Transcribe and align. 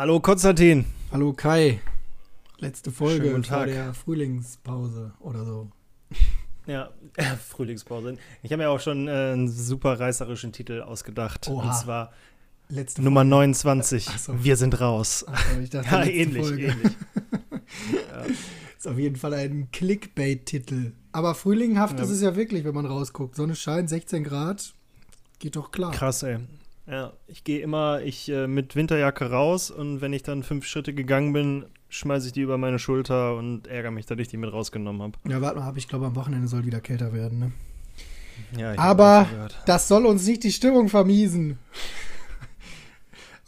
Hallo 0.00 0.18
Konstantin. 0.18 0.86
Hallo 1.12 1.34
Kai. 1.34 1.78
Letzte 2.56 2.90
Folge 2.90 3.26
Schönen 3.26 3.44
vor 3.44 3.58
Tag. 3.58 3.66
der 3.66 3.92
Frühlingspause 3.92 5.12
oder 5.20 5.44
so. 5.44 5.68
Ja, 6.64 6.88
Frühlingspause. 7.50 8.16
Ich 8.42 8.50
habe 8.50 8.62
mir 8.62 8.70
auch 8.70 8.80
schon 8.80 9.08
äh, 9.08 9.10
einen 9.10 9.50
super 9.50 10.00
reißerischen 10.00 10.52
Titel 10.52 10.80
ausgedacht. 10.80 11.48
Oha. 11.48 11.68
Und 11.68 11.74
zwar 11.76 12.12
Letzte 12.70 13.02
Nummer 13.02 13.24
29. 13.24 14.06
Ach 14.10 14.18
so. 14.18 14.42
Wir 14.42 14.56
sind 14.56 14.80
raus. 14.80 15.26
So, 15.52 15.60
ich 15.60 15.68
dachte, 15.68 15.90
Ja, 15.94 16.04
ähnlich, 16.06 16.46
Folge. 16.46 16.62
ähnlich. 16.68 16.92
ja. 17.92 18.24
Ist 18.78 18.88
auf 18.88 18.96
jeden 18.98 19.16
Fall 19.16 19.34
ein 19.34 19.68
Clickbait-Titel. 19.70 20.92
Aber 21.12 21.34
frühlinghaft 21.34 21.98
Ja. 21.98 22.04
ist 22.06 22.10
es 22.10 22.22
ja 22.22 22.36
wirklich, 22.36 22.64
wenn 22.64 22.74
man 22.74 22.86
rausguckt. 22.86 23.36
Sonne 23.36 23.54
scheint, 23.54 23.90
16 23.90 24.24
Grad. 24.24 24.72
Geht 25.40 25.56
doch 25.56 25.70
klar. 25.70 25.90
Krass, 25.90 26.22
ey. 26.22 26.38
Ja, 26.86 27.12
ich 27.26 27.44
gehe 27.44 27.60
immer 27.60 28.00
ich, 28.02 28.28
äh, 28.28 28.46
mit 28.46 28.74
Winterjacke 28.74 29.30
raus 29.30 29.70
und 29.70 30.00
wenn 30.00 30.12
ich 30.12 30.22
dann 30.22 30.42
fünf 30.42 30.66
Schritte 30.66 30.92
gegangen 30.92 31.32
bin, 31.32 31.66
schmeiße 31.88 32.28
ich 32.28 32.32
die 32.32 32.40
über 32.40 32.58
meine 32.58 32.78
Schulter 32.78 33.36
und 33.36 33.66
ärgere 33.66 33.90
mich, 33.90 34.06
dass 34.06 34.18
ich 34.18 34.28
die 34.28 34.36
mit 34.36 34.52
rausgenommen 34.52 35.02
habe. 35.02 35.18
Ja, 35.28 35.40
warte 35.40 35.60
mal 35.60 35.68
ab. 35.68 35.76
Ich 35.76 35.88
glaube, 35.88 36.06
am 36.06 36.16
Wochenende 36.16 36.48
soll 36.48 36.64
wieder 36.64 36.80
kälter 36.80 37.12
werden. 37.12 37.38
Ne? 37.38 37.52
Ja, 38.56 38.72
ich 38.72 38.78
hab 38.78 38.86
Aber 38.86 39.28
das 39.66 39.88
soll 39.88 40.06
uns 40.06 40.26
nicht 40.26 40.42
die 40.44 40.52
Stimmung 40.52 40.88
vermiesen. 40.88 41.58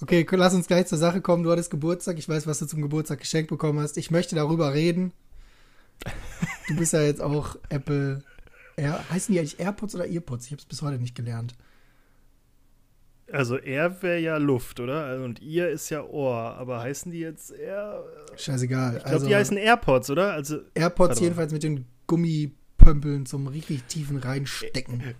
Okay, 0.02 0.26
lass 0.32 0.52
uns 0.52 0.66
gleich 0.66 0.86
zur 0.86 0.98
Sache 0.98 1.20
kommen. 1.20 1.44
Du 1.44 1.52
hattest 1.52 1.70
Geburtstag. 1.70 2.18
Ich 2.18 2.28
weiß, 2.28 2.48
was 2.48 2.58
du 2.58 2.66
zum 2.66 2.82
Geburtstag 2.82 3.20
geschenkt 3.20 3.50
bekommen 3.50 3.78
hast. 3.78 3.96
Ich 3.96 4.10
möchte 4.10 4.34
darüber 4.34 4.74
reden. 4.74 5.12
Du 6.66 6.76
bist 6.76 6.92
ja 6.92 7.02
jetzt 7.02 7.20
auch 7.20 7.56
Apple. 7.68 8.24
Air, 8.76 9.04
heißen 9.10 9.32
die 9.32 9.38
eigentlich 9.38 9.60
AirPods 9.60 9.94
oder 9.94 10.08
Earpods? 10.08 10.46
Ich 10.46 10.52
habe 10.52 10.60
es 10.60 10.66
bis 10.66 10.82
heute 10.82 10.98
nicht 10.98 11.14
gelernt. 11.14 11.54
Also 13.32 13.56
er 13.56 14.02
wäre 14.02 14.18
ja 14.18 14.36
Luft, 14.36 14.78
oder? 14.78 15.04
Also, 15.04 15.24
Und 15.24 15.40
ihr 15.40 15.68
ist 15.70 15.88
ja 15.90 16.04
Ohr, 16.04 16.36
aber 16.36 16.80
heißen 16.80 17.10
die 17.10 17.20
jetzt 17.20 17.50
eher 17.50 18.04
Scheißegal. 18.36 18.96
Ich 18.98 19.04
glaube, 19.04 19.26
die 19.26 19.34
heißen 19.34 19.56
AirPods, 19.56 20.10
oder? 20.10 20.32
Also, 20.32 20.58
AirPods 20.74 21.18
jedenfalls 21.20 21.52
mit 21.52 21.62
den 21.62 21.86
Gummipömpeln 22.06 23.24
zum 23.26 23.46
richtig 23.46 23.84
tiefen 23.84 24.18
Reinstecken. 24.18 25.14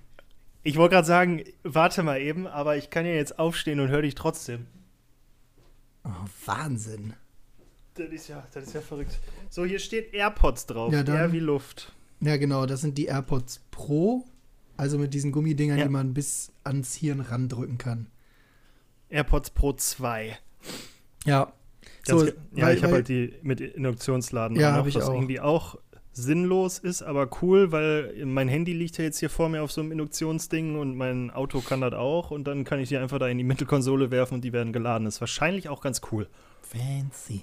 ich 0.62 0.76
wollte 0.76 0.94
gerade 0.96 1.06
sagen, 1.06 1.42
warte 1.62 2.02
mal 2.02 2.20
eben, 2.20 2.46
aber 2.46 2.76
ich 2.76 2.90
kann 2.90 3.06
ja 3.06 3.12
jetzt 3.12 3.38
aufstehen 3.38 3.80
und 3.80 3.88
höre 3.88 4.02
dich 4.02 4.14
trotzdem. 4.14 4.66
Oh, 6.04 6.10
Wahnsinn. 6.46 7.14
Das 7.94 8.08
ist 8.10 8.28
ja, 8.28 8.46
das 8.52 8.64
ist 8.64 8.74
ja 8.74 8.80
verrückt. 8.80 9.18
So, 9.50 9.64
hier 9.64 9.78
steht 9.78 10.12
AirPods 10.14 10.66
drauf. 10.66 10.92
Ja, 10.92 11.02
dann- 11.02 11.16
Air 11.16 11.32
wie 11.32 11.40
Luft. 11.40 11.92
Ja, 12.20 12.36
genau. 12.36 12.66
Das 12.66 12.80
sind 12.80 12.96
die 12.98 13.06
AirPods 13.06 13.60
Pro. 13.70 14.24
Also 14.76 14.98
mit 14.98 15.12
diesen 15.14 15.32
Gummidingern, 15.32 15.78
Ja. 15.78 15.84
die 15.84 15.90
man 15.90 16.14
bis 16.14 16.50
ans 16.64 16.94
Hirn 16.94 17.20
randrücken 17.20 17.78
kann. 17.78 18.06
AirPods 19.12 19.50
Pro 19.50 19.72
2. 19.72 20.36
Ja. 21.24 21.52
So, 22.04 22.26
ja, 22.26 22.32
weil- 22.54 22.76
ich 22.76 22.82
habe 22.82 22.94
halt 22.94 23.08
die 23.08 23.34
mit 23.42 23.60
Induktionsladen 23.60 24.58
Ja, 24.58 24.80
auch 24.80 24.86
ich 24.86 24.96
was 24.96 25.04
auch. 25.08 25.14
irgendwie 25.14 25.38
auch 25.40 25.76
sinnlos 26.14 26.78
ist, 26.78 27.02
aber 27.02 27.28
cool, 27.40 27.72
weil 27.72 28.12
mein 28.26 28.48
Handy 28.48 28.72
liegt 28.74 28.98
ja 28.98 29.04
jetzt 29.04 29.18
hier 29.18 29.30
vor 29.30 29.48
mir 29.48 29.62
auf 29.62 29.72
so 29.72 29.80
einem 29.80 29.92
Induktionsding 29.92 30.78
und 30.78 30.96
mein 30.96 31.30
Auto 31.30 31.60
kann 31.60 31.80
das 31.80 31.94
auch 31.94 32.30
und 32.30 32.44
dann 32.44 32.64
kann 32.64 32.80
ich 32.80 32.88
die 32.90 32.98
einfach 32.98 33.18
da 33.18 33.28
in 33.28 33.38
die 33.38 33.44
Mittelkonsole 33.44 34.10
werfen 34.10 34.34
und 34.34 34.40
die 34.42 34.52
werden 34.52 34.72
geladen. 34.72 35.04
Das 35.06 35.14
ist 35.14 35.20
wahrscheinlich 35.20 35.68
auch 35.68 35.80
ganz 35.80 36.02
cool. 36.10 36.28
Fancy. 36.60 37.42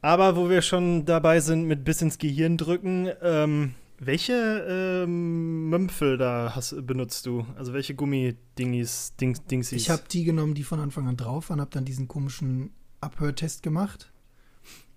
Aber 0.00 0.36
wo 0.36 0.48
wir 0.48 0.62
schon 0.62 1.04
dabei 1.04 1.40
sind 1.40 1.64
mit 1.64 1.84
bis 1.84 2.00
ins 2.00 2.16
Gehirn 2.16 2.56
drücken, 2.56 3.10
ähm, 3.22 3.74
welche 4.00 4.64
ähm, 4.68 5.68
Mömpfel 5.68 6.16
da 6.18 6.52
hast, 6.54 6.74
benutzt 6.86 7.26
du? 7.26 7.46
Also 7.56 7.72
welche 7.72 7.94
Gummidingis, 7.94 9.14
Dings, 9.20 9.44
Dingsies? 9.44 9.80
Ich 9.82 9.90
habe 9.90 10.02
die 10.10 10.24
genommen, 10.24 10.54
die 10.54 10.64
von 10.64 10.80
Anfang 10.80 11.06
an 11.06 11.16
drauf 11.16 11.50
waren, 11.50 11.60
habe 11.60 11.70
dann 11.70 11.84
diesen 11.84 12.08
komischen 12.08 12.70
Abhörtest 13.00 13.62
gemacht. 13.62 14.10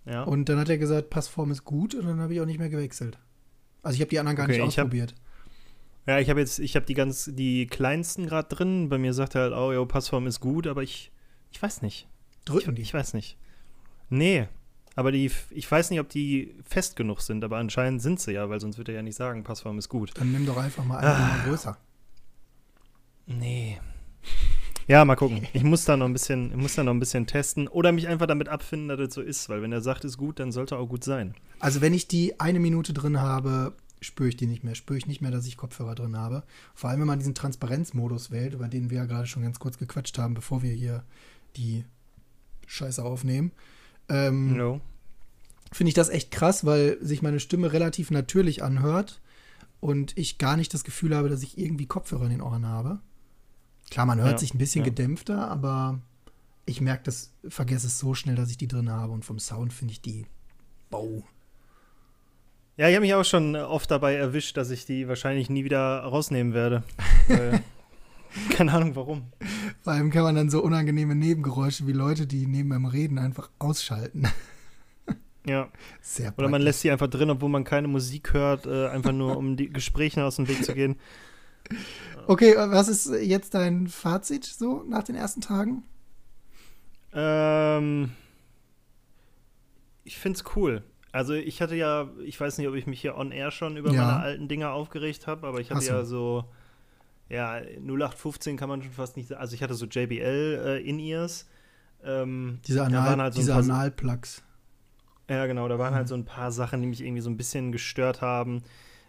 ja. 0.05 0.23
Und 0.23 0.49
dann 0.49 0.57
hat 0.57 0.69
er 0.69 0.77
gesagt, 0.77 1.09
Passform 1.09 1.51
ist 1.51 1.65
gut 1.65 1.93
und 1.95 2.05
dann 2.05 2.19
habe 2.19 2.33
ich 2.33 2.41
auch 2.41 2.45
nicht 2.45 2.59
mehr 2.59 2.69
gewechselt. 2.69 3.17
Also 3.81 3.95
ich 3.95 4.01
habe 4.01 4.09
die 4.09 4.19
anderen 4.19 4.37
gar 4.37 4.45
Okay, 4.45 4.53
nicht 4.61 4.67
ich 4.69 4.79
hab- 4.79 4.85
ausprobiert. 4.85 5.15
Ja, 6.05 6.19
ich 6.19 6.29
habe 6.29 6.39
jetzt, 6.41 6.59
ich 6.59 6.75
habe 6.75 6.85
die 6.85 6.95
ganz, 6.95 7.29
die 7.33 7.65
kleinsten 7.67 8.25
gerade 8.25 8.53
drin. 8.53 8.89
Bei 8.89 8.97
mir 8.97 9.13
sagt 9.13 9.35
er 9.35 9.41
halt, 9.43 9.53
oh, 9.53 9.71
jo, 9.71 9.85
Passform 9.85 10.27
ist 10.27 10.41
gut, 10.41 10.67
aber 10.67 10.83
ich, 10.83 11.11
ich 11.51 11.61
weiß 11.61 11.81
nicht. 11.81 12.07
Drücken 12.43 12.71
ich, 12.71 12.75
die. 12.75 12.81
Ich 12.81 12.93
weiß 12.93 13.13
nicht. 13.13 13.37
Nee, 14.09 14.47
aber 14.95 15.11
die, 15.11 15.31
ich 15.49 15.69
weiß 15.69 15.89
nicht, 15.89 15.99
ob 15.99 16.09
die 16.09 16.55
fest 16.65 16.95
genug 16.95 17.21
sind, 17.21 17.43
aber 17.43 17.57
anscheinend 17.57 18.01
sind 18.01 18.19
sie 18.19 18.33
ja, 18.33 18.49
weil 18.49 18.59
sonst 18.59 18.77
würde 18.77 18.91
er 18.91 18.97
ja 18.97 19.01
nicht 19.01 19.15
sagen, 19.15 19.43
Passform 19.43 19.77
ist 19.79 19.89
gut. 19.89 20.11
Dann 20.15 20.31
nimm 20.31 20.45
doch 20.45 20.57
einfach 20.57 20.83
mal 20.85 20.97
eine 20.97 21.09
Ah. 21.09 21.43
Größer. 21.45 21.77
Nee. 23.25 23.79
Ja, 24.87 25.05
mal 25.05 25.15
gucken. 25.15 25.47
Ich 25.53 25.63
muss 25.63 25.85
da 25.85 25.95
noch 25.95 26.05
ein 26.05 26.13
bisschen, 26.13 26.51
ich 26.51 26.57
muss 26.57 26.75
da 26.75 26.83
noch 26.83 26.93
ein 26.93 26.99
bisschen 26.99 27.25
testen 27.25 27.67
oder 27.67 27.91
mich 27.91 28.07
einfach 28.07 28.27
damit 28.27 28.49
abfinden, 28.49 28.89
dass 28.89 28.99
das 28.99 29.13
so 29.13 29.21
ist, 29.21 29.47
weil 29.49 29.61
wenn 29.61 29.71
er 29.71 29.81
sagt, 29.81 30.03
ist 30.03 30.17
gut, 30.17 30.39
dann 30.39 30.51
sollte 30.51 30.77
auch 30.77 30.87
gut 30.87 31.03
sein. 31.03 31.33
Also 31.59 31.79
wenn 31.81 31.93
ich 31.93 32.07
die 32.07 32.39
eine 32.39 32.59
Minute 32.59 32.93
drin 32.93 33.21
habe, 33.21 33.73
spüre 34.01 34.27
ich 34.29 34.35
die 34.35 34.47
nicht 34.47 34.63
mehr. 34.63 34.75
Spüre 34.75 34.97
ich 34.97 35.07
nicht 35.07 35.21
mehr, 35.21 35.31
dass 35.31 35.47
ich 35.47 35.55
Kopfhörer 35.55 35.95
drin 35.95 36.17
habe. 36.17 36.43
Vor 36.75 36.89
allem, 36.89 36.99
wenn 36.99 37.07
man 37.07 37.19
diesen 37.19 37.35
Transparenzmodus 37.35 38.31
wählt, 38.31 38.53
über 38.53 38.67
den 38.67 38.89
wir 38.89 38.97
ja 38.97 39.05
gerade 39.05 39.27
schon 39.27 39.43
ganz 39.43 39.59
kurz 39.59 39.77
gequatscht 39.77 40.17
haben, 40.17 40.33
bevor 40.33 40.61
wir 40.61 40.73
hier 40.73 41.03
die 41.55 41.85
Scheiße 42.67 43.03
aufnehmen. 43.03 43.51
Ähm, 44.09 44.57
No. 44.57 44.81
finde 45.71 45.89
ich 45.89 45.95
das 45.95 46.09
echt 46.09 46.31
krass, 46.31 46.65
weil 46.65 46.97
sich 47.01 47.21
meine 47.21 47.39
Stimme 47.39 47.71
relativ 47.73 48.11
natürlich 48.11 48.63
anhört 48.63 49.21
und 49.79 50.17
ich 50.17 50.37
gar 50.37 50.55
nicht 50.57 50.73
das 50.73 50.83
Gefühl 50.83 51.15
habe, 51.15 51.29
dass 51.29 51.43
ich 51.43 51.57
irgendwie 51.57 51.85
Kopfhörer 51.87 52.23
in 52.25 52.29
den 52.31 52.41
Ohren 52.41 52.65
habe. 52.67 52.99
Klar, 53.89 54.05
man 54.05 54.19
hört 54.19 54.33
Ja, 54.33 54.37
sich 54.37 54.53
ein 54.53 54.57
bisschen 54.59 54.81
ja. 54.83 54.85
gedämpfter, 54.89 55.47
aber 55.49 55.99
ich 56.65 56.79
merke 56.81 57.03
das, 57.03 57.33
vergesse 57.47 57.87
es 57.87 57.99
so 57.99 58.13
schnell, 58.13 58.35
dass 58.35 58.49
ich 58.49 58.57
die 58.57 58.67
drin 58.67 58.89
habe 58.89 59.11
und 59.13 59.25
vom 59.25 59.39
Sound 59.39 59.73
finde 59.73 59.91
ich 59.93 60.01
die 60.01 60.25
Bau. 60.89 61.23
Ja, 62.77 62.87
ich 62.89 62.95
habe 62.95 63.01
mich 63.05 63.13
auch 63.13 63.25
schon 63.25 63.55
oft 63.55 63.91
dabei 63.91 64.15
erwischt, 64.15 64.57
dass 64.57 64.69
ich 64.71 64.85
die 64.85 65.07
wahrscheinlich 65.07 65.49
nie 65.49 65.63
wieder 65.63 65.99
rausnehmen 65.99 66.53
werde. 66.53 66.83
Weil, 67.27 67.61
keine 68.51 68.71
Ahnung 68.73 68.95
warum. 68.95 69.23
Vor 69.81 69.93
allem 69.93 70.09
kann 70.11 70.23
man 70.23 70.35
dann 70.35 70.49
so 70.49 70.61
unangenehme 70.63 71.15
Nebengeräusche 71.15 71.85
wie 71.87 71.91
Leute, 71.93 72.25
die 72.27 72.47
neben 72.47 72.69
beim 72.69 72.85
Reden 72.85 73.17
einfach 73.19 73.49
ausschalten. 73.59 74.27
Ja. 75.45 75.67
Sehr 75.99 76.29
Oder 76.37 76.43
man 76.43 76.51
praktisch. 76.51 76.63
lässt 76.67 76.79
sie 76.83 76.91
einfach 76.91 77.09
drin, 77.09 77.29
obwohl 77.29 77.49
man 77.49 77.65
keine 77.65 77.89
Musik 77.89 78.31
hört, 78.33 78.65
äh, 78.65 78.87
einfach 78.87 79.11
nur 79.11 79.35
um 79.35 79.57
die 79.57 79.69
Gespräche 79.69 80.23
aus 80.23 80.37
dem 80.37 80.47
Weg 80.47 80.63
zu 80.63 80.73
gehen. 80.73 80.95
Okay, 82.27 82.53
äh, 82.53 82.71
was 82.71 82.87
ist 82.87 83.11
jetzt 83.21 83.53
dein 83.53 83.87
Fazit 83.89 84.45
so 84.45 84.85
nach 84.87 85.03
den 85.03 85.15
ersten 85.17 85.41
Tagen? 85.41 85.83
Ähm, 87.13 88.11
ich 90.05 90.17
find's 90.17 90.43
cool. 90.55 90.83
Also 91.11 91.33
ich 91.33 91.61
hatte 91.61 91.75
ja, 91.75 92.09
ich 92.23 92.39
weiß 92.39 92.57
nicht, 92.57 92.69
ob 92.69 92.75
ich 92.75 92.87
mich 92.87 93.01
hier 93.01 93.17
on 93.17 93.31
air 93.33 93.51
schon 93.51 93.75
über 93.75 93.91
Ja. 93.91 94.05
meine 94.05 94.19
alten 94.21 94.47
Dinger 94.47 94.71
aufgeregt 94.71 95.27
habe, 95.27 95.45
aber 95.45 95.59
ich 95.59 95.71
hatte 95.71 95.85
du. 95.85 95.91
ja 95.91 96.05
so, 96.05 96.45
ja, 97.33 97.55
0815 97.79 98.57
kann 98.57 98.69
man 98.69 98.81
schon 98.81 98.91
fast 98.91 99.17
nicht 99.17 99.27
sagen. 99.29 99.41
Also 99.41 99.55
ich 99.55 99.63
hatte 99.63 99.73
so 99.73 99.85
JBL 99.85 100.61
äh, 100.65 100.87
In-Ears. 100.87 101.49
Ähm, 102.03 102.59
Diese, 102.67 102.83
Anal, 102.83 103.17
halt 103.17 103.33
so 103.33 103.39
diese 103.39 103.55
Analplugs. 103.55 104.43
Ja, 105.29 105.45
genau, 105.45 105.67
da 105.67 105.79
waren 105.79 105.93
Mhm. 105.93 105.97
halt 105.97 106.07
so 106.09 106.15
ein 106.15 106.25
paar 106.25 106.51
Sachen, 106.51 106.81
die 106.81 106.87
mich 106.87 107.01
irgendwie 107.01 107.21
so 107.21 107.29
ein 107.29 107.37
bisschen 107.37 107.71
gestört 107.71 108.21
haben. 108.21 108.61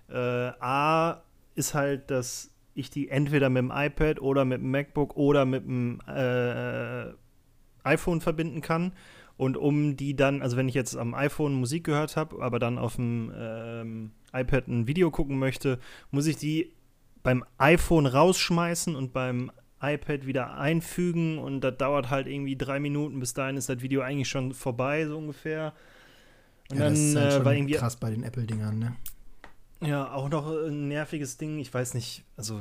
Äh, 0.09 0.17
A 0.17 1.23
ist 1.55 1.75
halt, 1.75 2.11
dass 2.11 2.51
ich 2.75 2.91
die 2.91 3.09
entweder 3.09 3.51
mit 3.51 3.61
dem 3.63 3.73
iPad 3.75 4.21
oder 4.21 4.45
mit 4.45 4.61
dem 4.61 4.71
MacBook 4.71 5.17
oder 5.17 5.45
mit 5.45 5.65
dem 5.65 6.01
äh, 6.07 7.07
iPhone 7.83 8.21
verbinden 8.21 8.61
kann. 8.61 8.93
Und 9.37 9.57
um 9.57 9.97
die 9.97 10.15
dann, 10.15 10.43
also 10.43 10.57
wenn 10.57 10.69
ich 10.69 10.75
jetzt 10.75 10.97
am 10.97 11.15
iPhone 11.15 11.55
Musik 11.55 11.85
gehört 11.85 12.17
habe, 12.17 12.41
aber 12.41 12.61
dann 12.61 12.79
auf 12.79 12.95
dem 12.97 13.33
ähm, 13.37 14.11
iPad 14.33 14.69
ein 14.69 14.87
Video 14.87 15.11
gucken 15.11 15.39
möchte, 15.41 15.81
muss 16.13 16.27
ich 16.27 16.37
die 16.37 16.73
beim 17.25 17.45
iPhone 17.59 18.07
rausschmeißen 18.07 18.95
und 18.95 19.13
beim 19.13 19.51
iPad 19.83 20.27
wieder 20.27 20.55
einfügen 20.57 21.39
und 21.39 21.61
das 21.63 21.77
dauert 21.77 22.09
halt 22.11 22.27
irgendwie 22.29 22.57
drei 22.57 22.79
Minuten. 22.79 23.19
Bis 23.19 23.35
dahin 23.35 23.57
ist 23.57 23.69
das 23.69 23.81
Video 23.83 24.01
eigentlich 24.03 24.29
schon 24.29 24.55
vorbei, 24.55 25.07
so 25.07 25.19
ungefähr. 25.19 25.73
Und 26.71 26.79
Ja, 26.79 26.85
dann 26.85 26.93
das 26.93 27.01
ist 27.01 27.17
halt 27.17 27.27
äh, 27.33 27.37
schon 27.37 27.45
war 27.45 27.55
irgendwie 27.55 27.75
krass 27.75 27.97
bei 27.97 28.11
den 28.11 28.23
Apple-Dingern, 28.23 28.79
ne? 28.79 28.97
ja 29.81 30.11
auch 30.13 30.29
noch 30.31 30.47
ein 30.47 30.89
nerviges 30.89 31.37
Ding. 31.37 31.59
Ich 31.59 31.75
weiß 31.75 31.93
nicht, 31.95 32.25
also 32.37 32.61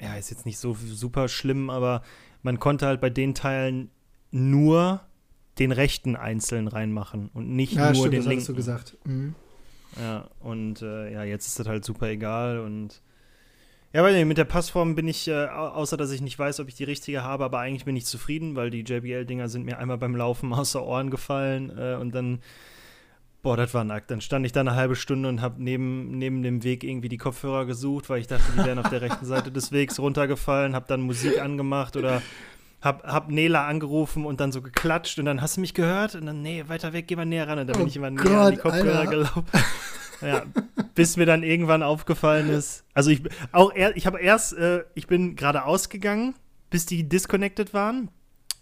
ja, 0.00 0.14
ist 0.16 0.30
jetzt 0.30 0.46
nicht 0.46 0.58
so 0.58 0.74
super 0.74 1.28
schlimm, 1.28 1.70
aber 1.70 2.02
man 2.42 2.58
konnte 2.58 2.86
halt 2.86 3.00
bei 3.00 3.10
den 3.10 3.34
Teilen 3.34 3.90
nur 4.32 5.02
den 5.60 5.70
rechten 5.70 6.16
einzeln 6.16 6.66
reinmachen 6.66 7.30
und 7.34 7.50
nicht 7.54 7.74
Ja, 7.74 7.92
nur 7.92 7.94
stimmt, 7.94 8.14
den 8.14 8.18
das 8.20 8.24
linken. 8.26 8.32
hattest 8.32 8.48
du 8.48 8.54
gesagt. 8.54 8.96
Mhm. 9.04 9.34
Ja, 10.00 10.28
und 10.40 10.82
äh, 10.82 11.12
ja, 11.12 11.22
jetzt 11.22 11.46
ist 11.46 11.58
das 11.60 11.68
halt 11.68 11.84
super 11.84 12.08
egal 12.08 12.58
und 12.60 13.02
ja, 13.92 14.02
weil 14.02 14.24
mit 14.24 14.38
der 14.38 14.44
Passform 14.44 14.94
bin 14.94 15.06
ich, 15.08 15.28
äh, 15.28 15.46
au- 15.48 15.68
außer 15.68 15.96
dass 15.96 16.10
ich 16.10 16.20
nicht 16.20 16.38
weiß, 16.38 16.60
ob 16.60 16.68
ich 16.68 16.74
die 16.74 16.84
richtige 16.84 17.22
habe, 17.22 17.44
aber 17.44 17.58
eigentlich 17.58 17.84
bin 17.84 17.96
ich 17.96 18.06
zufrieden, 18.06 18.56
weil 18.56 18.70
die 18.70 18.80
JBL-Dinger 18.82 19.48
sind 19.48 19.64
mir 19.64 19.78
einmal 19.78 19.98
beim 19.98 20.16
Laufen 20.16 20.52
aus 20.54 20.72
den 20.72 20.82
Ohren 20.82 21.10
gefallen 21.10 21.70
äh, 21.76 21.94
und 22.00 22.14
dann, 22.14 22.40
boah, 23.42 23.56
das 23.56 23.74
war 23.74 23.84
nackt. 23.84 24.10
Dann 24.10 24.20
stand 24.20 24.46
ich 24.46 24.52
da 24.52 24.60
eine 24.60 24.74
halbe 24.76 24.96
Stunde 24.96 25.28
und 25.28 25.40
habe 25.42 25.62
neben, 25.62 26.16
neben 26.18 26.42
dem 26.42 26.62
Weg 26.64 26.84
irgendwie 26.84 27.08
die 27.08 27.18
Kopfhörer 27.18 27.66
gesucht, 27.66 28.08
weil 28.08 28.20
ich 28.20 28.26
dachte, 28.28 28.44
die 28.56 28.64
wären 28.64 28.78
auf 28.78 28.88
der 28.88 29.02
rechten 29.02 29.26
Seite 29.26 29.50
des 29.52 29.72
Wegs 29.72 29.98
runtergefallen, 29.98 30.74
habe 30.74 30.86
dann 30.88 31.00
Musik 31.02 31.40
angemacht 31.40 31.96
oder 31.96 32.22
hab, 32.80 33.04
hab 33.04 33.30
Nela 33.30 33.66
angerufen 33.68 34.24
und 34.26 34.40
dann 34.40 34.50
so 34.52 34.60
geklatscht 34.62 35.18
und 35.18 35.24
dann 35.26 35.40
hast 35.40 35.56
du 35.56 35.60
mich 35.60 35.72
gehört 35.74 36.14
und 36.16 36.26
dann, 36.26 36.42
nee, 36.42 36.64
weiter 36.66 36.92
weg, 36.92 37.06
geh 37.08 37.14
mal 37.14 37.24
näher 37.26 37.46
ran. 37.46 37.58
Und 37.58 37.66
dann 37.68 37.76
bin 37.76 37.84
Oh 37.84 37.88
ich 37.88 37.96
immer 37.96 38.10
näher 38.10 38.22
Gott, 38.24 38.32
an 38.34 38.50
die 38.52 38.56
Kopfhörer 38.56 39.06
gelaufen. 39.06 39.44
Ja, 40.22 40.44
bis 40.94 41.16
mir 41.16 41.26
dann 41.26 41.42
irgendwann 41.42 41.82
aufgefallen 41.82 42.50
ist. 42.50 42.84
Also 42.94 43.10
ich 43.10 43.22
auch 43.52 43.72
er, 43.72 43.96
ich 43.96 44.06
habe 44.06 44.20
erst, 44.20 44.54
äh, 44.54 44.84
ich 44.94 45.06
bin 45.06 45.36
gerade 45.36 45.64
ausgegangen, 45.64 46.34
bis 46.70 46.86
die 46.86 47.08
disconnected 47.08 47.74
waren. 47.74 48.10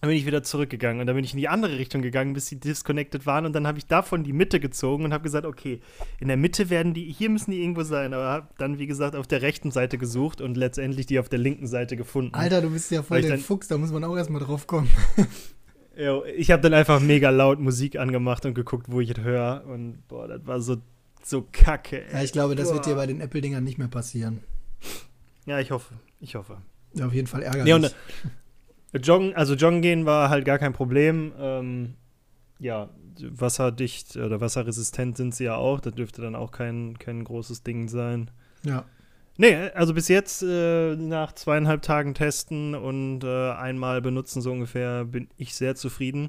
Dann 0.00 0.08
bin 0.08 0.16
ich 0.16 0.24
wieder 0.24 0.42
zurückgegangen 0.42 1.02
und 1.02 1.06
dann 1.06 1.14
bin 1.14 1.26
ich 1.26 1.34
in 1.34 1.38
die 1.38 1.48
andere 1.48 1.76
Richtung 1.76 2.00
gegangen, 2.00 2.32
bis 2.32 2.46
die 2.46 2.58
disconnected 2.58 3.26
waren 3.26 3.44
und 3.44 3.52
dann 3.52 3.66
habe 3.66 3.76
ich 3.76 3.86
davon 3.86 4.24
die 4.24 4.32
Mitte 4.32 4.58
gezogen 4.58 5.04
und 5.04 5.12
habe 5.12 5.22
gesagt, 5.22 5.44
okay, 5.44 5.80
in 6.20 6.28
der 6.28 6.38
Mitte 6.38 6.70
werden 6.70 6.94
die, 6.94 7.04
hier 7.12 7.28
müssen 7.28 7.50
die 7.50 7.60
irgendwo 7.60 7.82
sein, 7.82 8.14
aber 8.14 8.24
habe 8.24 8.48
dann, 8.56 8.78
wie 8.78 8.86
gesagt, 8.86 9.14
auf 9.14 9.26
der 9.26 9.42
rechten 9.42 9.70
Seite 9.70 9.98
gesucht 9.98 10.40
und 10.40 10.56
letztendlich 10.56 11.04
die 11.04 11.18
auf 11.18 11.28
der 11.28 11.38
linken 11.38 11.66
Seite 11.66 11.98
gefunden. 11.98 12.34
Alter, 12.34 12.62
du 12.62 12.70
bist 12.70 12.90
ja 12.90 13.02
voll 13.02 13.20
der 13.20 13.36
Fuchs, 13.38 13.68
da 13.68 13.76
muss 13.76 13.92
man 13.92 14.02
auch 14.04 14.16
erstmal 14.16 14.40
drauf 14.40 14.66
kommen. 14.66 14.88
Jo, 15.98 16.24
ich 16.24 16.50
habe 16.50 16.62
dann 16.62 16.72
einfach 16.72 16.98
mega 16.98 17.28
laut 17.28 17.60
Musik 17.60 17.98
angemacht 17.98 18.46
und 18.46 18.54
geguckt, 18.54 18.86
wo 18.88 19.00
ich 19.00 19.10
es 19.10 19.22
höre 19.22 19.66
und 19.66 20.08
boah, 20.08 20.28
das 20.28 20.46
war 20.46 20.60
so, 20.62 20.76
so 21.26 21.46
kacke. 21.52 22.04
ey. 22.06 22.12
Ja, 22.12 22.22
ich 22.22 22.32
glaube, 22.32 22.54
das 22.54 22.72
wird 22.72 22.86
dir 22.86 22.90
Boah. 22.94 23.00
bei 23.02 23.06
den 23.06 23.20
Apple-Dingern 23.20 23.64
nicht 23.64 23.78
mehr 23.78 23.88
passieren. 23.88 24.40
Ja, 25.46 25.58
ich 25.58 25.70
hoffe, 25.70 25.94
ich 26.20 26.34
hoffe. 26.34 26.58
Ja, 26.94 27.06
auf 27.06 27.14
jeden 27.14 27.26
Fall 27.26 27.42
ärgerlich. 27.42 27.64
Nee, 27.64 27.72
und, 27.72 27.84
äh, 27.84 28.98
Joggen, 28.98 29.34
also 29.34 29.54
joggen 29.54 29.82
gehen 29.82 30.06
war 30.06 30.30
halt 30.30 30.44
gar 30.44 30.58
kein 30.58 30.72
Problem. 30.72 31.32
Ähm, 31.38 31.94
ja, 32.58 32.90
wasserdicht 33.20 34.16
oder 34.16 34.40
wasserresistent 34.40 35.16
sind 35.16 35.34
sie 35.34 35.44
ja 35.44 35.56
auch. 35.56 35.80
Das 35.80 35.94
dürfte 35.94 36.22
dann 36.22 36.34
auch 36.34 36.50
kein, 36.50 36.98
kein 36.98 37.24
großes 37.24 37.62
Ding 37.62 37.88
sein. 37.88 38.30
ja. 38.62 38.84
Nee, 39.36 39.54
also 39.70 39.94
bis 39.94 40.08
jetzt 40.08 40.42
äh, 40.42 40.96
nach 40.96 41.32
zweieinhalb 41.32 41.80
Tagen 41.80 42.12
testen 42.12 42.74
und 42.74 43.24
äh, 43.24 43.52
einmal 43.52 44.02
benutzen 44.02 44.42
so 44.42 44.52
ungefähr 44.52 45.06
bin 45.06 45.28
ich 45.38 45.54
sehr 45.54 45.74
zufrieden. 45.76 46.28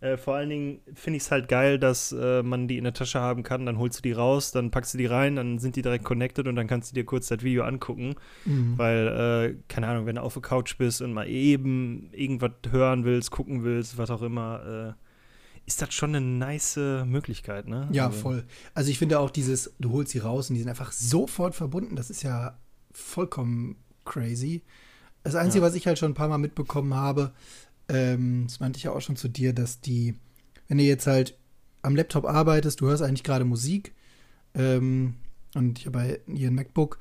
Äh, 0.00 0.16
vor 0.16 0.34
allen 0.36 0.48
Dingen 0.48 0.80
finde 0.94 1.16
ich 1.16 1.24
es 1.24 1.30
halt 1.32 1.48
geil, 1.48 1.78
dass 1.78 2.12
äh, 2.12 2.42
man 2.44 2.68
die 2.68 2.78
in 2.78 2.84
der 2.84 2.92
Tasche 2.92 3.18
haben 3.20 3.42
kann. 3.42 3.66
Dann 3.66 3.78
holst 3.78 3.98
du 3.98 4.02
die 4.02 4.12
raus, 4.12 4.52
dann 4.52 4.70
packst 4.70 4.94
du 4.94 4.98
die 4.98 5.06
rein, 5.06 5.34
dann 5.36 5.58
sind 5.58 5.74
die 5.74 5.82
direkt 5.82 6.04
connected 6.04 6.46
und 6.46 6.54
dann 6.54 6.68
kannst 6.68 6.90
du 6.92 6.94
dir 6.94 7.04
kurz 7.04 7.26
das 7.28 7.42
Video 7.42 7.64
angucken. 7.64 8.14
Mhm. 8.44 8.78
Weil, 8.78 9.08
äh, 9.08 9.62
keine 9.68 9.88
Ahnung, 9.88 10.06
wenn 10.06 10.14
du 10.16 10.22
auf 10.22 10.34
der 10.34 10.42
Couch 10.42 10.78
bist 10.78 11.02
und 11.02 11.12
mal 11.12 11.28
eben 11.28 12.10
irgendwas 12.12 12.52
hören 12.70 13.04
willst, 13.04 13.32
gucken 13.32 13.64
willst, 13.64 13.98
was 13.98 14.10
auch 14.10 14.22
immer, 14.22 14.94
äh, 14.96 15.66
ist 15.66 15.82
das 15.82 15.92
schon 15.92 16.14
eine 16.14 16.20
nice 16.24 16.76
Möglichkeit, 16.76 17.66
ne? 17.68 17.88
Ja, 17.92 18.06
Also, 18.06 18.18
voll. 18.20 18.44
Also 18.74 18.90
ich 18.90 18.98
finde 18.98 19.18
auch 19.18 19.30
dieses, 19.30 19.74
du 19.78 19.90
holst 19.92 20.12
sie 20.12 20.20
raus 20.20 20.48
und 20.48 20.54
die 20.54 20.60
sind 20.60 20.70
einfach 20.70 20.92
sofort 20.92 21.54
verbunden. 21.54 21.94
Das 21.96 22.08
ist 22.08 22.22
ja 22.22 22.56
vollkommen 22.92 23.76
crazy. 24.04 24.62
Das 25.24 25.34
Einzige, 25.34 25.62
Ja. 25.62 25.68
was 25.68 25.74
ich 25.74 25.86
halt 25.86 25.98
schon 25.98 26.12
ein 26.12 26.14
paar 26.14 26.28
Mal 26.28 26.38
mitbekommen 26.38 26.94
habe, 26.94 27.32
ähm, 27.88 28.44
das 28.46 28.60
meinte 28.60 28.76
ich 28.76 28.84
ja 28.84 28.92
auch 28.92 29.00
schon 29.00 29.16
zu 29.16 29.28
dir, 29.28 29.52
dass 29.52 29.80
die, 29.80 30.14
wenn 30.68 30.78
du 30.78 30.84
jetzt 30.84 31.06
halt 31.06 31.38
am 31.82 31.96
Laptop 31.96 32.24
arbeitest, 32.24 32.80
du 32.80 32.86
hörst 32.86 33.02
eigentlich 33.02 33.24
gerade 33.24 33.44
Musik 33.44 33.94
ähm, 34.54 35.14
und 35.54 35.78
ich 35.78 35.86
habe 35.86 36.20
hier 36.26 36.50
ein 36.50 36.54
MacBook, 36.54 36.98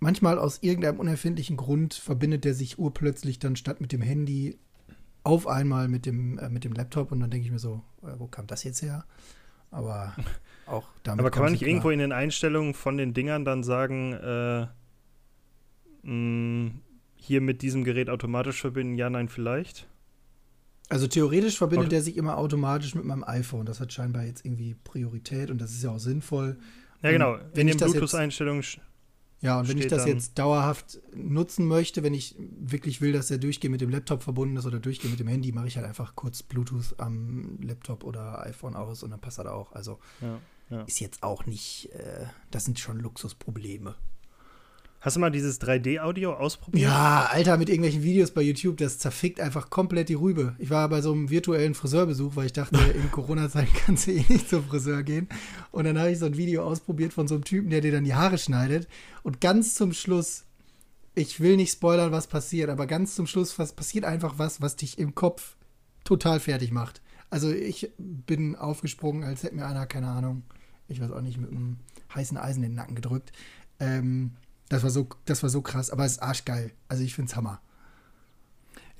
manchmal 0.00 0.38
aus 0.38 0.58
irgendeinem 0.62 1.00
unerfindlichen 1.00 1.56
Grund 1.56 1.94
verbindet 1.94 2.44
der 2.44 2.54
sich 2.54 2.78
urplötzlich 2.78 3.38
dann 3.38 3.56
statt 3.56 3.80
mit 3.80 3.92
dem 3.92 4.02
Handy 4.02 4.58
auf 5.24 5.46
einmal 5.46 5.88
mit 5.88 6.04
dem, 6.04 6.38
äh, 6.38 6.48
mit 6.48 6.64
dem 6.64 6.72
Laptop 6.72 7.12
und 7.12 7.20
dann 7.20 7.30
denke 7.30 7.46
ich 7.46 7.52
mir 7.52 7.58
so, 7.58 7.82
äh, 8.02 8.18
wo 8.18 8.26
kam 8.26 8.46
das 8.46 8.64
jetzt 8.64 8.82
her? 8.82 9.04
Aber 9.70 10.14
auch 10.66 10.88
damit. 11.02 11.20
Aber 11.20 11.30
kann 11.30 11.44
man 11.44 11.52
nicht 11.52 11.62
irgendwo 11.62 11.90
in 11.90 12.00
den 12.00 12.12
Einstellungen 12.12 12.74
von 12.74 12.96
den 12.96 13.14
Dingern 13.14 13.44
dann 13.44 13.62
sagen, 13.62 14.12
äh, 14.12 14.66
mh, 16.02 16.72
hier 17.14 17.40
mit 17.40 17.62
diesem 17.62 17.84
Gerät 17.84 18.10
automatisch 18.10 18.60
verbinden? 18.60 18.96
Ja, 18.96 19.08
nein, 19.08 19.28
vielleicht? 19.28 19.88
Also 20.92 21.06
theoretisch 21.06 21.56
verbindet 21.58 21.86
Auto- 21.88 21.96
er 21.96 22.02
sich 22.02 22.16
immer 22.16 22.36
automatisch 22.36 22.94
mit 22.94 23.04
meinem 23.04 23.24
iPhone. 23.24 23.64
Das 23.66 23.80
hat 23.80 23.92
scheinbar 23.92 24.24
jetzt 24.24 24.44
irgendwie 24.44 24.74
Priorität 24.84 25.50
und 25.50 25.58
das 25.60 25.70
ist 25.72 25.82
ja 25.82 25.90
auch 25.90 25.98
sinnvoll. 25.98 26.58
Ja, 27.02 27.08
Und 27.08 27.12
genau. 27.14 27.38
wenn 27.54 27.62
In 27.62 27.68
ich 27.68 27.74
den 27.74 27.78
das 27.80 27.88
jetzt- 27.88 27.92
Bluetooth-Einstellungen. 28.00 28.64
Ja, 29.40 29.58
und 29.58 29.68
wenn 29.68 29.78
ich 29.78 29.88
das 29.88 30.06
jetzt 30.06 30.38
dauerhaft 30.38 31.00
nutzen 31.16 31.66
möchte, 31.66 32.04
wenn 32.04 32.14
ich 32.14 32.36
wirklich 32.38 33.00
will, 33.00 33.10
dass 33.12 33.28
er 33.28 33.38
durchgehend 33.38 33.72
mit 33.72 33.80
dem 33.80 33.90
Laptop 33.90 34.22
verbunden 34.22 34.56
ist 34.56 34.66
oder 34.66 34.78
durchgehend 34.78 35.12
mit 35.14 35.20
dem 35.20 35.26
Handy, 35.26 35.50
mache 35.50 35.66
ich 35.66 35.76
halt 35.76 35.84
einfach 35.86 36.14
kurz 36.14 36.44
Bluetooth 36.44 36.94
am 36.98 37.58
Laptop 37.60 38.04
oder 38.04 38.46
iPhone 38.46 38.76
aus 38.76 39.02
und 39.02 39.10
dann 39.10 39.20
passt 39.20 39.38
das 39.38 39.46
auch. 39.46 39.72
Also 39.72 39.98
Ja, 40.20 40.38
ja. 40.70 40.82
ist 40.82 41.00
jetzt 41.00 41.24
auch 41.24 41.44
nicht, 41.46 41.90
äh, 41.92 42.26
das 42.52 42.66
sind 42.66 42.78
schon 42.78 43.00
Luxusprobleme. 43.00 43.96
Hast 45.02 45.16
du 45.16 45.20
mal 45.20 45.30
dieses 45.30 45.60
3D-Audio 45.60 46.32
ausprobiert? 46.32 46.84
Ja, 46.84 47.26
Alter, 47.28 47.58
mit 47.58 47.68
irgendwelchen 47.68 48.04
Videos 48.04 48.30
bei 48.30 48.40
YouTube, 48.40 48.76
das 48.76 49.00
zerfickt 49.00 49.40
einfach 49.40 49.68
komplett 49.68 50.08
die 50.08 50.14
Rübe. 50.14 50.54
Ich 50.60 50.70
war 50.70 50.88
bei 50.88 51.00
so 51.00 51.10
einem 51.10 51.28
virtuellen 51.28 51.74
Friseurbesuch, 51.74 52.36
weil 52.36 52.46
ich 52.46 52.52
dachte, 52.52 52.78
in 52.94 53.10
Corona-Zeit 53.10 53.66
kannst 53.84 54.06
du 54.06 54.12
eh 54.12 54.24
nicht 54.28 54.48
zum 54.48 54.62
Friseur 54.62 55.02
gehen. 55.02 55.28
Und 55.72 55.86
dann 55.86 55.98
habe 55.98 56.12
ich 56.12 56.20
so 56.20 56.26
ein 56.26 56.36
Video 56.36 56.62
ausprobiert 56.62 57.12
von 57.12 57.26
so 57.26 57.34
einem 57.34 57.42
Typen, 57.42 57.70
der 57.70 57.80
dir 57.80 57.90
dann 57.90 58.04
die 58.04 58.14
Haare 58.14 58.38
schneidet. 58.38 58.86
Und 59.24 59.40
ganz 59.40 59.74
zum 59.74 59.92
Schluss, 59.92 60.44
ich 61.16 61.40
will 61.40 61.56
nicht 61.56 61.72
spoilern, 61.72 62.12
was 62.12 62.28
passiert, 62.28 62.70
aber 62.70 62.86
ganz 62.86 63.16
zum 63.16 63.26
Schluss 63.26 63.58
was, 63.58 63.72
passiert 63.72 64.04
einfach 64.04 64.38
was, 64.38 64.62
was 64.62 64.76
dich 64.76 65.00
im 65.00 65.16
Kopf 65.16 65.56
total 66.04 66.38
fertig 66.38 66.70
macht. 66.70 67.02
Also 67.28 67.50
ich 67.50 67.90
bin 67.98 68.54
aufgesprungen, 68.54 69.24
als 69.24 69.42
hätte 69.42 69.56
mir 69.56 69.66
einer, 69.66 69.86
keine 69.86 70.06
Ahnung, 70.06 70.44
ich 70.86 71.00
weiß 71.00 71.10
auch 71.10 71.22
nicht, 71.22 71.38
mit 71.38 71.50
einem 71.50 71.78
heißen 72.14 72.36
Eisen 72.36 72.62
in 72.62 72.70
den 72.70 72.76
Nacken 72.76 72.94
gedrückt. 72.94 73.32
Ähm, 73.80 74.36
das 74.72 74.82
war 74.82 74.90
so, 74.90 75.08
das 75.24 75.42
war 75.42 75.50
so 75.50 75.62
krass, 75.62 75.90
aber 75.90 76.04
es 76.04 76.12
ist 76.12 76.18
arschgeil. 76.22 76.72
Also 76.88 77.02
ich 77.04 77.14
find's 77.14 77.36
Hammer. 77.36 77.60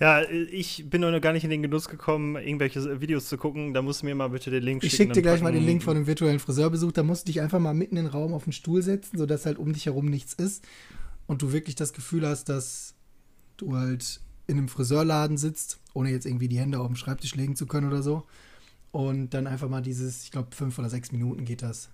Ja, 0.01 0.23
ich 0.29 0.91
bin 0.91 1.01
noch 1.03 1.21
gar 1.21 1.33
nicht 1.33 1.45
in 1.45 1.51
den 1.51 1.63
Genuss 1.63 1.89
gekommen, 1.89 2.35
irgendwelche 2.37 3.01
Videos 3.01 3.29
zu 3.29 3.37
gucken. 3.37 3.73
Da 3.73 3.83
musst 3.83 4.03
du 4.03 4.07
mir 4.07 4.15
mal 4.17 4.29
bitte 4.31 4.51
den 4.51 4.63
Link 4.65 4.83
Ich 4.83 4.91
schicken. 4.91 5.03
schicke 5.05 5.13
dir 5.15 5.23
gleich 5.23 5.43
mal 5.43 5.53
den 5.53 5.61
packen- 5.61 5.67
Link 5.67 5.83
von 5.85 5.95
dem 5.95 6.07
virtuellen 6.09 6.41
Friseurbesuch. 6.41 6.91
Da 6.93 7.05
musst 7.05 7.23
du 7.29 7.33
dich 7.33 7.41
einfach 7.41 7.61
mal 7.61 7.73
mitten 7.75 7.97
in 7.97 8.05
den 8.07 8.13
Raum 8.13 8.35
auf 8.35 8.45
den 8.45 8.53
Stuhl 8.53 8.83
setzen, 8.83 9.17
sodass 9.17 9.47
halt 9.47 9.59
um 9.59 9.73
dich 9.73 9.87
herum 9.87 10.07
nichts 10.07 10.33
ist 10.35 10.65
und 11.27 11.43
du 11.43 11.53
wirklich 11.53 11.77
das 11.77 11.93
Gefühl 11.93 12.27
hast, 12.27 12.49
dass 12.49 12.95
du 13.59 13.77
halt 13.77 14.21
in 14.49 14.59
einem 14.59 14.69
Friseurladen 14.69 15.37
sitzt, 15.37 15.79
ohne 15.95 16.11
jetzt 16.11 16.27
irgendwie 16.27 16.49
die 16.49 16.59
Hände 16.59 16.81
auf 16.81 16.89
dem 16.89 16.97
Schreibtisch 16.97 17.37
legen 17.37 17.55
zu 17.55 17.67
können 17.67 17.87
oder 17.87 18.03
so. 18.03 18.25
Und 18.91 19.31
dann 19.31 19.47
einfach 19.47 19.69
mal 19.69 19.83
dieses, 19.83 20.25
ich 20.25 20.33
glaube, 20.33 20.49
fünf 20.55 20.79
oder 20.81 20.91
sechs 20.91 21.13
Minuten 21.13 21.45
geht 21.45 21.63
das. 21.63 21.91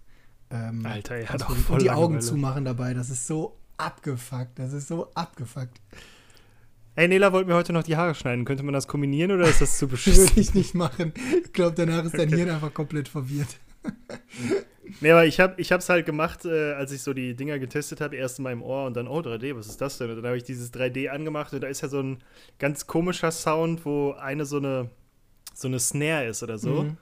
Ähm, 0.50 0.86
Alter, 0.86 1.16
er 1.16 1.28
hat 1.28 1.42
auch 1.42 1.50
ausprobieren. 1.50 1.64
voll 1.66 1.76
Und 1.76 1.82
die 1.82 1.90
Augen 1.90 2.20
zumachen 2.22 2.64
dabei. 2.64 2.94
Das 2.94 3.10
ist 3.10 3.26
so 3.26 3.58
abgefuckt. 3.78 4.58
Das 4.58 4.72
ist 4.72 4.88
so 4.88 5.10
abgefuckt. 5.14 5.80
Ey, 6.94 7.06
Nela 7.08 7.32
wollte 7.32 7.48
mir 7.48 7.54
heute 7.54 7.72
noch 7.72 7.84
die 7.84 7.96
Haare 7.96 8.14
schneiden. 8.14 8.44
Könnte 8.44 8.64
man 8.64 8.74
das 8.74 8.88
kombinieren 8.88 9.30
oder 9.30 9.48
ist 9.48 9.60
das 9.60 9.78
zu 9.78 9.86
beschissen? 9.88 10.28
Würde 10.28 10.40
ich 10.40 10.54
nicht 10.54 10.74
machen. 10.74 11.12
Ich 11.44 11.52
glaube, 11.52 11.74
danach 11.76 12.04
ist 12.04 12.18
dein 12.18 12.28
Hirn 12.28 12.50
einfach 12.50 12.74
komplett 12.74 13.08
verwirrt. 13.08 13.56
Nee, 15.00 15.10
aber 15.10 15.26
ich 15.26 15.38
habe 15.38 15.60
ich 15.60 15.70
hab's 15.70 15.90
halt 15.90 16.06
gemacht, 16.06 16.46
äh, 16.46 16.72
als 16.72 16.92
ich 16.92 17.02
so 17.02 17.12
die 17.12 17.34
Dinger 17.36 17.58
getestet 17.58 18.00
habe, 18.00 18.16
erst 18.16 18.38
in 18.38 18.44
meinem 18.44 18.62
Ohr 18.62 18.86
und 18.86 18.96
dann, 18.96 19.06
oh, 19.06 19.18
3D, 19.20 19.54
was 19.54 19.66
ist 19.66 19.82
das 19.82 19.98
denn? 19.98 20.08
Und 20.08 20.16
dann 20.16 20.24
habe 20.24 20.38
ich 20.38 20.44
dieses 20.44 20.72
3D 20.72 21.08
angemacht 21.08 21.52
und 21.52 21.60
da 21.60 21.68
ist 21.68 21.82
ja 21.82 21.88
so 21.88 22.00
ein 22.00 22.18
ganz 22.58 22.86
komischer 22.86 23.30
Sound, 23.30 23.84
wo 23.84 24.12
eine 24.12 24.46
so 24.46 24.56
eine, 24.56 24.88
so 25.52 25.68
eine 25.68 25.78
Snare 25.78 26.24
ist 26.28 26.42
oder 26.42 26.56
so. 26.56 26.84
Mhm. 26.84 26.96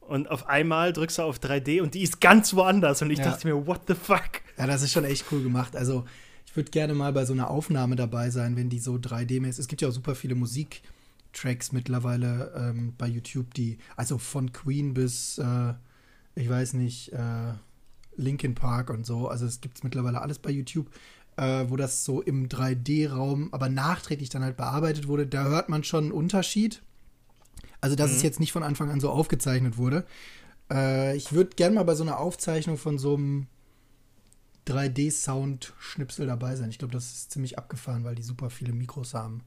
Und 0.00 0.30
auf 0.30 0.48
einmal 0.48 0.94
drückst 0.94 1.18
du 1.18 1.22
auf 1.24 1.38
3D 1.40 1.82
und 1.82 1.92
die 1.92 2.02
ist 2.02 2.22
ganz 2.22 2.54
woanders. 2.54 3.02
Und 3.02 3.10
ich 3.10 3.18
Ja. 3.18 3.26
dachte 3.26 3.46
mir, 3.48 3.66
what 3.66 3.82
the 3.86 3.94
fuck? 3.94 4.40
Ja, 4.58 4.66
das 4.66 4.82
ist 4.82 4.92
schon 4.92 5.04
echt 5.04 5.24
cool 5.32 5.42
gemacht. 5.42 5.74
Also, 5.76 6.04
ich 6.46 6.54
würde 6.56 6.70
gerne 6.70 6.94
mal 6.94 7.12
bei 7.12 7.24
so 7.24 7.32
einer 7.32 7.50
Aufnahme 7.50 7.96
dabei 7.96 8.30
sein, 8.30 8.56
wenn 8.56 8.68
die 8.70 8.78
so 8.78 8.94
3D-mäßig. 8.94 9.58
Es 9.60 9.68
gibt 9.68 9.82
ja 9.82 9.88
auch 9.88 9.92
super 9.92 10.14
viele 10.14 10.34
Musiktracks 10.34 11.72
mittlerweile 11.72 12.52
ähm, 12.56 12.94
bei 12.96 13.06
YouTube, 13.08 13.52
die, 13.54 13.78
also 13.96 14.18
von 14.18 14.52
Queen 14.52 14.94
bis, 14.94 15.38
äh, 15.38 15.74
ich 16.36 16.48
weiß 16.48 16.74
nicht, 16.74 17.12
äh, 17.12 17.54
Linkin 18.16 18.54
Park 18.54 18.90
und 18.90 19.04
so. 19.04 19.28
Also, 19.28 19.46
es 19.46 19.60
gibt 19.60 19.82
mittlerweile 19.82 20.20
alles 20.20 20.38
bei 20.38 20.50
YouTube, 20.50 20.88
äh, 21.36 21.64
wo 21.68 21.76
das 21.76 22.04
so 22.04 22.22
im 22.22 22.48
3D-Raum, 22.48 23.48
aber 23.52 23.68
nachträglich 23.68 24.28
dann 24.28 24.44
halt 24.44 24.56
bearbeitet 24.56 25.08
wurde. 25.08 25.26
Da 25.26 25.44
hört 25.44 25.68
man 25.68 25.82
schon 25.82 26.04
einen 26.04 26.12
Unterschied. 26.12 26.80
Also, 27.80 27.96
dass 27.96 28.10
Mhm. 28.12 28.16
es 28.18 28.22
jetzt 28.22 28.38
nicht 28.40 28.52
von 28.52 28.62
Anfang 28.62 28.90
an 28.90 29.00
so 29.00 29.10
aufgezeichnet 29.10 29.76
wurde. 29.76 30.04
Äh, 30.70 31.16
ich 31.16 31.32
würde 31.32 31.50
gerne 31.56 31.74
mal 31.74 31.82
bei 31.82 31.96
so 31.96 32.04
einer 32.04 32.18
Aufzeichnung 32.20 32.78
von 32.78 32.98
so 32.98 33.16
einem 33.16 33.48
3D-Sound-Schnipsel 34.66 36.26
dabei 36.26 36.56
sein. 36.56 36.70
Ich 36.70 36.78
glaube, 36.78 36.92
das 36.92 37.12
ist 37.12 37.30
ziemlich 37.32 37.58
abgefahren, 37.58 38.04
weil 38.04 38.14
die 38.14 38.22
super 38.22 38.50
viele 38.50 38.72
Mikros 38.72 39.14
haben. 39.14 39.42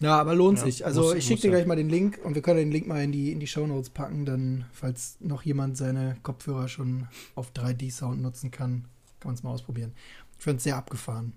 Ja, 0.00 0.18
aber 0.20 0.34
lohnt 0.34 0.58
Ja, 0.58 0.64
sich. 0.64 0.84
Also 0.84 1.02
muss- 1.02 1.14
ich 1.14 1.24
schicke 1.26 1.42
dir 1.42 1.48
ja. 1.48 1.54
gleich 1.56 1.66
mal 1.66 1.76
den 1.76 1.88
Link 1.88 2.18
und 2.24 2.34
wir 2.34 2.42
können 2.42 2.58
den 2.58 2.72
Link 2.72 2.86
mal 2.88 3.02
in 3.04 3.12
die, 3.12 3.30
in 3.30 3.38
die 3.40 3.46
Shownotes 3.46 3.90
packen, 3.90 4.24
dann, 4.24 4.64
falls 4.72 5.16
noch 5.20 5.42
jemand 5.42 5.76
seine 5.76 6.16
Kopfhörer 6.22 6.68
schon 6.68 7.06
auf 7.36 7.52
3D-Sound 7.52 8.20
nutzen 8.20 8.50
kann, 8.50 8.86
kann 9.20 9.28
man 9.28 9.34
es 9.34 9.42
mal 9.44 9.50
ausprobieren. 9.50 9.92
Ich 10.38 10.44
fand 10.44 10.56
es 10.58 10.64
sehr 10.64 10.76
abgefahren. 10.76 11.34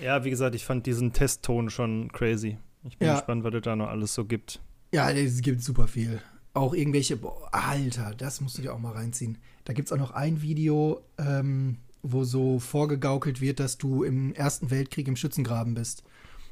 Ja, 0.00 0.22
wie 0.24 0.30
gesagt, 0.30 0.54
ich 0.54 0.64
fand 0.64 0.86
diesen 0.86 1.12
Testton 1.12 1.68
schon 1.68 2.12
crazy. 2.12 2.58
Ich 2.84 2.96
bin 2.98 3.08
Ja. 3.08 3.14
gespannt, 3.14 3.42
was 3.42 3.54
es 3.54 3.62
da 3.62 3.74
noch 3.74 3.88
alles 3.88 4.14
so 4.14 4.24
gibt. 4.24 4.60
Ja, 4.92 5.10
es 5.10 5.40
gibt 5.42 5.62
super 5.62 5.88
viel. 5.88 6.20
Auch 6.52 6.74
irgendwelche, 6.74 7.16
boah, 7.16 7.48
Alter, 7.52 8.14
das 8.14 8.40
musst 8.40 8.56
du 8.58 8.62
dir 8.62 8.72
auch 8.72 8.78
mal 8.78 8.92
reinziehen. 8.92 9.38
Da 9.64 9.72
gibt 9.72 9.88
es 9.88 9.92
auch 9.92 9.98
noch 9.98 10.12
ein 10.12 10.42
Video, 10.42 11.02
ähm, 11.18 11.78
wo 12.02 12.24
so 12.24 12.58
vorgegaukelt 12.58 13.40
wird, 13.40 13.60
dass 13.60 13.78
du 13.78 14.04
im 14.04 14.34
Ersten 14.34 14.70
Weltkrieg 14.70 15.08
im 15.08 15.16
Schützengraben 15.16 15.74
bist. 15.74 16.04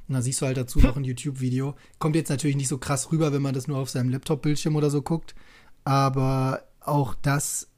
Und 0.09 0.15
dann 0.15 0.23
siehst 0.23 0.41
du 0.41 0.47
halt 0.47 0.57
dazu 0.57 0.81
noch 0.81 0.97
ein 0.97 1.05
YouTube-Video. 1.05 1.75
Kommt 1.99 2.17
jetzt 2.17 2.31
natürlich 2.31 2.57
nicht 2.57 2.69
so 2.69 2.79
krass 2.79 3.13
rüber, 3.13 3.33
wenn 3.33 3.43
man 3.43 3.55
das 3.55 3.69
nur 3.69 3.79
auf 3.79 3.91
seinem 3.91 4.11
Laptop-Bildschirm 4.11 4.77
oder 4.77 4.91
so 4.91 5.03
guckt. 5.03 5.35
Aber 5.85 6.63
auch 6.81 7.15
das 7.15 7.69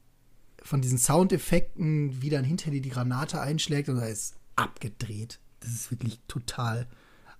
von 0.63 0.81
diesen 0.81 0.99
Soundeffekten, 0.99 2.23
wie 2.23 2.31
dann 2.31 2.45
hinter 2.45 2.71
dir 2.71 2.81
die 2.81 2.89
Granate 2.89 3.41
einschlägt, 3.41 3.89
und 3.89 3.97
da 3.97 4.07
ist 4.07 4.37
abgedreht. 4.57 5.39
Das 5.61 5.71
ist 5.71 5.91
wirklich 5.91 6.21
total. 6.27 6.87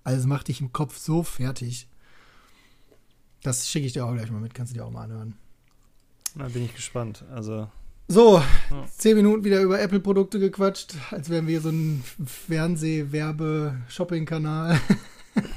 Also 0.03 0.29
macht 0.29 0.49
dich 0.49 0.61
im 0.61 0.73
Kopf 0.73 0.99
so 0.99 1.23
fertig. 1.23 1.89
Das 3.43 3.69
schicke 3.69 3.87
ich 3.87 3.95
dir 3.95 4.05
auch 4.05 4.13
gleich 4.13 4.31
mal 4.31 4.41
mit, 4.41 4.55
kannst 4.55 4.73
du 4.73 4.79
dir 4.79 4.85
auch 4.85 4.91
mal 4.91 5.05
anhören. 5.05 5.37
Da 6.35 6.49
bin 6.49 6.65
ich 6.65 6.75
gespannt. 6.75 7.25
Also. 7.31 7.69
So, 8.07 8.43
ja. 8.71 8.85
zehn 8.97 9.17
Minuten 9.17 9.45
wieder 9.45 9.63
über 9.63 9.81
Apple-Produkte 9.81 10.39
gequatscht, 10.39 10.93
als 11.11 11.31
wären 11.31 11.47
wir 11.47 11.63
so 11.63 11.71
ein 11.71 12.05
Fernseh-Werbe-Shopping-Kanal. 12.27 14.79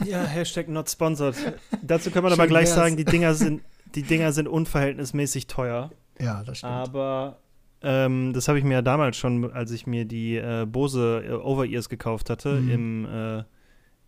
Ja, 0.04 0.24
Hashtag 0.24 0.70
not 0.70 0.90
sponsored. 0.90 1.36
Dazu 1.84 2.10
kann 2.10 2.24
man 2.24 2.34
aber 2.34 2.48
gleich 2.48 2.66
wär's. 2.66 2.74
sagen, 2.74 2.98
die 2.98 3.06
Dinger 3.06 3.36
sind, 3.36 3.62
die 3.94 4.02
Dinger 4.02 4.32
sind 4.32 4.48
unverhältnismäßig 4.48 5.46
teuer. 5.46 5.92
Ja, 6.20 6.44
das 6.44 6.58
stimmt. 6.58 6.74
Aber 6.74 7.38
ähm, 7.84 8.34
das 8.34 8.48
habe 8.48 8.58
ich 8.58 8.64
mir 8.64 8.74
ja 8.74 8.82
damals 8.82 9.18
schon, 9.18 9.52
als 9.52 9.70
ich 9.70 9.86
mir 9.86 10.06
die 10.06 10.38
äh, 10.38 10.66
Bose 10.66 11.24
äh, 11.28 11.32
Over-Ears 11.32 11.90
gekauft 11.90 12.32
hatte, 12.32 12.54
mhm. 12.54 12.72
im, 12.72 13.06
äh, 13.06 13.38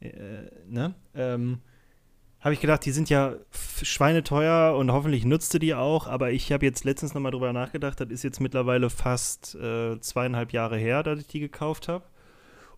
äh 0.08 0.50
ne? 0.68 0.96
Ähm, 1.14 1.60
habe 2.42 2.54
ich 2.54 2.62
gedacht, 2.62 2.86
die 2.86 2.92
sind 2.92 3.10
ja 3.10 3.36
schweineteuer 3.52 4.76
und 4.78 4.92
hoffentlich 4.92 5.26
nutzte 5.26 5.60
die 5.60 5.76
auch, 5.76 6.08
aber 6.08 6.32
ich 6.32 6.52
habe 6.52 6.66
jetzt 6.66 6.86
letztens 6.86 7.14
nochmal 7.14 7.32
drüber 7.32 7.52
nachgedacht, 7.52 8.00
das 8.00 8.10
ist 8.10 8.24
jetzt 8.24 8.40
mittlerweile 8.40 8.90
fast 8.90 9.56
äh, 9.56 10.00
zweieinhalb 10.00 10.54
Jahre 10.54 10.78
her, 10.78 11.04
dass 11.04 11.20
ich 11.20 11.28
die 11.28 11.42
gekauft 11.42 11.88
habe. 11.90 12.06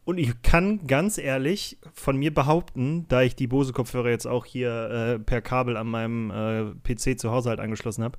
Und 0.04 0.18
ich 0.18 0.42
kann 0.42 0.88
ganz 0.88 1.20
ehrlich 1.20 1.78
von 1.94 2.18
mir 2.18 2.34
behaupten, 2.34 3.06
da 3.08 3.22
ich 3.22 3.36
die 3.36 3.46
Bose-Kopfhörer 3.46 4.10
jetzt 4.10 4.26
auch 4.26 4.46
hier 4.46 4.90
äh, 4.90 5.20
per 5.20 5.42
Kabel 5.42 5.78
an 5.78 5.88
meinem 5.88 6.32
äh, 6.32 6.94
PC 6.94 7.20
zu 7.20 7.30
Hause 7.30 7.50
halt 7.50 7.60
angeschlossen 7.60 8.04
habe, 8.04 8.18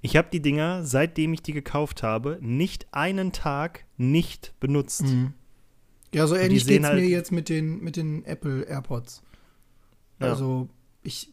ich 0.00 0.16
habe 0.16 0.28
die 0.30 0.40
Dinger, 0.40 0.84
seitdem 0.84 1.32
ich 1.32 1.42
die 1.42 1.54
gekauft 1.54 2.02
habe, 2.02 2.38
nicht 2.40 2.86
einen 2.92 3.32
Tag 3.32 3.84
nicht 3.96 4.54
benutzt. 4.60 5.02
Mhm. 5.02 5.32
Ja, 6.14 6.28
so 6.28 6.36
ähnlich 6.36 6.66
geht 6.66 6.82
es 6.82 6.86
halt 6.86 7.00
mir 7.00 7.08
jetzt 7.08 7.32
mit 7.32 7.48
den, 7.48 7.80
mit 7.80 7.96
den 7.96 8.24
Apple 8.26 8.62
AirPods. 8.62 9.22
Ja. 10.20 10.28
Ich 11.04 11.30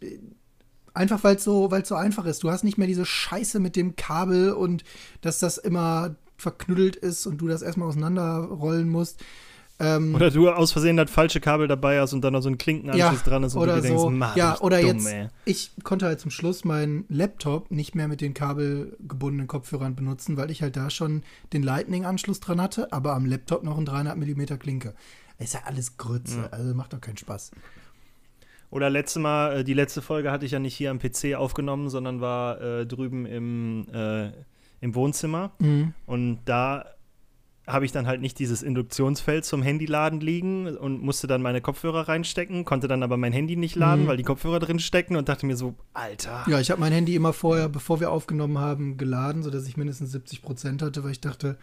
einfach 0.93 1.23
weil 1.23 1.37
es 1.37 1.43
so, 1.43 1.69
so 1.83 1.95
einfach 1.95 2.25
ist. 2.25 2.43
Du 2.43 2.51
hast 2.51 2.63
nicht 2.63 2.77
mehr 2.77 2.87
diese 2.87 3.05
Scheiße 3.05 3.59
mit 3.59 3.75
dem 3.75 3.95
Kabel 3.95 4.51
und 4.51 4.83
dass 5.21 5.39
das 5.39 5.57
immer 5.57 6.15
verknüttelt 6.37 6.95
ist 6.95 7.25
und 7.25 7.37
du 7.37 7.47
das 7.47 7.61
erstmal 7.61 7.87
auseinanderrollen 7.87 8.89
musst. 8.89 9.23
Ähm, 9.79 10.13
oder 10.13 10.29
du 10.29 10.47
aus 10.49 10.71
Versehen 10.71 10.95
das 10.95 11.09
falsche 11.09 11.39
Kabel 11.39 11.67
dabei 11.67 11.99
hast 11.99 12.13
und 12.13 12.21
dann 12.21 12.33
noch 12.33 12.41
so 12.41 12.49
ein 12.49 12.59
Klinkenanschluss 12.59 13.21
ja, 13.23 13.29
dran 13.29 13.43
ist 13.43 13.55
und 13.55 13.67
du 13.67 13.73
dir 13.73 13.97
so. 13.97 14.09
denkst, 14.09 14.35
ja, 14.35 14.59
oder 14.59 14.79
dumm, 14.79 14.97
jetzt, 14.97 15.07
ey. 15.07 15.27
ich 15.45 15.71
konnte 15.83 16.05
halt 16.05 16.19
zum 16.19 16.29
Schluss 16.29 16.63
meinen 16.65 17.05
Laptop 17.09 17.71
nicht 17.71 17.95
mehr 17.95 18.07
mit 18.07 18.21
den 18.21 18.35
kabelgebundenen 18.35 19.47
Kopfhörern 19.47 19.95
benutzen, 19.95 20.37
weil 20.37 20.51
ich 20.51 20.61
halt 20.61 20.77
da 20.77 20.91
schon 20.91 21.23
den 21.53 21.63
Lightning-Anschluss 21.63 22.39
dran 22.41 22.61
hatte, 22.61 22.93
aber 22.93 23.13
am 23.13 23.25
Laptop 23.25 23.63
noch 23.63 23.77
ein 23.77 23.85
300 23.85 24.17
mm 24.17 24.59
Klinke. 24.59 24.93
Ist 25.39 25.55
ja 25.55 25.61
alles 25.65 25.97
Grütze, 25.97 26.37
ja. 26.37 26.47
also 26.49 26.75
macht 26.75 26.93
doch 26.93 27.01
keinen 27.01 27.17
Spaß. 27.17 27.49
Oder 28.71 28.89
letzte 28.89 29.19
Mal, 29.19 29.59
äh, 29.59 29.63
die 29.63 29.73
letzte 29.73 30.01
Folge 30.01 30.31
hatte 30.31 30.45
ich 30.45 30.53
ja 30.53 30.59
nicht 30.59 30.75
hier 30.75 30.89
am 30.89 30.97
PC 30.97 31.35
aufgenommen, 31.35 31.89
sondern 31.89 32.21
war 32.21 32.59
äh, 32.61 32.85
drüben 32.87 33.25
im, 33.25 33.85
äh, 33.93 34.31
im 34.79 34.95
Wohnzimmer. 34.95 35.51
Mhm. 35.59 35.93
Und 36.05 36.39
da 36.45 36.85
habe 37.67 37.85
ich 37.85 37.91
dann 37.91 38.07
halt 38.07 38.21
nicht 38.21 38.39
dieses 38.39 38.63
Induktionsfeld 38.63 39.45
zum 39.45 39.61
Handyladen 39.61 40.19
liegen 40.19 40.67
und 40.77 41.01
musste 41.01 41.27
dann 41.27 41.41
meine 41.41 41.61
Kopfhörer 41.61 42.07
reinstecken, 42.07 42.65
konnte 42.65 42.87
dann 42.87 43.03
aber 43.03 43.17
mein 43.17 43.33
Handy 43.33 43.55
nicht 43.55 43.75
laden, 43.75 44.05
mhm. 44.05 44.07
weil 44.07 44.17
die 44.17 44.23
Kopfhörer 44.23 44.59
drin 44.59 44.79
stecken 44.79 45.15
und 45.15 45.29
dachte 45.29 45.45
mir 45.45 45.55
so, 45.55 45.75
Alter. 45.93 46.45
Ja, 46.47 46.59
ich 46.59 46.71
habe 46.71 46.81
mein 46.81 46.91
Handy 46.91 47.15
immer 47.15 47.33
vorher, 47.33 47.69
bevor 47.69 47.99
wir 47.99 48.09
aufgenommen 48.09 48.57
haben, 48.57 48.97
geladen, 48.97 49.43
sodass 49.43 49.67
ich 49.67 49.77
mindestens 49.77 50.11
70 50.11 50.41
Prozent 50.41 50.81
hatte, 50.81 51.03
weil 51.03 51.11
ich 51.11 51.21
dachte, 51.21 51.57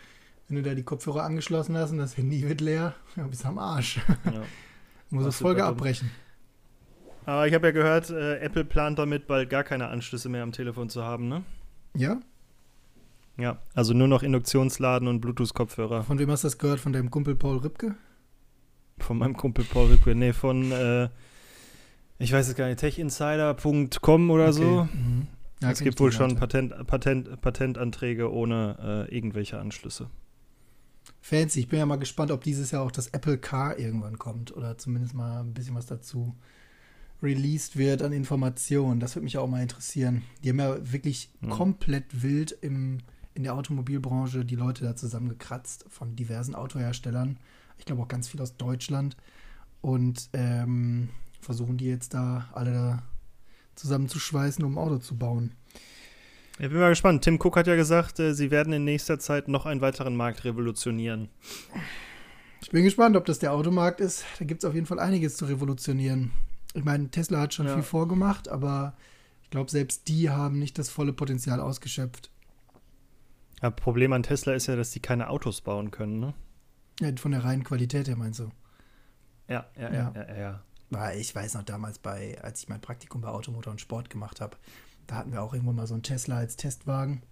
wenn 0.47 0.57
du 0.57 0.63
da 0.63 0.75
die 0.75 0.85
Kopfhörer 0.85 1.25
angeschlossen 1.25 1.77
hast 1.77 1.91
und 1.91 1.99
das 1.99 2.17
Handy 2.17 2.47
wird 2.49 2.61
leer, 2.61 2.95
ja, 3.17 3.27
bist 3.27 3.47
am 3.47 3.59
Arsch. 3.59 4.01
Ja. 4.27 4.43
Muss 5.11 5.25
das 5.25 5.39
Folge 5.39 5.65
abbrechen. 5.65 6.11
Aber 7.29 7.47
ich 7.47 7.53
habe 7.53 7.67
ja 7.67 7.73
gehört, 7.73 8.09
äh, 8.09 8.39
Apple 8.39 8.65
plant 8.65 8.99
damit 8.99 9.27
bald 9.27 9.51
gar 9.51 9.63
keine 9.63 9.89
Anschlüsse 9.89 10.31
mehr 10.31 10.43
am 10.43 10.53
Telefon 10.53 10.89
zu 10.89 11.05
haben, 11.05 11.29
ne? 11.29 11.45
Ja? 11.95 12.21
Ja, 13.37 13.59
also 13.75 13.93
nur 13.93 14.09
noch 14.09 14.23
Induktionsladen 14.23 15.07
und 15.09 15.21
Bluetooth-Kopfhörer. 15.21 16.05
Von 16.05 16.19
wem 16.19 16.31
hast 16.31 16.45
du 16.45 16.47
das 16.47 16.57
gehört? 16.57 16.81
Von 16.81 16.95
deinem 16.95 17.11
Kumpel 17.11 17.37
Paul 17.37 17.59
Ripke? 17.59 17.97
Von 18.99 19.19
meinem 19.19 19.37
Kumpel 19.37 19.67
Paul 19.67 19.89
Ripke. 19.89 20.15
Nee, 20.15 20.33
von, 20.33 20.73
äh, 20.73 21.11
ich 22.19 22.33
weiß 22.33 22.49
es 22.49 22.55
gar 22.55 22.67
nicht, 22.67 22.81
techinsider.com 22.81 24.31
oder 24.31 24.45
okay. 24.45 24.53
so. 24.53 24.89
Mhm. 24.91 25.27
Ja, 25.61 25.71
es 25.71 25.81
gibt 25.81 26.01
wohl 26.01 26.13
schon 26.13 26.35
Patent, 26.37 26.87
Patent, 26.87 27.43
Patentanträge 27.43 28.33
ohne 28.33 29.07
äh, 29.11 29.15
irgendwelche 29.15 29.59
Anschlüsse. 29.59 30.09
Fancy. 31.21 31.61
Ich 31.61 31.69
bin 31.69 31.79
ja 31.79 31.85
mal 31.85 31.99
gespannt, 31.99 32.31
ob 32.31 32.43
dieses 32.43 32.71
Jahr 32.71 32.83
auch 32.85 32.91
das 32.91 33.09
Apple 33.09 33.37
Car 33.37 33.79
irgendwann 33.79 34.19
kommt 34.19 34.57
oder 34.57 34.79
zumindest 34.79 35.13
mal 35.13 35.41
ein 35.41 35.53
bisschen 35.53 35.75
was 35.75 35.85
dazu 35.85 36.35
released 37.23 37.77
wird 37.77 38.03
an 38.03 38.13
Informationen. 38.13 39.01
Das 39.01 39.15
würde 39.15 39.25
mich 39.25 39.39
auch 39.39 39.49
mal 39.49 39.63
interessieren. 39.63 40.23
Die 40.43 40.51
haben 40.51 40.61
ja 40.61 40.93
wirklich 40.93 41.31
mhm. 41.41 41.51
komplett 41.51 42.23
wild 42.23 42.53
im, 42.61 42.99
in 43.35 43.43
der 43.43 43.55
Automobilbranche 43.55 44.45
die 44.45 44.57
Leute 44.57 44.85
da 44.85 44.97
zusammengekratzt 44.97 45.85
von 45.89 46.17
diversen 46.17 46.55
Autoherstellern. 46.55 47.39
Ich 47.79 47.85
glaube 47.85 48.03
auch 48.03 48.09
ganz 48.09 48.29
viel 48.29 48.41
aus 48.41 48.57
Deutschland. 48.57 49.17
Und 49.81 50.31
ähm, 50.33 51.09
versuchen 51.41 51.77
die 51.77 51.87
jetzt 51.87 52.15
da 52.15 52.49
alle 52.53 52.73
da 52.73 53.03
zusammenzuschweißen, 53.77 54.65
um 54.65 54.75
ein 54.75 54.79
Auto 54.79 54.99
zu 54.99 55.17
bauen. 55.17 55.53
Ich 56.61 56.69
bin 56.69 56.79
mal 56.79 56.89
gespannt. 56.89 57.23
Tim 57.23 57.39
Cook 57.41 57.57
hat 57.57 57.69
ja 57.69 57.77
gesagt, 57.77 58.19
äh, 58.19 58.35
sie 58.35 58.51
werden 58.51 58.73
in 58.73 58.85
nächster 58.85 59.21
Zeit 59.21 59.47
noch 59.47 59.67
einen 59.67 59.81
weiteren 59.81 60.17
Markt 60.17 60.45
revolutionieren. 60.45 61.29
Ich 62.61 62.71
bin 62.71 62.83
gespannt, 62.83 63.17
ob 63.17 63.25
das 63.25 63.39
der 63.39 63.53
Automarkt 63.53 64.01
ist. 64.01 64.25
Da 64.41 64.45
gibt 64.45 64.65
es 64.65 64.69
auf 64.69 64.75
jeden 64.75 64.87
Fall 64.87 64.99
einiges 64.99 65.37
zu 65.37 65.45
revolutionieren. 65.45 66.33
Ich 66.75 66.85
meine, 66.85 67.11
Tesla 67.11 67.41
hat 67.41 67.55
schon 67.55 67.67
ja. 67.67 67.75
viel 67.75 67.83
vorgemacht, 67.83 68.49
aber 68.49 68.97
ich 69.43 69.51
glaube, 69.51 69.71
selbst 69.71 70.09
die 70.09 70.31
haben 70.31 70.59
nicht 70.59 70.79
das 70.79 70.91
volle 70.91 71.13
Potenzial 71.13 71.61
ausgeschöpft. 71.61 72.31
Ja, 73.63 73.71
Problem 73.71 74.13
an 74.13 74.23
Tesla 74.23 74.53
ist 74.53 74.67
ja, 74.67 74.77
dass 74.77 74.91
die 74.91 75.01
keine 75.01 75.31
Autos 75.31 75.61
bauen 75.63 75.91
können, 75.91 76.21
ne? 76.21 76.35
Ja, 77.01 77.11
von 77.17 77.33
der 77.33 77.45
reinen 77.45 77.65
Qualität 77.65 78.09
her 78.09 78.17
meinst 78.17 78.41
du? 78.41 78.51
Ja, 79.49 79.67
ja, 79.77 79.93
ja, 79.93 80.13
ja, 80.15 80.29
ja. 80.29 80.63
ja. 80.91 81.11
Ich 81.13 81.35
weiß 81.35 81.55
noch 81.55 81.63
damals 81.63 81.99
bei, 81.99 82.41
als 82.43 82.61
ich 82.61 82.69
mein 82.69 82.81
Praktikum 82.81 83.21
bei 83.21 83.29
Automotor 83.29 83.71
und 83.71 83.81
Sport 83.81 84.11
gemacht 84.11 84.41
habe, 84.41 84.57
da 85.07 85.17
hatten 85.17 85.33
wir 85.33 85.43
auch 85.43 85.55
irgendwo 85.55 85.73
mal 85.73 85.87
so 85.87 85.95
einen 85.95 86.03
Tesla 86.03 86.37
als 86.37 86.57
Testwagen. 86.57 87.23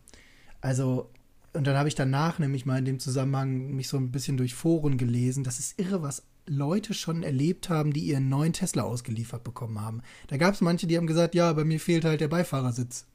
Also, 0.61 1.11
und 1.53 1.67
dann 1.67 1.77
habe 1.77 1.89
ich 1.89 1.95
danach 1.95 2.39
nämlich 2.39 2.67
mal 2.67 2.79
in 2.79 2.85
dem 2.85 3.01
Zusammenhang 3.01 3.73
mich 3.73 3.89
so 3.89 3.97
ein 3.97 4.11
bisschen 4.11 4.37
durch 4.37 4.55
Foren 4.55 4.99
gelesen. 4.99 5.45
Das 5.45 5.59
ist 5.59 5.79
irre, 5.79 6.03
was 6.03 6.27
Leute 6.47 6.95
schon 6.95 7.23
erlebt 7.23 7.69
haben, 7.69 7.93
die 7.93 8.01
ihren 8.01 8.29
neuen 8.29 8.53
Tesla 8.53 8.85
ausgeliefert 8.85 9.45
bekommen 9.45 9.81
haben. 9.81 10.03
Da 10.29 10.37
gab 10.37 10.55
es 10.55 10.61
manche, 10.61 10.87
die 10.87 10.97
haben 10.97 11.07
gesagt, 11.07 11.35
ja, 11.35 11.53
bei 11.53 11.65
mir 11.65 11.81
fehlt 11.81 12.05
halt 12.05 12.21
der 12.21 12.29
Beifahrersitz. 12.29 13.07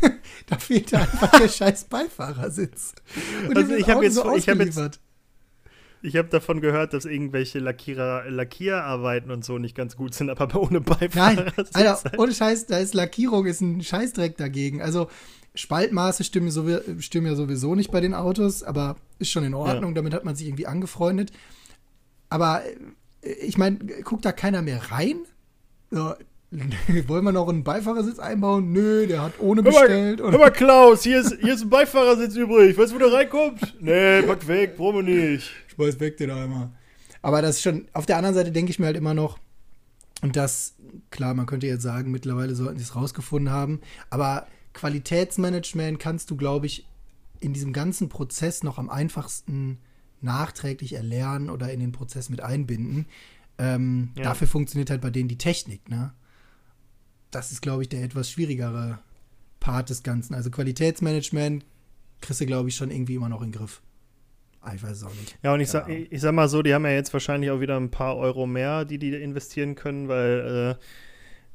da 0.46 0.58
fehlt 0.58 0.92
einfach 0.94 1.30
der 1.38 1.48
scheiß 1.48 1.84
Beifahrersitz. 1.84 2.94
Und 3.48 3.56
also 3.56 3.74
ich 3.74 3.88
habe 3.88 4.04
jetzt, 4.04 4.14
so 4.14 4.34
ich 4.34 4.48
habe 4.48 4.64
jetzt, 4.64 5.00
ich 6.02 6.16
habe 6.16 6.28
davon 6.28 6.60
gehört, 6.60 6.94
dass 6.94 7.04
irgendwelche 7.04 7.58
Lackierer, 7.58 8.28
Lackierarbeiten 8.28 9.30
und 9.30 9.44
so 9.44 9.58
nicht 9.58 9.76
ganz 9.76 9.96
gut 9.96 10.14
sind, 10.14 10.30
aber 10.30 10.52
ohne 10.60 10.80
Beifahrersitz. 10.80 11.70
Nein, 11.74 11.86
Alter, 11.86 12.18
ohne 12.18 12.34
Scheiß, 12.34 12.66
da 12.66 12.78
ist 12.78 12.94
Lackierung 12.94 13.46
ist 13.46 13.60
ein 13.60 13.82
Scheißdreck 13.82 14.36
dagegen. 14.36 14.82
Also 14.82 15.08
Spaltmaße 15.54 16.24
stimmen, 16.24 16.50
so, 16.50 16.64
stimmen 16.98 17.26
ja 17.26 17.34
sowieso 17.34 17.74
nicht 17.74 17.90
bei 17.90 18.00
den 18.00 18.14
Autos, 18.14 18.62
aber 18.62 18.96
ist 19.18 19.30
schon 19.30 19.44
in 19.44 19.54
Ordnung. 19.54 19.90
Ja. 19.90 19.94
Damit 19.96 20.14
hat 20.14 20.24
man 20.24 20.36
sich 20.36 20.46
irgendwie 20.46 20.66
angefreundet. 20.66 21.32
Aber 22.30 22.62
äh, 23.22 23.32
ich 23.32 23.58
meine, 23.58 23.78
guckt 24.02 24.24
da 24.24 24.32
keiner 24.32 24.62
mehr 24.62 24.90
rein? 24.90 25.18
So, 25.90 26.14
wollen 27.06 27.24
wir 27.24 27.32
noch 27.32 27.48
einen 27.48 27.62
Beifahrersitz 27.62 28.18
einbauen? 28.18 28.72
Nö, 28.72 29.06
der 29.06 29.22
hat 29.22 29.34
ohne 29.38 29.62
bestellt. 29.62 30.20
Hör 30.20 30.38
mal, 30.38 30.50
Klaus, 30.50 31.02
hier 31.02 31.20
ist, 31.20 31.36
hier 31.40 31.54
ist 31.54 31.62
ein 31.62 31.70
Beifahrersitz 31.70 32.34
übrig. 32.34 32.76
Weißt 32.76 32.90
du, 32.92 32.96
wo 32.96 32.98
der 32.98 33.12
reinkommt? 33.12 33.76
Nee, 33.80 34.22
pack 34.22 34.48
weg, 34.48 34.76
brauchen 34.76 35.06
wir 35.06 35.14
nicht. 35.14 35.50
Schmeiß 35.68 36.00
weg 36.00 36.16
den 36.16 36.30
Eimer. 36.30 36.72
Aber 37.22 37.42
das 37.42 37.56
ist 37.56 37.62
schon, 37.62 37.86
auf 37.92 38.06
der 38.06 38.16
anderen 38.16 38.34
Seite 38.34 38.50
denke 38.50 38.70
ich 38.70 38.78
mir 38.78 38.86
halt 38.86 38.96
immer 38.96 39.14
noch, 39.14 39.38
und 40.22 40.36
das, 40.36 40.74
klar, 41.10 41.34
man 41.34 41.46
könnte 41.46 41.66
jetzt 41.66 41.82
sagen, 41.82 42.10
mittlerweile 42.10 42.54
sollten 42.54 42.78
sie 42.78 42.84
es 42.84 42.96
rausgefunden 42.96 43.52
haben, 43.52 43.80
aber 44.10 44.46
Qualitätsmanagement 44.74 45.98
kannst 45.98 46.30
du, 46.30 46.36
glaube 46.36 46.66
ich, 46.66 46.86
in 47.40 47.52
diesem 47.52 47.72
ganzen 47.72 48.08
Prozess 48.08 48.62
noch 48.62 48.78
am 48.78 48.90
einfachsten 48.90 49.78
nachträglich 50.22 50.94
erlernen 50.94 51.50
oder 51.50 51.72
in 51.72 51.80
den 51.80 51.92
Prozess 51.92 52.28
mit 52.28 52.40
einbinden. 52.40 53.06
Ähm, 53.58 54.10
ja. 54.16 54.24
Dafür 54.24 54.46
funktioniert 54.46 54.90
halt 54.90 55.00
bei 55.00 55.10
denen 55.10 55.28
die 55.28 55.38
Technik, 55.38 55.88
ne? 55.88 56.12
Das 57.30 57.52
ist, 57.52 57.62
glaube 57.62 57.82
ich, 57.82 57.88
der 57.88 58.02
etwas 58.02 58.30
schwierigere 58.30 58.98
Part 59.60 59.90
des 59.90 60.02
Ganzen. 60.02 60.34
Also 60.34 60.50
Qualitätsmanagement 60.50 61.64
kriegst 62.20 62.40
du, 62.40 62.46
glaube 62.46 62.68
ich, 62.70 62.76
schon 62.76 62.90
irgendwie 62.90 63.14
immer 63.14 63.28
noch 63.28 63.42
in 63.42 63.52
den 63.52 63.58
Griff. 63.58 63.82
Ich 64.74 64.82
weiß 64.82 64.98
es 64.98 65.04
auch 65.04 65.14
nicht. 65.14 65.38
Ja, 65.42 65.54
und 65.54 65.60
ich 65.60 65.70
Keine 65.70 65.84
sag, 65.84 65.88
ich, 65.88 66.12
ich 66.12 66.20
sag 66.20 66.32
mal 66.32 66.48
so, 66.48 66.62
die 66.62 66.74
haben 66.74 66.84
ja 66.84 66.90
jetzt 66.92 67.12
wahrscheinlich 67.12 67.50
auch 67.50 67.60
wieder 67.60 67.78
ein 67.78 67.90
paar 67.90 68.16
Euro 68.16 68.46
mehr, 68.46 68.84
die 68.84 68.98
die 68.98 69.14
investieren 69.14 69.74
können, 69.74 70.08
weil 70.08 70.76
äh, 70.78 70.84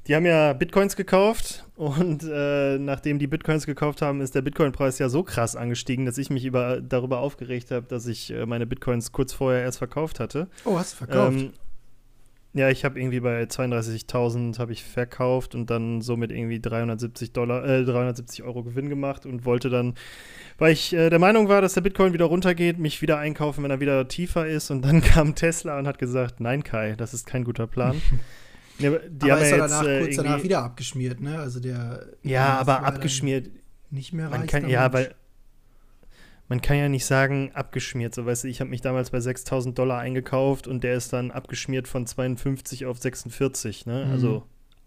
die 0.07 0.15
haben 0.15 0.25
ja 0.25 0.53
Bitcoins 0.53 0.95
gekauft 0.95 1.65
und 1.75 2.23
äh, 2.23 2.77
nachdem 2.77 3.17
die 3.17 3.27
Bitcoins 3.27 3.65
gekauft 3.65 4.01
haben, 4.01 4.21
ist 4.21 4.35
der 4.35 4.43
Bitcoin-Preis 4.43 4.99
ja 4.99 5.09
so 5.09 5.23
krass 5.23 5.55
angestiegen, 5.55 6.05
dass 6.05 6.17
ich 6.17 6.29
mich 6.29 6.45
über, 6.45 6.79
darüber 6.81 7.19
aufgeregt 7.19 7.71
habe, 7.71 7.87
dass 7.87 8.05
ich 8.05 8.31
äh, 8.31 8.45
meine 8.45 8.67
Bitcoins 8.67 9.11
kurz 9.11 9.33
vorher 9.33 9.61
erst 9.61 9.79
verkauft 9.79 10.19
hatte. 10.19 10.47
Oh, 10.63 10.77
hast 10.77 10.93
du 10.93 10.97
verkauft? 10.97 11.37
Ähm, 11.37 11.53
ja, 12.53 12.69
ich 12.69 12.85
habe 12.85 12.97
irgendwie 12.99 13.19
bei 13.19 13.43
32.000 13.43 14.59
habe 14.59 14.71
ich 14.71 14.83
verkauft 14.83 15.55
und 15.55 15.69
dann 15.69 16.01
somit 16.01 16.31
irgendwie 16.31 16.61
370 16.61 17.33
Dollar, 17.33 17.65
äh, 17.65 17.83
370 17.83 18.43
Euro 18.43 18.63
Gewinn 18.63 18.87
gemacht 18.87 19.25
und 19.25 19.43
wollte 19.43 19.69
dann, 19.69 19.95
weil 20.57 20.71
ich 20.71 20.93
äh, 20.93 21.09
der 21.09 21.19
Meinung 21.19 21.49
war, 21.49 21.61
dass 21.61 21.73
der 21.73 21.81
Bitcoin 21.81 22.13
wieder 22.13 22.25
runtergeht, 22.25 22.77
mich 22.77 23.01
wieder 23.01 23.17
einkaufen, 23.17 23.63
wenn 23.63 23.71
er 23.71 23.81
wieder 23.81 24.07
tiefer 24.07 24.47
ist 24.47 24.69
und 24.69 24.83
dann 24.83 25.01
kam 25.01 25.35
Tesla 25.35 25.79
und 25.79 25.87
hat 25.87 25.97
gesagt, 25.97 26.39
nein 26.39 26.63
Kai, 26.63 26.93
das 26.95 27.13
ist 27.13 27.25
kein 27.25 27.43
guter 27.43 27.67
Plan. 27.67 28.01
ja, 28.79 28.89
aber 28.89 28.99
die 28.99 29.31
aber 29.31 29.31
haben 29.33 29.41
ist 29.41 29.51
ja 29.51 29.57
jetzt 29.57 29.71
danach, 29.71 29.87
äh, 29.87 29.99
kurz 30.01 30.15
danach 30.15 30.43
wieder 30.43 30.63
abgeschmiert, 30.63 31.21
ne? 31.21 31.39
Also 31.39 31.59
der. 31.59 32.07
ja, 32.23 32.57
aber 32.59 32.83
abgeschmiert, 32.83 33.49
Nicht 33.89 34.13
mehr 34.13 34.29
man 34.29 34.47
kann, 34.47 34.67
ja, 34.69 34.91
weil 34.91 35.15
man 36.47 36.61
kann 36.61 36.77
ja 36.77 36.89
nicht 36.89 37.05
sagen, 37.05 37.51
abgeschmiert. 37.53 38.13
So, 38.13 38.25
weißt 38.25 38.43
du, 38.43 38.47
ich 38.47 38.59
habe 38.59 38.69
mich 38.69 38.81
damals 38.81 39.09
bei 39.09 39.19
6000 39.19 39.77
Dollar 39.77 39.99
eingekauft 39.99 40.67
und 40.67 40.83
der 40.83 40.95
ist 40.95 41.11
dann 41.11 41.31
abgeschmiert 41.31 41.87
von 41.87 42.05
52 42.05 42.85
auf 42.85 42.99
46, 42.99 43.85
ne? 43.85 44.05
Mhm. 44.05 44.11
Also 44.11 44.43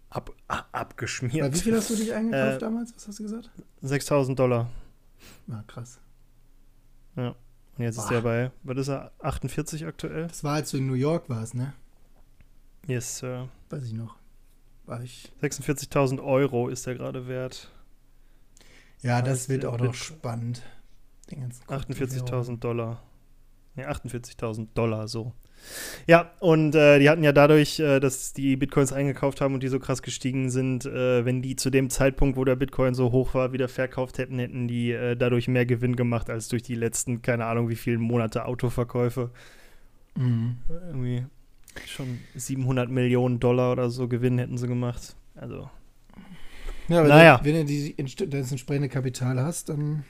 ab, 0.09 0.31
abgeschmiert. 0.47 1.51
Bei 1.51 1.53
wie 1.53 1.59
viel 1.59 1.75
hast 1.75 1.89
du 1.89 1.95
dich 1.95 2.13
eingekauft 2.15 2.57
Äh, 2.57 2.59
damals? 2.59 2.93
Was 2.95 3.07
hast 3.07 3.19
du 3.19 3.23
gesagt? 3.23 3.49
6000 3.81 4.39
Dollar. 4.39 4.69
Ah, 5.51 5.63
krass. 5.67 5.99
Und 7.15 7.35
jetzt 7.85 7.97
ist 7.97 8.07
Boah. 8.07 8.13
der 8.13 8.21
bei, 8.21 8.51
was 8.63 8.77
ist 8.77 8.87
er, 8.89 9.11
48 9.19 9.85
aktuell? 9.85 10.27
Das 10.27 10.43
war, 10.43 10.55
als 10.55 10.71
du 10.71 10.77
in 10.77 10.87
New 10.87 10.93
York 10.93 11.29
warst, 11.29 11.55
ne? 11.55 11.73
Yes, 12.89 13.19
Sir. 13.19 13.49
Weiß 13.69 13.85
ich 13.85 13.93
noch. 13.93 14.15
War 14.85 15.03
ich. 15.03 15.31
46.000 15.43 16.23
Euro 16.23 16.69
ist 16.69 16.87
der 16.87 16.95
gerade 16.95 17.27
wert. 17.27 17.71
Ja, 19.01 19.21
das 19.21 19.47
wird 19.47 19.63
der 19.63 19.71
auch 19.71 19.77
noch 19.77 19.93
spannend. 19.93 20.63
Den 21.29 21.41
ganzen 21.41 21.65
Kryptowährungen. 21.67 22.27
48.000 22.27 22.59
Dollar. 22.59 23.03
Ne, 23.75 23.87
48.000 23.87 24.67
Dollar, 24.73 25.07
so. 25.07 25.33
Ja, 26.07 26.31
und 26.39 26.73
äh, 26.73 26.97
die 26.99 27.09
hatten 27.09 27.23
ja 27.23 27.31
dadurch, 27.31 27.79
äh, 27.79 27.99
dass 27.99 28.33
die 28.33 28.55
Bitcoins 28.55 28.91
eingekauft 28.91 29.41
haben 29.41 29.53
und 29.53 29.61
die 29.61 29.67
so 29.67 29.79
krass 29.79 30.01
gestiegen 30.01 30.49
sind, 30.49 30.85
äh, 30.85 31.25
wenn 31.25 31.43
die 31.43 31.55
zu 31.55 31.69
dem 31.69 31.91
Zeitpunkt, 31.91 32.37
wo 32.37 32.45
der 32.45 32.55
Bitcoin 32.55 32.95
so 32.95 33.11
hoch 33.11 33.35
war, 33.35 33.53
wieder 33.53 33.67
verkauft 33.67 34.17
hätten, 34.17 34.39
hätten 34.39 34.67
die 34.67 34.91
äh, 34.91 35.15
dadurch 35.15 35.47
mehr 35.47 35.67
Gewinn 35.67 35.95
gemacht 35.95 36.29
als 36.29 36.47
durch 36.47 36.63
die 36.63 36.75
letzten, 36.75 37.21
keine 37.21 37.45
Ahnung, 37.45 37.69
wie 37.69 37.75
viele 37.75 37.99
Monate 37.99 38.45
Autoverkäufe. 38.45 39.29
Mhm. 40.15 40.57
Irgendwie 40.87 41.25
schon 41.87 42.19
700 42.35 42.89
Millionen 42.89 43.39
Dollar 43.39 43.71
oder 43.71 43.89
so 43.89 44.07
Gewinn 44.07 44.37
hätten 44.37 44.57
sie 44.57 44.67
gemacht. 44.67 45.15
Also, 45.35 45.69
Ja, 46.87 47.01
wenn, 47.03 47.07
Naja. 47.09 47.37
du, 47.37 47.45
wenn 47.45 47.55
du 47.55 47.65
die, 47.65 47.95
das 48.29 48.51
entsprechende 48.51 48.89
Kapital 48.89 49.39
hast, 49.39 49.69
dann 49.69 50.03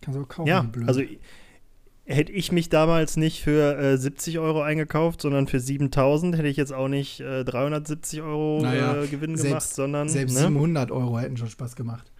kannst 0.00 0.18
du 0.18 0.22
auch 0.24 0.28
kaufen. 0.28 0.48
ja, 0.48 0.68
also 0.86 1.02
hätte 2.06 2.32
ich 2.32 2.50
mich 2.50 2.68
damals 2.68 3.16
nicht 3.16 3.40
für 3.42 3.78
äh, 3.78 3.96
70 3.96 4.38
Euro 4.40 4.62
eingekauft, 4.62 5.22
sondern 5.22 5.46
für 5.46 5.60
7000, 5.60 6.36
hätte 6.36 6.48
ich 6.48 6.56
jetzt 6.56 6.72
auch 6.72 6.88
nicht 6.88 7.20
äh, 7.20 7.44
370 7.44 8.22
Euro 8.22 8.60
Naja, 8.62 9.02
äh, 9.02 9.06
Gewinn 9.06 9.36
selbst- 9.36 9.48
gemacht, 9.48 9.74
sondern. 9.74 10.08
Selbst 10.08 10.34
ne? 10.34 10.40
700 10.48 10.90
Euro 10.90 11.18
hätten 11.20 11.36
schon 11.36 11.48
Spaß 11.50 11.76
gemacht. 11.76 12.10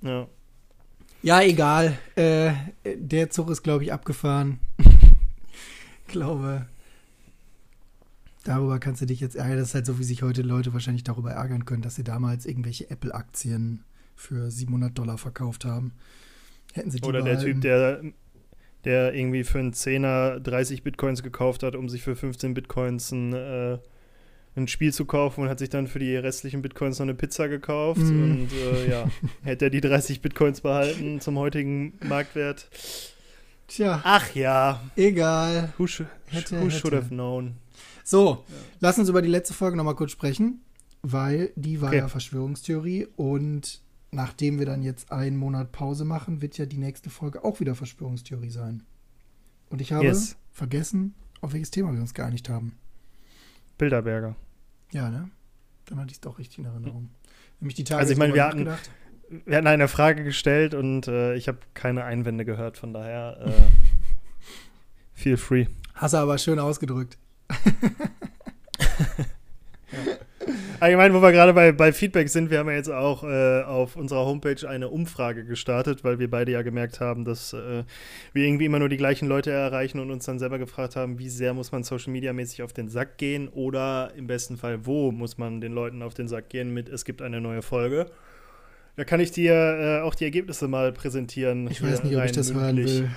Ja. 0.00 0.26
Ja, 1.22 1.40
egal. 1.42 1.98
Äh, 2.16 2.52
der 2.96 3.30
Zug 3.30 3.50
ist, 3.50 3.62
glaube 3.62 3.84
ich, 3.84 3.92
abgefahren. 3.92 4.58
glaube, 6.08 6.66
darüber 8.44 8.78
kannst 8.78 9.02
du 9.02 9.06
dich 9.06 9.20
jetzt 9.20 9.36
ärgern. 9.36 9.58
Das 9.58 9.68
ist 9.68 9.74
halt 9.74 9.86
so, 9.86 9.98
wie 9.98 10.04
sich 10.04 10.22
heute 10.22 10.42
Leute 10.42 10.72
wahrscheinlich 10.72 11.04
darüber 11.04 11.32
ärgern 11.32 11.64
können, 11.64 11.82
dass 11.82 11.94
sie 11.94 12.04
damals 12.04 12.46
irgendwelche 12.46 12.90
Apple-Aktien 12.90 13.84
für 14.16 14.50
700 14.50 14.96
Dollar 14.96 15.18
verkauft 15.18 15.64
haben. 15.64 15.92
Hätten 16.72 16.90
sie 16.90 17.00
die 17.00 17.08
Oder 17.08 17.22
der. 17.22 17.38
Typ, 17.38 17.60
der, 17.60 18.02
der 18.84 19.14
irgendwie 19.14 19.44
für 19.44 19.58
einen 19.58 19.72
Zehner 19.72 20.40
30 20.40 20.82
Bitcoins 20.82 21.22
gekauft 21.22 21.62
hat, 21.62 21.76
um 21.76 21.88
sich 21.88 22.02
für 22.02 22.16
15 22.16 22.54
Bitcoins 22.54 23.12
ein, 23.12 23.32
äh, 23.32 23.78
ein 24.56 24.68
Spiel 24.68 24.92
zu 24.92 25.04
kaufen 25.04 25.42
und 25.42 25.48
hat 25.48 25.58
sich 25.58 25.70
dann 25.70 25.86
für 25.86 25.98
die 25.98 26.16
restlichen 26.16 26.62
Bitcoins 26.62 26.98
noch 26.98 27.04
eine 27.04 27.14
Pizza 27.14 27.48
gekauft. 27.48 28.00
Mhm. 28.00 28.22
Und 28.22 28.48
äh, 28.52 28.90
ja, 28.90 29.08
hätte 29.44 29.66
er 29.66 29.70
die 29.70 29.80
30 29.80 30.20
Bitcoins 30.20 30.60
behalten 30.60 31.20
zum 31.20 31.38
heutigen 31.38 31.94
Marktwert. 32.04 32.68
Tja, 33.68 34.00
Ach 34.04 34.34
ja, 34.34 34.82
egal. 34.96 35.72
who, 35.78 35.86
sh 35.86 36.02
Hätte, 36.26 36.60
who 36.60 36.68
should 36.68 36.92
have 36.92 37.08
known? 37.08 37.56
So, 38.04 38.44
lass 38.80 38.98
uns 38.98 39.08
über 39.08 39.22
die 39.22 39.28
letzte 39.28 39.54
Folge 39.54 39.76
nochmal 39.76 39.94
kurz 39.94 40.10
sprechen, 40.12 40.60
weil 41.02 41.52
die 41.56 41.80
war 41.80 41.88
Okay. 41.88 41.98
ja 41.98 42.08
Verschwörungstheorie 42.08 43.06
und 43.16 43.80
nachdem 44.10 44.58
wir 44.58 44.66
dann 44.66 44.82
jetzt 44.82 45.10
einen 45.12 45.36
Monat 45.36 45.72
Pause 45.72 46.04
machen, 46.04 46.42
wird 46.42 46.58
ja 46.58 46.66
die 46.66 46.78
nächste 46.78 47.10
Folge 47.10 47.44
auch 47.44 47.60
wieder 47.60 47.74
Verschwörungstheorie 47.74 48.50
sein. 48.50 48.82
Und 49.70 49.80
ich 49.80 49.92
habe 49.92 50.04
Yes. 50.04 50.36
vergessen, 50.52 51.14
auf 51.40 51.52
welches 51.54 51.70
Thema 51.70 51.92
wir 51.94 52.00
uns 52.00 52.12
geeinigt 52.14 52.48
haben. 52.48 52.76
Bilderberger. 53.78 54.36
Ja, 54.92 55.08
ne? 55.10 55.30
Dann 55.86 55.98
hatte 55.98 56.08
ich 56.10 56.16
es 56.16 56.20
doch 56.20 56.38
richtig 56.38 56.58
in 56.58 56.66
Erinnerung. 56.66 57.08
Nämlich 57.60 57.74
die 57.74 57.84
Tage 57.84 58.00
Also 58.00 58.12
ich 58.12 58.18
meine, 58.18 58.34
wir 58.34 58.44
hatten-. 58.44 58.68
Wir 59.46 59.56
hatten 59.56 59.66
eine 59.66 59.88
Frage 59.88 60.24
gestellt 60.24 60.74
und 60.74 61.08
äh, 61.08 61.34
ich 61.36 61.48
habe 61.48 61.56
keine 61.72 62.04
Einwände 62.04 62.44
gehört, 62.44 62.76
von 62.76 62.92
daher 62.92 63.38
äh, 63.46 63.52
feel 65.14 65.38
free. 65.38 65.66
Hast 65.94 66.12
du 66.12 66.18
aber 66.18 66.36
schön 66.36 66.58
ausgedrückt. 66.58 67.16
Allgemein, 70.80 71.14
wo 71.14 71.22
wir 71.22 71.30
gerade 71.30 71.52
bei, 71.52 71.70
bei 71.70 71.92
Feedback 71.92 72.28
sind, 72.28 72.50
wir 72.50 72.58
haben 72.58 72.68
ja 72.68 72.74
jetzt 72.74 72.90
auch 72.90 73.22
äh, 73.22 73.62
auf 73.62 73.94
unserer 73.94 74.26
Homepage 74.26 74.68
eine 74.68 74.88
Umfrage 74.88 75.44
gestartet, 75.44 76.02
weil 76.02 76.18
wir 76.18 76.28
beide 76.28 76.50
ja 76.50 76.62
gemerkt 76.62 76.98
haben, 76.98 77.24
dass 77.24 77.52
äh, 77.52 77.84
wir 78.32 78.44
irgendwie 78.44 78.64
immer 78.64 78.80
nur 78.80 78.88
die 78.88 78.96
gleichen 78.96 79.28
Leute 79.28 79.52
erreichen 79.52 80.00
und 80.00 80.10
uns 80.10 80.24
dann 80.24 80.40
selber 80.40 80.58
gefragt 80.58 80.96
haben, 80.96 81.20
wie 81.20 81.28
sehr 81.28 81.54
muss 81.54 81.70
man 81.70 81.84
Social 81.84 82.12
Media 82.12 82.32
mäßig 82.32 82.64
auf 82.64 82.72
den 82.72 82.88
Sack 82.88 83.16
gehen 83.16 83.46
oder 83.48 84.10
im 84.16 84.26
besten 84.26 84.56
Fall, 84.56 84.84
wo 84.84 85.12
muss 85.12 85.38
man 85.38 85.60
den 85.60 85.72
Leuten 85.72 86.02
auf 86.02 86.14
den 86.14 86.26
Sack 86.26 86.48
gehen 86.48 86.74
mit, 86.74 86.88
es 86.88 87.04
gibt 87.04 87.22
eine 87.22 87.40
neue 87.40 87.62
Folge. 87.62 88.06
Da 88.96 89.04
kann 89.04 89.20
ich 89.20 89.30
dir 89.30 89.54
äh, 89.54 90.00
auch 90.00 90.16
die 90.16 90.24
Ergebnisse 90.24 90.66
mal 90.66 90.92
präsentieren. 90.92 91.70
Ich 91.70 91.80
weiß 91.82 92.02
nicht, 92.02 92.16
ob 92.16 92.24
ich 92.24 92.32
das 92.32 92.52
hören 92.52 92.76
will. 92.76 93.08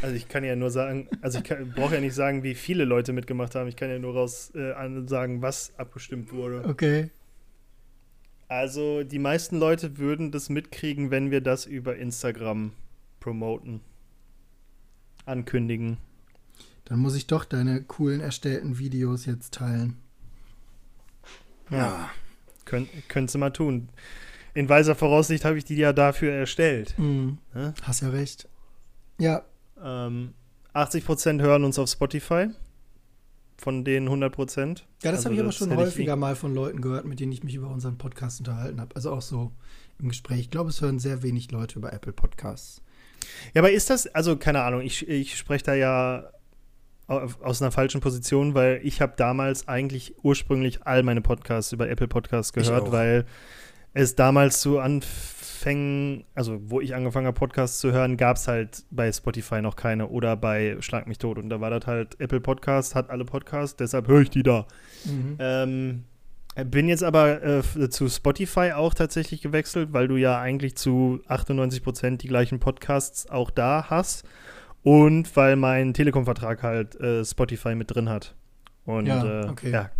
Also 0.00 0.14
ich 0.14 0.28
kann 0.28 0.44
ja 0.44 0.54
nur 0.54 0.70
sagen, 0.70 1.08
also 1.22 1.40
ich 1.40 1.44
brauche 1.74 1.94
ja 1.94 2.00
nicht 2.00 2.14
sagen, 2.14 2.42
wie 2.42 2.54
viele 2.54 2.84
Leute 2.84 3.12
mitgemacht 3.12 3.54
haben. 3.54 3.68
Ich 3.68 3.76
kann 3.76 3.90
ja 3.90 3.98
nur 3.98 4.14
raus 4.14 4.52
äh, 4.54 4.74
sagen, 5.06 5.42
was 5.42 5.72
abgestimmt 5.76 6.32
wurde. 6.32 6.64
Okay. 6.68 7.10
Also 8.48 9.02
die 9.02 9.18
meisten 9.18 9.58
Leute 9.58 9.98
würden 9.98 10.30
das 10.30 10.48
mitkriegen, 10.48 11.10
wenn 11.10 11.30
wir 11.30 11.40
das 11.40 11.66
über 11.66 11.96
Instagram 11.96 12.72
promoten. 13.20 13.80
Ankündigen. 15.26 15.98
Dann 16.86 17.00
muss 17.00 17.14
ich 17.14 17.26
doch 17.26 17.44
deine 17.44 17.82
coolen 17.82 18.20
erstellten 18.20 18.78
Videos 18.78 19.26
jetzt 19.26 19.52
teilen. 19.52 19.98
Ja. 21.70 22.10
Könnt, 22.64 22.88
könntest 23.08 23.34
du 23.34 23.38
mal 23.38 23.50
tun. 23.50 23.90
In 24.54 24.68
weiser 24.68 24.94
Voraussicht 24.94 25.44
habe 25.44 25.58
ich 25.58 25.64
die 25.64 25.76
ja 25.76 25.92
dafür 25.92 26.32
erstellt. 26.32 26.98
Mhm. 26.98 27.38
Ne? 27.52 27.74
Hast 27.82 28.00
ja 28.00 28.08
recht. 28.08 28.48
Ja, 29.18 29.44
Ähm, 29.82 30.34
80% 30.74 31.40
hören 31.40 31.64
uns 31.64 31.78
auf 31.78 31.88
Spotify. 31.88 32.48
Von 33.60 33.84
den 33.84 34.08
100%. 34.08 34.84
Ja, 35.02 35.10
das 35.10 35.18
Also 35.18 35.24
habe 35.24 35.34
ich 35.34 35.40
aber 35.40 35.50
schon 35.50 35.74
häufiger 35.74 36.14
mal 36.14 36.36
von 36.36 36.54
Leuten 36.54 36.80
gehört, 36.80 37.06
mit 37.06 37.18
denen 37.18 37.32
ich 37.32 37.42
mich 37.42 37.56
über 37.56 37.68
unseren 37.68 37.98
Podcast 37.98 38.38
unterhalten 38.38 38.80
habe. 38.80 38.94
Also 38.94 39.10
auch 39.10 39.20
so 39.22 39.50
im 39.98 40.08
Gespräch. 40.08 40.38
Ich 40.40 40.50
glaube, 40.50 40.70
es 40.70 40.80
hören 40.80 41.00
sehr 41.00 41.24
wenig 41.24 41.50
Leute 41.50 41.76
über 41.80 41.92
Apple 41.92 42.12
Podcasts. 42.12 42.82
Ja, 43.54 43.62
aber 43.62 43.72
ist 43.72 43.90
das, 43.90 44.06
also 44.06 44.36
keine 44.36 44.62
Ahnung, 44.62 44.82
ich, 44.82 45.08
ich 45.08 45.36
spreche 45.36 45.64
da 45.64 45.74
ja 45.74 46.30
au- 47.08 47.26
aus 47.42 47.60
einer 47.60 47.72
falschen 47.72 48.00
Position, 48.00 48.54
weil 48.54 48.80
ich 48.84 49.00
habe 49.00 49.14
damals 49.16 49.66
eigentlich 49.66 50.14
ursprünglich 50.22 50.86
all 50.86 51.02
meine 51.02 51.20
Podcasts 51.20 51.72
über 51.72 51.88
Apple 51.90 52.06
Podcasts 52.06 52.52
gehört, 52.52 52.92
weil 52.92 53.26
es 53.92 54.14
damals 54.14 54.60
zu 54.60 54.78
Anfängen, 55.58 56.24
also 56.36 56.60
wo 56.66 56.80
ich 56.80 56.94
angefangen 56.94 57.26
habe, 57.26 57.36
Podcasts 57.36 57.80
zu 57.80 57.90
hören, 57.90 58.16
gab 58.16 58.36
es 58.36 58.46
halt 58.46 58.84
bei 58.90 59.10
Spotify 59.10 59.60
noch 59.60 59.74
keine 59.74 60.08
oder 60.08 60.36
bei 60.36 60.76
Schlag 60.80 61.08
mich 61.08 61.18
tot. 61.18 61.36
Und 61.36 61.48
da 61.48 61.60
war 61.60 61.70
das 61.70 61.86
halt 61.86 62.20
Apple 62.20 62.40
Podcast, 62.40 62.94
hat 62.94 63.10
alle 63.10 63.24
Podcasts, 63.24 63.74
deshalb 63.76 64.06
höre 64.06 64.20
ich 64.20 64.30
die 64.30 64.44
da. 64.44 64.66
Ähm, 65.40 66.04
bin 66.66 66.88
jetzt 66.88 67.02
aber 67.02 67.42
äh, 67.42 67.90
zu 67.90 68.08
Spotify 68.08 68.72
auch 68.72 68.94
tatsächlich 68.94 69.42
gewechselt, 69.42 69.92
weil 69.92 70.06
du 70.06 70.16
ja 70.16 70.40
eigentlich 70.40 70.76
zu 70.76 71.20
98% 71.28 72.18
die 72.18 72.28
gleichen 72.28 72.60
Podcasts 72.60 73.28
auch 73.28 73.50
da 73.50 73.86
hast 73.90 74.24
und 74.84 75.34
weil 75.36 75.56
mein 75.56 75.92
Telekom-Vertrag 75.92 76.62
halt 76.62 77.00
äh, 77.00 77.24
Spotify 77.24 77.74
mit 77.74 77.92
drin 77.92 78.08
hat. 78.08 78.36
Und 78.84 79.06
Ja, 79.06 79.42
äh, 79.42 79.48
okay. 79.48 79.70
ja, 79.70 79.90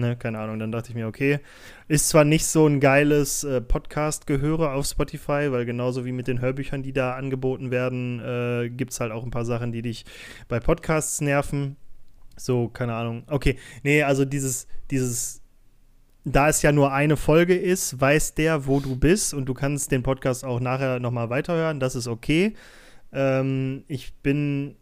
Ne, 0.00 0.16
keine 0.16 0.38
Ahnung. 0.38 0.58
Dann 0.58 0.72
dachte 0.72 0.88
ich 0.88 0.94
mir, 0.94 1.06
okay, 1.06 1.40
ist 1.86 2.08
zwar 2.08 2.24
nicht 2.24 2.46
so 2.46 2.66
ein 2.66 2.80
geiles 2.80 3.44
äh, 3.44 3.60
Podcast-Gehöre 3.60 4.72
auf 4.72 4.86
Spotify, 4.86 5.52
weil 5.52 5.66
genauso 5.66 6.06
wie 6.06 6.12
mit 6.12 6.26
den 6.26 6.40
Hörbüchern, 6.40 6.82
die 6.82 6.94
da 6.94 7.16
angeboten 7.16 7.70
werden, 7.70 8.18
äh, 8.20 8.70
gibt 8.70 8.92
es 8.92 9.00
halt 9.00 9.12
auch 9.12 9.24
ein 9.24 9.30
paar 9.30 9.44
Sachen, 9.44 9.72
die 9.72 9.82
dich 9.82 10.06
bei 10.48 10.58
Podcasts 10.58 11.20
nerven. 11.20 11.76
So, 12.38 12.68
keine 12.68 12.94
Ahnung. 12.94 13.24
Okay, 13.26 13.58
nee, 13.82 14.02
also 14.02 14.24
dieses, 14.24 14.66
dieses, 14.90 15.42
da 16.24 16.48
es 16.48 16.62
ja 16.62 16.72
nur 16.72 16.94
eine 16.94 17.18
Folge 17.18 17.54
ist, 17.54 18.00
weiß 18.00 18.34
der, 18.36 18.66
wo 18.66 18.80
du 18.80 18.96
bist 18.96 19.34
und 19.34 19.44
du 19.44 19.52
kannst 19.52 19.92
den 19.92 20.02
Podcast 20.02 20.46
auch 20.46 20.60
nachher 20.60 20.98
nochmal 20.98 21.28
weiterhören. 21.28 21.78
Das 21.78 21.94
ist 21.94 22.08
okay. 22.08 22.54
Ähm, 23.12 23.84
ich 23.86 24.14
bin 24.22 24.76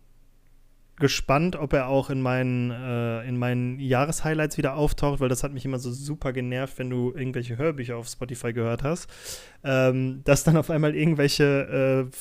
gespannt, 0.98 1.56
ob 1.56 1.72
er 1.72 1.88
auch 1.88 2.10
in 2.10 2.20
meinen, 2.20 2.70
äh, 2.70 3.26
in 3.28 3.38
meinen 3.38 3.78
Jahreshighlights 3.78 4.58
wieder 4.58 4.76
auftaucht, 4.76 5.20
weil 5.20 5.28
das 5.28 5.42
hat 5.42 5.52
mich 5.52 5.64
immer 5.64 5.78
so 5.78 5.90
super 5.90 6.32
genervt, 6.32 6.78
wenn 6.78 6.90
du 6.90 7.12
irgendwelche 7.14 7.56
Hörbücher 7.56 7.96
auf 7.96 8.08
Spotify 8.08 8.52
gehört 8.52 8.82
hast, 8.82 9.08
ähm, 9.64 10.22
dass 10.24 10.44
dann 10.44 10.56
auf 10.56 10.70
einmal 10.70 10.94
irgendwelche 10.94 12.08
äh, 12.10 12.16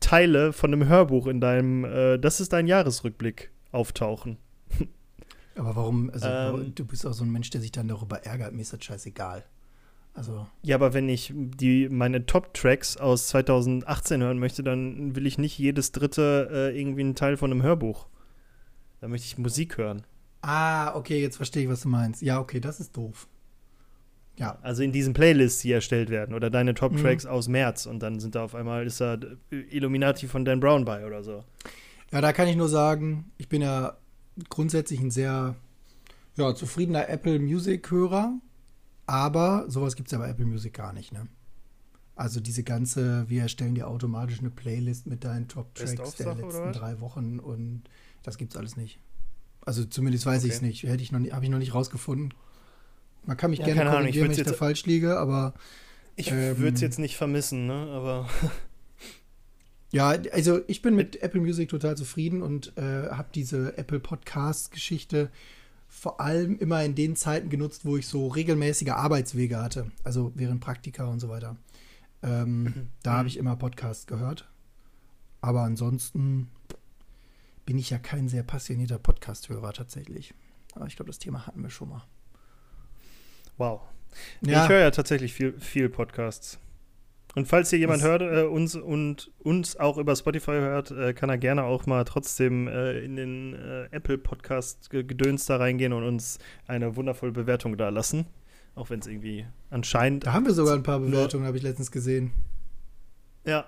Teile 0.00 0.52
von 0.52 0.72
einem 0.72 0.88
Hörbuch 0.88 1.26
in 1.26 1.40
deinem, 1.40 1.84
äh, 1.84 2.18
das 2.18 2.40
ist 2.40 2.52
dein 2.52 2.66
Jahresrückblick, 2.66 3.50
auftauchen. 3.70 4.38
Aber 5.54 5.76
warum, 5.76 6.10
also 6.10 6.28
ähm, 6.28 6.74
du 6.74 6.84
bist 6.84 7.06
auch 7.06 7.12
so 7.12 7.24
ein 7.24 7.30
Mensch, 7.30 7.50
der 7.50 7.60
sich 7.60 7.72
dann 7.72 7.88
darüber 7.88 8.24
ärgert, 8.24 8.52
mir 8.52 8.62
ist 8.62 8.72
das 8.72 8.84
scheißegal. 8.84 9.44
Also. 10.14 10.46
Ja, 10.62 10.76
aber 10.76 10.92
wenn 10.92 11.08
ich 11.08 11.32
die, 11.34 11.88
meine 11.88 12.26
Top-Tracks 12.26 12.98
aus 12.98 13.28
2018 13.28 14.22
hören 14.22 14.38
möchte, 14.38 14.62
dann 14.62 15.16
will 15.16 15.26
ich 15.26 15.38
nicht 15.38 15.58
jedes 15.58 15.92
dritte 15.92 16.48
äh, 16.52 16.78
irgendwie 16.78 17.00
einen 17.00 17.14
Teil 17.14 17.36
von 17.36 17.50
einem 17.50 17.62
Hörbuch. 17.62 18.08
Da 19.00 19.08
möchte 19.08 19.26
ich 19.26 19.38
Musik 19.38 19.78
hören. 19.78 20.04
Ah, 20.42 20.94
okay, 20.94 21.20
jetzt 21.20 21.36
verstehe 21.36 21.62
ich, 21.62 21.68
was 21.68 21.82
du 21.82 21.88
meinst. 21.88 22.20
Ja, 22.20 22.40
okay, 22.40 22.60
das 22.60 22.78
ist 22.78 22.96
doof. 22.96 23.26
Ja. 24.36 24.58
Also 24.62 24.82
in 24.82 24.92
diesen 24.92 25.14
Playlists, 25.14 25.62
die 25.62 25.72
erstellt 25.72 26.10
werden. 26.10 26.34
Oder 26.34 26.50
deine 26.50 26.74
Top-Tracks 26.74 27.24
mhm. 27.24 27.30
aus 27.30 27.48
März. 27.48 27.86
Und 27.86 28.00
dann 28.00 28.20
sind 28.20 28.34
da 28.34 28.44
auf 28.44 28.54
einmal, 28.54 28.86
ist 28.86 29.00
da 29.00 29.18
Illuminati 29.50 30.26
von 30.26 30.44
Dan 30.44 30.60
Brown 30.60 30.84
bei 30.84 31.06
oder 31.06 31.22
so. 31.22 31.44
Ja, 32.10 32.20
da 32.20 32.32
kann 32.32 32.48
ich 32.48 32.56
nur 32.56 32.68
sagen, 32.68 33.30
ich 33.38 33.48
bin 33.48 33.62
ja 33.62 33.96
grundsätzlich 34.48 35.00
ein 35.00 35.10
sehr 35.10 35.54
ja, 36.36 36.54
zufriedener 36.54 37.08
Apple 37.08 37.38
Music-Hörer. 37.38 38.34
Aber 39.12 39.66
sowas 39.68 39.94
gibt 39.94 40.08
es 40.08 40.12
ja 40.12 40.18
bei 40.18 40.30
Apple 40.30 40.46
Music 40.46 40.72
gar 40.72 40.94
nicht, 40.94 41.12
ne? 41.12 41.28
Also 42.16 42.40
diese 42.40 42.62
ganze, 42.62 43.28
wir 43.28 43.42
erstellen 43.42 43.74
dir 43.74 43.86
automatisch 43.86 44.38
eine 44.38 44.48
Playlist 44.48 45.06
mit 45.06 45.22
deinen 45.22 45.48
Top-Tracks 45.48 46.14
der 46.14 46.34
letzten 46.34 46.72
drei 46.72 46.98
Wochen 47.00 47.38
und 47.38 47.82
das 48.22 48.38
gibt's 48.38 48.56
alles 48.56 48.74
nicht. 48.74 49.00
Also 49.60 49.84
zumindest 49.84 50.24
weiß 50.24 50.38
okay. 50.38 50.48
ich 50.48 50.54
es 50.54 50.62
nicht. 50.62 50.82
Hätte 50.84 51.02
ich 51.02 51.12
noch, 51.12 51.20
habe 51.30 51.44
ich 51.44 51.50
noch 51.50 51.58
nicht 51.58 51.74
rausgefunden. 51.74 52.32
Man 53.26 53.36
kann 53.36 53.50
mich 53.50 53.58
ja, 53.58 53.66
gerne 53.66 53.90
korrigieren, 53.90 54.30
wenn 54.30 54.38
ich 54.38 54.44
da 54.44 54.54
falsch 54.54 54.86
liege, 54.86 55.18
aber 55.18 55.52
ich 56.16 56.30
ähm, 56.30 56.56
würde 56.56 56.74
es 56.74 56.80
jetzt 56.80 56.98
nicht 56.98 57.18
vermissen, 57.18 57.66
ne? 57.66 57.88
Aber 57.92 58.30
ja, 59.92 60.08
also 60.32 60.62
ich 60.68 60.80
bin 60.80 60.96
mit 60.96 61.22
Apple 61.22 61.42
Music 61.42 61.68
total 61.68 61.98
zufrieden 61.98 62.40
und 62.40 62.78
äh, 62.78 63.10
habe 63.10 63.28
diese 63.34 63.76
Apple 63.76 64.00
Podcast-Geschichte 64.00 65.30
vor 65.94 66.20
allem 66.20 66.58
immer 66.58 66.82
in 66.82 66.94
den 66.94 67.16
Zeiten 67.16 67.50
genutzt, 67.50 67.84
wo 67.84 67.98
ich 67.98 68.08
so 68.08 68.26
regelmäßige 68.26 68.88
Arbeitswege 68.88 69.62
hatte, 69.62 69.92
also 70.02 70.32
während 70.34 70.60
Praktika 70.60 71.04
und 71.04 71.20
so 71.20 71.28
weiter. 71.28 71.56
Ähm, 72.22 72.62
mhm. 72.62 72.88
Da 73.02 73.18
habe 73.18 73.28
ich 73.28 73.36
immer 73.36 73.56
Podcasts 73.56 74.06
gehört. 74.06 74.50
Aber 75.42 75.62
ansonsten 75.62 76.48
bin 77.66 77.78
ich 77.78 77.90
ja 77.90 77.98
kein 77.98 78.28
sehr 78.28 78.42
passionierter 78.42 78.98
Podcast-Hörer 78.98 79.74
tatsächlich. 79.74 80.34
Aber 80.74 80.86
ich 80.86 80.96
glaube, 80.96 81.10
das 81.10 81.18
Thema 81.18 81.46
hatten 81.46 81.62
wir 81.62 81.70
schon 81.70 81.90
mal. 81.90 82.02
Wow. 83.58 83.82
Ja. 84.40 84.64
Ich 84.64 84.70
höre 84.70 84.80
ja 84.80 84.90
tatsächlich 84.90 85.34
viel, 85.34 85.60
viel 85.60 85.88
Podcasts. 85.88 86.58
Und 87.34 87.46
falls 87.46 87.70
hier 87.70 87.78
jemand 87.78 88.02
hört 88.02 88.20
äh, 88.22 88.42
uns 88.42 88.74
und 88.74 89.30
uns 89.38 89.76
auch 89.76 89.96
über 89.96 90.14
Spotify 90.14 90.52
hört, 90.52 90.90
äh, 90.90 91.14
kann 91.14 91.30
er 91.30 91.38
gerne 91.38 91.64
auch 91.64 91.86
mal 91.86 92.04
trotzdem 92.04 92.68
äh, 92.68 92.98
in 92.98 93.16
den 93.16 93.54
äh, 93.54 93.88
Apple 93.90 94.18
Podcast 94.18 94.90
Gedöns 94.90 95.46
da 95.46 95.56
reingehen 95.56 95.92
und 95.94 96.04
uns 96.04 96.38
eine 96.66 96.94
wundervolle 96.96 97.32
Bewertung 97.32 97.76
da 97.78 97.88
lassen. 97.88 98.26
Auch 98.74 98.90
wenn 98.90 99.00
es 99.00 99.06
irgendwie 99.06 99.46
anscheinend. 99.70 100.26
Da 100.26 100.32
haben 100.32 100.46
wir 100.46 100.52
sogar 100.52 100.74
ein 100.74 100.82
paar 100.82 101.00
Bewertungen, 101.00 101.46
habe 101.46 101.56
ich 101.56 101.62
letztens 101.62 101.90
gesehen. 101.90 102.32
Ja, 103.44 103.66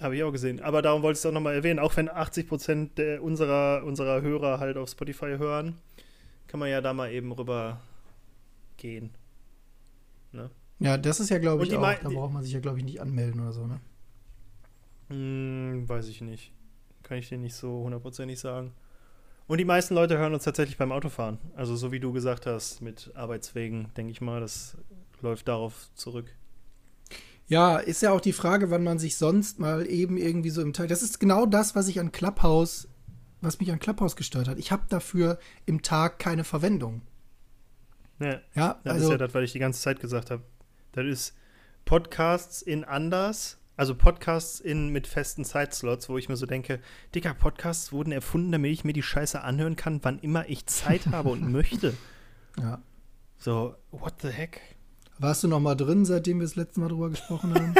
habe 0.00 0.16
ich 0.16 0.22
auch 0.22 0.32
gesehen. 0.32 0.60
Aber 0.60 0.82
darum 0.82 1.02
wollte 1.02 1.16
ich 1.16 1.20
es 1.20 1.26
auch 1.26 1.32
nochmal 1.32 1.54
erwähnen. 1.54 1.78
Auch 1.78 1.96
wenn 1.96 2.10
80 2.10 2.48
Prozent 2.48 3.00
unserer, 3.20 3.82
unserer 3.84 4.20
Hörer 4.20 4.58
halt 4.60 4.76
auf 4.76 4.90
Spotify 4.90 5.36
hören, 5.38 5.78
kann 6.48 6.60
man 6.60 6.68
ja 6.68 6.82
da 6.82 6.92
mal 6.92 7.10
eben 7.10 7.32
rüber 7.32 7.80
gehen. 8.76 9.10
Ja, 10.78 10.98
das 10.98 11.20
ist 11.20 11.30
ja, 11.30 11.38
glaube 11.38 11.64
ich, 11.64 11.74
auch, 11.76 11.94
da 12.02 12.08
braucht 12.08 12.32
man 12.32 12.42
sich 12.42 12.52
ja, 12.52 12.60
glaube 12.60 12.78
ich, 12.78 12.84
nicht 12.84 13.00
anmelden 13.00 13.40
oder 13.40 13.52
so, 13.52 13.66
ne? 13.66 13.80
Hm, 15.08 15.88
weiß 15.88 16.08
ich 16.08 16.20
nicht. 16.20 16.52
Kann 17.02 17.18
ich 17.18 17.28
dir 17.28 17.38
nicht 17.38 17.54
so 17.54 17.82
hundertprozentig 17.84 18.38
sagen. 18.38 18.72
Und 19.46 19.58
die 19.58 19.64
meisten 19.64 19.94
Leute 19.94 20.18
hören 20.18 20.34
uns 20.34 20.44
tatsächlich 20.44 20.76
beim 20.76 20.90
Autofahren. 20.90 21.38
Also 21.54 21.76
so 21.76 21.92
wie 21.92 22.00
du 22.00 22.12
gesagt 22.12 22.46
hast, 22.46 22.82
mit 22.82 23.12
Arbeitswegen, 23.14 23.90
denke 23.96 24.10
ich 24.10 24.20
mal, 24.20 24.40
das 24.40 24.76
läuft 25.22 25.46
darauf 25.48 25.88
zurück. 25.94 26.34
Ja, 27.46 27.76
ist 27.76 28.02
ja 28.02 28.10
auch 28.10 28.20
die 28.20 28.32
Frage, 28.32 28.70
wann 28.70 28.82
man 28.82 28.98
sich 28.98 29.16
sonst 29.16 29.60
mal 29.60 29.86
eben 29.86 30.16
irgendwie 30.16 30.50
so 30.50 30.62
im 30.62 30.72
Tag. 30.72 30.88
Das 30.88 31.02
ist 31.02 31.20
genau 31.20 31.46
das, 31.46 31.76
was 31.76 31.86
ich 31.86 32.00
an 32.00 32.10
Clubhouse, 32.10 32.88
was 33.40 33.60
mich 33.60 33.70
an 33.70 33.78
Clubhouse 33.78 34.16
gestört 34.16 34.48
hat. 34.48 34.58
Ich 34.58 34.72
habe 34.72 34.82
dafür 34.88 35.38
im 35.64 35.80
Tag 35.82 36.18
keine 36.18 36.42
Verwendung. 36.42 37.02
Ja, 38.18 38.40
ja 38.54 38.80
das 38.82 38.94
also, 38.94 39.04
ist 39.06 39.10
ja 39.12 39.18
das, 39.18 39.34
was 39.34 39.44
ich 39.44 39.52
die 39.52 39.60
ganze 39.60 39.80
Zeit 39.80 40.00
gesagt 40.00 40.32
habe. 40.32 40.42
Das 40.96 41.04
ist 41.04 41.34
Podcasts 41.84 42.62
in 42.62 42.82
anders, 42.82 43.58
also 43.76 43.94
Podcasts 43.94 44.60
in 44.60 44.88
mit 44.88 45.06
festen 45.06 45.44
Zeitslots, 45.44 46.08
wo 46.08 46.16
ich 46.16 46.30
mir 46.30 46.36
so 46.36 46.46
denke, 46.46 46.80
Dicker, 47.14 47.34
Podcasts 47.34 47.92
wurden 47.92 48.12
erfunden, 48.12 48.50
damit 48.50 48.72
ich 48.72 48.82
mir 48.82 48.94
die 48.94 49.02
Scheiße 49.02 49.42
anhören 49.42 49.76
kann, 49.76 50.00
wann 50.04 50.18
immer 50.20 50.48
ich 50.48 50.64
Zeit 50.64 51.06
habe 51.12 51.28
und 51.28 51.52
möchte. 51.52 51.92
Ja. 52.58 52.80
So, 53.36 53.74
what 53.90 54.22
the 54.22 54.28
heck? 54.28 54.62
Warst 55.18 55.44
du 55.44 55.48
noch 55.48 55.60
mal 55.60 55.74
drin, 55.74 56.06
seitdem 56.06 56.38
wir 56.38 56.46
das 56.46 56.56
letzte 56.56 56.80
Mal 56.80 56.88
drüber 56.88 57.10
gesprochen 57.10 57.54
haben? 57.54 57.74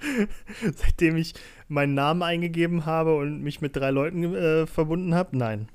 seitdem 0.74 1.16
ich 1.16 1.34
meinen 1.68 1.92
Namen 1.92 2.22
eingegeben 2.22 2.86
habe 2.86 3.14
und 3.14 3.42
mich 3.42 3.60
mit 3.60 3.76
drei 3.76 3.90
Leuten 3.90 4.34
äh, 4.34 4.66
verbunden 4.66 5.14
habe? 5.14 5.36
Nein. 5.36 5.68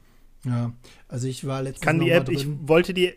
Ja, 0.43 0.73
also 1.07 1.27
ich 1.27 1.45
war 1.45 1.61
letztens 1.61 1.85
Kann 1.85 1.99
die 1.99 2.09
App, 2.09 2.29
ich 2.29 2.47
wollte 2.67 2.95
die 2.95 3.13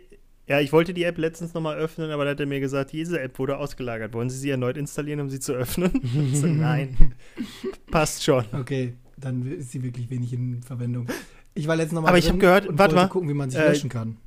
ja, 0.53 0.61
ich 0.61 0.71
wollte 0.71 0.93
die 0.93 1.05
App 1.05 1.17
letztens 1.17 1.55
nochmal 1.55 1.79
öffnen, 1.79 2.11
aber 2.11 2.27
da 2.27 2.33
hat 2.33 2.41
er 2.41 2.45
mir 2.45 2.61
gesagt, 2.61 2.93
diese 2.93 3.19
App 3.19 3.39
wurde 3.39 3.57
ausgelagert. 3.57 4.13
Wollen 4.13 4.29
Sie 4.29 4.37
sie 4.37 4.51
erneut 4.51 4.77
installieren, 4.77 5.21
um 5.21 5.31
sie 5.31 5.41
zu 5.41 5.55
öffnen? 5.55 5.91
so, 6.35 6.47
nein. 6.47 7.15
Passt 7.91 8.23
schon. 8.23 8.45
Okay, 8.53 8.93
dann 9.17 9.51
ist 9.51 9.71
sie 9.71 9.83
wirklich 9.83 10.11
wenig 10.11 10.35
in 10.35 10.63
Verwendung. 10.63 11.07
Ich 11.55 11.69
war 11.69 11.77
letztens 11.77 11.95
nochmal 11.95 12.11
Aber 12.11 12.19
ich 12.19 12.29
habe 12.29 12.37
gehört, 12.37 12.67
warte 12.69 12.95
mal. 12.95 13.09
gucken, 13.09 13.31
wie 13.31 13.35
man 13.35 13.49
sich 13.49 13.59
äh, 13.59 13.69
löschen 13.69 13.89
kann. 13.89 14.19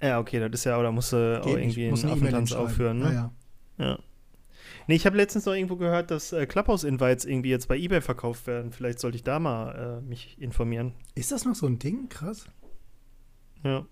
Ja, 0.00 0.18
okay, 0.18 0.40
das 0.40 0.50
ist 0.52 0.64
ja, 0.64 0.78
oder 0.78 0.90
musst 0.90 1.12
du 1.12 1.42
auch 1.44 1.46
irgendwie 1.46 1.88
einen 1.88 2.08
Affentanz 2.08 2.52
aufhören, 2.52 3.00
ne? 3.00 3.04
Ja, 3.04 3.32
ja. 3.76 3.84
ja. 3.84 3.98
Nee, 4.86 4.94
ich 4.94 5.04
habe 5.04 5.18
letztens 5.18 5.44
noch 5.44 5.52
irgendwo 5.52 5.76
gehört, 5.76 6.10
dass 6.10 6.32
äh, 6.32 6.46
Clubhouse-Invites 6.46 7.26
irgendwie 7.26 7.50
jetzt 7.50 7.68
bei 7.68 7.76
Ebay 7.76 8.00
verkauft 8.00 8.46
werden. 8.46 8.72
Vielleicht 8.72 8.98
sollte 8.98 9.16
ich 9.16 9.24
da 9.24 9.38
mal 9.38 10.00
äh, 10.02 10.08
mich 10.08 10.40
informieren. 10.40 10.94
Ist 11.14 11.32
das 11.32 11.44
noch 11.44 11.54
so 11.54 11.66
ein 11.66 11.78
Ding? 11.78 12.08
Krass. 12.08 12.46
Ja. 13.62 13.84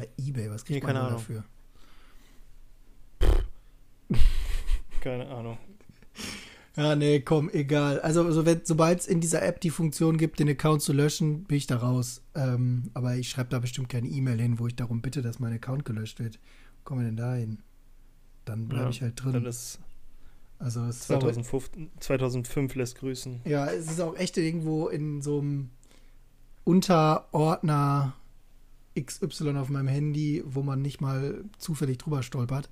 Bei 0.00 0.08
Ebay, 0.16 0.50
was 0.50 0.64
kriegt 0.64 0.82
nee, 0.82 0.92
man 0.92 1.10
dafür? 1.10 1.44
Keine 5.02 5.28
Ahnung. 5.28 5.58
Ja, 6.74 6.96
nee, 6.96 7.20
komm, 7.20 7.50
egal. 7.50 8.00
Also, 8.00 8.24
also 8.24 8.42
sobald 8.64 9.00
es 9.00 9.06
in 9.06 9.20
dieser 9.20 9.42
App 9.42 9.60
die 9.60 9.68
Funktion 9.68 10.16
gibt, 10.16 10.40
den 10.40 10.48
Account 10.48 10.80
zu 10.80 10.94
löschen, 10.94 11.44
bin 11.44 11.58
ich 11.58 11.66
da 11.66 11.76
raus. 11.76 12.22
Ähm, 12.34 12.84
aber 12.94 13.16
ich 13.16 13.28
schreibe 13.28 13.50
da 13.50 13.58
bestimmt 13.58 13.90
keine 13.90 14.08
E-Mail 14.08 14.40
hin, 14.40 14.58
wo 14.58 14.68
ich 14.68 14.74
darum 14.74 15.02
bitte, 15.02 15.20
dass 15.20 15.38
mein 15.38 15.52
Account 15.52 15.84
gelöscht 15.84 16.18
wird. 16.18 16.36
Wo 16.78 16.84
kommen 16.84 17.00
wir 17.02 17.06
denn 17.08 17.18
da 17.18 17.34
hin? 17.34 17.58
Dann 18.46 18.68
bleibe 18.68 18.84
ja, 18.84 18.90
ich 18.90 19.02
halt 19.02 19.22
drin. 19.22 19.34
Dann 19.34 19.44
ist 19.44 19.80
also 20.58 20.80
es 20.86 21.00
2005, 21.00 21.72
2005 21.98 22.74
lässt 22.74 22.96
grüßen. 22.96 23.42
Ja, 23.44 23.66
es 23.66 23.90
ist 23.90 24.00
auch 24.00 24.16
echt 24.16 24.38
irgendwo 24.38 24.88
in 24.88 25.20
so 25.20 25.40
einem 25.40 25.68
Unterordner 26.64 28.14
XY 28.98 29.56
auf 29.56 29.68
meinem 29.68 29.88
Handy, 29.88 30.42
wo 30.44 30.62
man 30.62 30.82
nicht 30.82 31.00
mal 31.00 31.44
zufällig 31.58 31.98
drüber 31.98 32.22
stolpert. 32.22 32.68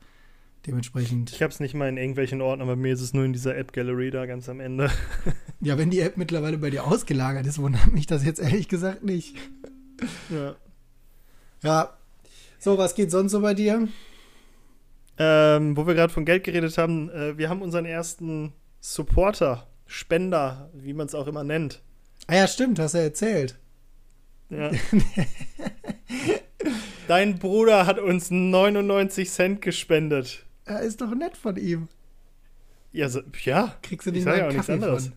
Dementsprechend. 0.67 1.33
Ich 1.33 1.43
habe 1.43 1.53
es 1.53 1.61
nicht 1.61 1.75
mal 1.75 1.89
in 1.89 1.97
irgendwelchen 1.97 2.41
Orten, 2.41 2.61
aber 2.61 2.77
mir 2.77 2.93
ist 2.93 3.01
es 3.01 3.15
nur 3.15 3.25
in 3.25 3.33
dieser 3.33 3.57
App 3.57 3.73
Gallery 3.73 4.11
da 4.11 4.27
ganz 4.27 4.49
am 4.49 4.61
Ende. 4.61 4.91
ja, 5.61 5.79
wenn 5.79 5.91
die 5.91 6.01
App 6.01 6.17
mittlerweile 6.17 6.59
bei 6.59 6.71
dir 6.71 6.85
ausgelagert 6.85 7.47
ist, 7.47 7.59
wundert 7.59 7.93
mich 7.93 8.07
das 8.07 8.25
jetzt 8.25 8.41
ehrlich 8.41 8.69
gesagt 8.69 9.05
nicht. 9.05 9.37
Ja. 10.31 10.57
Ja. 11.63 11.97
So, 12.59 12.77
was 12.77 12.95
geht 12.95 13.11
sonst 13.11 13.33
so 13.33 13.41
bei 13.41 13.55
dir? 13.55 13.89
Ähm, 15.17 15.77
wo 15.77 15.87
wir 15.87 15.95
gerade 15.95 16.13
von 16.13 16.25
Geld 16.25 16.45
geredet 16.45 16.77
haben, 16.77 17.09
äh, 17.11 17.39
wir 17.39 17.49
haben 17.49 17.63
unseren 17.63 17.87
ersten 17.87 18.53
Supporter, 18.81 19.67
Spender, 19.87 20.71
wie 20.75 20.93
man 20.93 21.07
es 21.07 21.15
auch 21.15 21.27
immer 21.27 21.45
nennt. 21.45 21.83
Ah 22.27 22.37
ja, 22.37 22.47
stimmt, 22.47 22.79
hast 22.79 22.95
du 22.95 22.99
ja 22.99 23.05
erzählt. 23.05 23.59
Ja. 24.51 24.71
Dein 27.09 27.39
Bruder 27.39 27.87
hat 27.87 27.99
uns 27.99 28.31
99 28.31 29.31
Cent 29.31 29.63
gespendet. 29.63 30.45
Er 30.65 30.81
ist 30.81 31.01
doch 31.01 31.15
nett 31.15 31.37
von 31.37 31.57
ihm. 31.57 31.89
Ja, 32.93 33.09
so, 33.09 33.21
ja. 33.45 33.77
Kriegst 33.83 34.07
du 34.07 34.11
Ich 34.11 34.17
nicht 34.17 34.25
mal 34.27 34.39
ja 34.39 34.45
auch 34.45 34.49
nichts 34.53 34.67
Kaffee 34.67 34.73
anderes. 34.75 35.11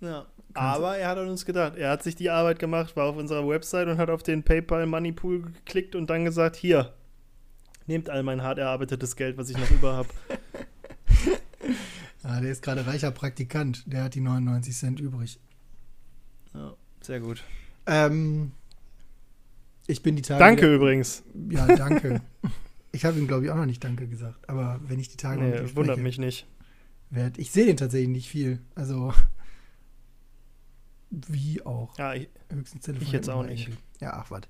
von? 0.00 0.08
Ja. 0.08 0.26
Aber 0.54 0.96
er 0.98 1.08
hat 1.08 1.18
an 1.18 1.28
uns 1.28 1.44
gedacht. 1.46 1.76
Er 1.76 1.90
hat 1.90 2.02
sich 2.02 2.14
die 2.14 2.28
Arbeit 2.30 2.58
gemacht, 2.58 2.94
war 2.96 3.06
auf 3.06 3.16
unserer 3.16 3.48
Website 3.48 3.88
und 3.88 3.96
hat 3.98 4.10
auf 4.10 4.22
den 4.22 4.42
PayPal 4.42 4.86
Money 4.86 5.12
Pool 5.12 5.42
geklickt 5.42 5.94
und 5.94 6.10
dann 6.10 6.24
gesagt: 6.24 6.56
Hier, 6.56 6.92
nehmt 7.86 8.10
all 8.10 8.22
mein 8.22 8.42
hart 8.42 8.58
erarbeitetes 8.58 9.16
Geld, 9.16 9.38
was 9.38 9.48
ich 9.48 9.56
noch 9.58 9.70
über 9.70 9.94
habe. 9.96 10.08
Ah, 12.24 12.40
der 12.40 12.52
ist 12.52 12.62
gerade 12.62 12.86
reicher 12.86 13.10
Praktikant. 13.10 13.82
Der 13.92 14.04
hat 14.04 14.14
die 14.14 14.20
99 14.20 14.76
Cent 14.76 15.00
übrig. 15.00 15.40
Ja, 16.54 16.74
sehr 17.00 17.18
gut. 17.18 17.42
Ähm, 17.86 18.52
ich 19.86 20.02
bin 20.02 20.16
die 20.16 20.22
Tage. 20.22 20.38
Danke 20.38 20.74
übrigens. 20.74 21.22
Ja, 21.50 21.66
danke. 21.66 22.20
ich 22.92 23.04
habe 23.04 23.18
ihm, 23.18 23.26
glaube 23.26 23.44
ich, 23.44 23.50
auch 23.50 23.56
noch 23.56 23.66
nicht 23.66 23.82
Danke 23.82 24.06
gesagt. 24.08 24.48
Aber 24.48 24.80
wenn 24.86 24.98
ich 25.00 25.08
die 25.08 25.16
Tage 25.16 25.40
Nee, 25.42 25.52
wundert 25.74 25.96
spreche, 25.96 26.00
mich 26.02 26.18
nicht. 26.18 26.46
werd- 27.10 27.38
ich 27.38 27.50
sehe 27.50 27.66
den 27.66 27.76
tatsächlich 27.76 28.08
nicht 28.10 28.28
viel. 28.28 28.60
Also, 28.74 29.12
wie 31.10 31.64
auch. 31.64 31.96
Ja, 31.98 32.14
ich, 32.14 32.28
Höchstens 32.50 32.84
telefoniert 32.84 33.12
jetzt 33.12 33.26
man 33.26 33.36
auch 33.36 33.42
nicht. 33.44 33.68
irgendwie. 33.68 33.82
Ja, 34.00 34.12
ach 34.14 34.30
was. 34.30 34.42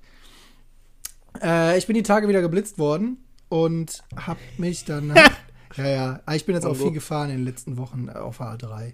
Äh, 1.41 1.77
ich 1.77 1.87
bin 1.87 1.95
die 1.95 2.03
Tage 2.03 2.27
wieder 2.27 2.41
geblitzt 2.41 2.77
worden 2.77 3.17
und 3.49 4.03
habe 4.15 4.39
mich 4.57 4.85
dann. 4.85 5.13
ja, 5.75 5.85
ja. 5.87 6.19
Ah, 6.25 6.35
Ich 6.35 6.45
bin 6.45 6.55
jetzt 6.55 6.65
auch 6.65 6.75
viel 6.75 6.91
gefahren 6.91 7.29
in 7.29 7.37
den 7.37 7.45
letzten 7.45 7.77
Wochen 7.77 8.07
äh, 8.07 8.11
auf 8.13 8.37
der 8.37 8.57
A3, 8.57 8.93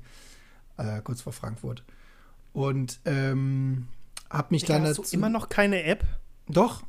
äh, 0.77 1.01
kurz 1.03 1.21
vor 1.21 1.33
Frankfurt. 1.33 1.83
Und 2.53 2.99
ähm, 3.05 3.87
habe 4.29 4.47
mich 4.51 4.65
dann 4.65 4.81
hast 4.83 4.97
du 4.97 5.01
dazu. 5.03 5.15
immer 5.15 5.29
noch 5.29 5.49
keine 5.49 5.83
App? 5.83 6.03
Doch, 6.49 6.83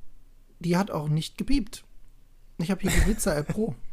die 0.58 0.76
hat 0.76 0.90
auch 0.90 1.08
nicht 1.08 1.38
gepiept. 1.38 1.84
Ich 2.58 2.70
habe 2.70 2.80
hier 2.82 2.90
die 2.90 3.04
Blitzer-App 3.04 3.48
Pro. 3.48 3.74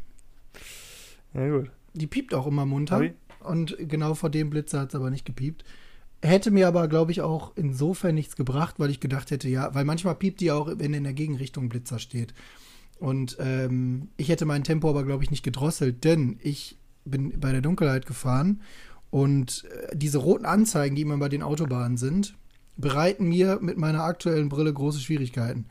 Ja, 1.34 1.49
gut. 1.49 1.69
Die 1.93 2.08
piept 2.08 2.34
auch 2.34 2.47
immer 2.47 2.65
munter. 2.65 3.12
Und 3.41 3.75
genau 3.77 4.15
vor 4.15 4.30
dem 4.32 4.49
Blitzer 4.49 4.80
hat 4.80 4.89
es 4.89 4.95
aber 4.95 5.12
nicht 5.12 5.25
gepiept. 5.25 5.65
Hätte 6.23 6.49
mir 6.49 6.67
aber, 6.67 6.88
glaube 6.88 7.12
ich, 7.12 7.21
auch 7.21 7.51
insofern 7.56 8.15
nichts 8.15 8.36
gebracht, 8.36 8.75
weil 8.80 8.89
ich 8.89 8.99
gedacht 8.99 9.30
hätte, 9.30 9.47
ja, 9.47 9.75
weil 9.75 9.86
manchmal 9.86 10.15
piept 10.15 10.39
die 10.39 10.51
auch, 10.51 10.71
wenn 10.77 10.93
in 10.93 11.03
der 11.03 11.13
Gegenrichtung 11.13 11.69
Blitzer 11.69 11.99
steht. 11.99 12.34
Und 12.97 13.38
ähm, 13.39 14.10
ich 14.17 14.30
hätte 14.30 14.45
mein 14.45 14.63
Tempo 14.63 14.89
aber, 14.89 15.03
glaube 15.03 15.23
ich, 15.23 15.30
nicht 15.30 15.43
gedrosselt, 15.43 16.03
denn 16.03 16.39
ich 16.41 16.77
bin 17.06 17.39
bei 17.39 17.51
der 17.51 17.62
Dunkelheit 17.62 18.06
gefahren 18.08 18.62
und 19.10 19.65
äh, 19.65 19.95
diese 19.95 20.17
roten 20.17 20.45
Anzeigen, 20.45 20.95
die 20.95 21.03
immer 21.03 21.17
bei 21.17 21.30
den 21.30 21.43
Autobahnen 21.43 21.97
sind, 21.97 22.36
bereiten 22.78 23.28
mir 23.28 23.60
mit 23.62 23.78
meiner 23.78 24.04
aktuellen 24.04 24.50
Brille 24.50 24.74
große 24.74 25.00
Schwierigkeiten. 25.00 25.66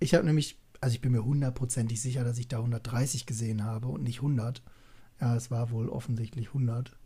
Ich 0.00 0.14
habe 0.14 0.26
nämlich, 0.26 0.58
also 0.80 0.94
ich 0.94 1.00
bin 1.00 1.12
mir 1.12 1.24
hundertprozentig 1.24 2.00
sicher, 2.00 2.24
dass 2.24 2.38
ich 2.38 2.48
da 2.48 2.58
130 2.58 3.26
gesehen 3.26 3.64
habe 3.64 3.88
und 3.88 4.02
nicht 4.02 4.18
100. 4.18 4.62
Ja, 5.20 5.34
es 5.34 5.50
war 5.50 5.70
wohl 5.70 5.88
offensichtlich 5.88 6.48
100. 6.48 6.96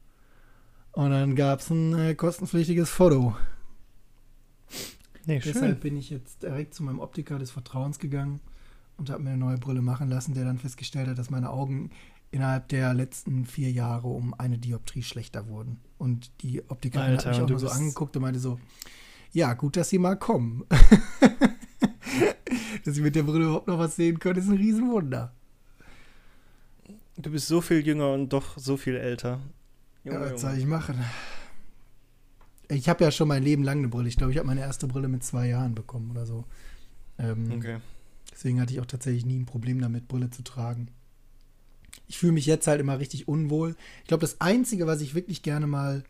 Und 0.92 1.10
dann 1.10 1.36
gab 1.36 1.60
es 1.60 1.70
ein 1.70 1.94
äh, 1.94 2.14
kostenpflichtiges 2.14 2.90
Foto. 2.90 3.34
Nee, 5.24 5.38
Deshalb 5.38 5.80
bin 5.80 5.96
ich 5.96 6.10
jetzt 6.10 6.42
direkt 6.42 6.74
zu 6.74 6.82
meinem 6.82 6.98
Optiker 6.98 7.38
des 7.38 7.50
Vertrauens 7.50 7.98
gegangen 7.98 8.40
und 8.96 9.08
habe 9.08 9.22
mir 9.22 9.30
eine 9.30 9.38
neue 9.38 9.58
Brille 9.58 9.80
machen 9.80 10.08
lassen, 10.08 10.34
der 10.34 10.44
dann 10.44 10.58
festgestellt 10.58 11.08
hat, 11.08 11.18
dass 11.18 11.30
meine 11.30 11.50
Augen 11.50 11.90
innerhalb 12.30 12.68
der 12.68 12.92
letzten 12.92 13.46
vier 13.46 13.70
Jahre 13.70 14.08
um 14.08 14.34
eine 14.34 14.58
Dioptrie 14.58 15.02
schlechter 15.02 15.48
wurden. 15.48 15.80
Und 15.98 16.30
die 16.42 16.68
Optikerin 16.68 17.10
Alter, 17.10 17.30
hat 17.30 17.36
mich 17.36 17.44
auch 17.44 17.48
nur 17.48 17.58
so 17.58 17.68
angeguckt 17.68 18.16
und 18.16 18.22
meinte 18.22 18.40
so, 18.40 18.58
ja, 19.32 19.54
gut, 19.54 19.76
dass 19.76 19.88
Sie 19.88 19.98
mal 19.98 20.16
kommen. 20.16 20.64
dass 22.84 22.94
Sie 22.94 23.02
mit 23.02 23.14
der 23.14 23.22
Brille 23.22 23.44
überhaupt 23.44 23.68
noch 23.68 23.78
was 23.78 23.96
sehen 23.96 24.18
können, 24.18 24.38
ist 24.38 24.48
ein 24.48 24.56
Riesenwunder. 24.56 25.32
Du 27.16 27.30
bist 27.30 27.46
so 27.46 27.60
viel 27.60 27.86
jünger 27.86 28.12
und 28.12 28.32
doch 28.32 28.58
so 28.58 28.76
viel 28.76 28.96
älter. 28.96 29.40
Ja, 30.04 30.14
Junge, 30.14 30.32
was 30.32 30.40
soll 30.40 30.58
ich 30.58 30.66
machen? 30.66 30.98
Ich 32.68 32.88
habe 32.88 33.04
ja 33.04 33.10
schon 33.10 33.28
mein 33.28 33.42
Leben 33.42 33.62
lang 33.62 33.78
eine 33.78 33.88
Brille. 33.88 34.08
Ich 34.08 34.16
glaube, 34.16 34.32
ich 34.32 34.38
habe 34.38 34.46
meine 34.46 34.62
erste 34.62 34.86
Brille 34.86 35.08
mit 35.08 35.22
zwei 35.22 35.48
Jahren 35.48 35.74
bekommen 35.74 36.10
oder 36.10 36.26
so. 36.26 36.44
Ähm, 37.18 37.52
Okay. 37.52 37.78
Deswegen 38.32 38.60
hatte 38.60 38.72
ich 38.72 38.80
auch 38.80 38.86
tatsächlich 38.86 39.26
nie 39.26 39.38
ein 39.38 39.46
Problem 39.46 39.80
damit, 39.80 40.08
Brille 40.08 40.30
zu 40.30 40.42
tragen. 40.42 40.88
Ich 42.08 42.18
fühle 42.18 42.32
mich 42.32 42.46
jetzt 42.46 42.66
halt 42.66 42.80
immer 42.80 42.98
richtig 42.98 43.28
unwohl. 43.28 43.76
Ich 44.02 44.08
glaube, 44.08 44.22
das 44.22 44.40
Einzige, 44.40 44.86
was 44.86 45.02
ich 45.02 45.14
wirklich 45.14 45.42
gerne 45.42 45.66
mal 45.66 46.02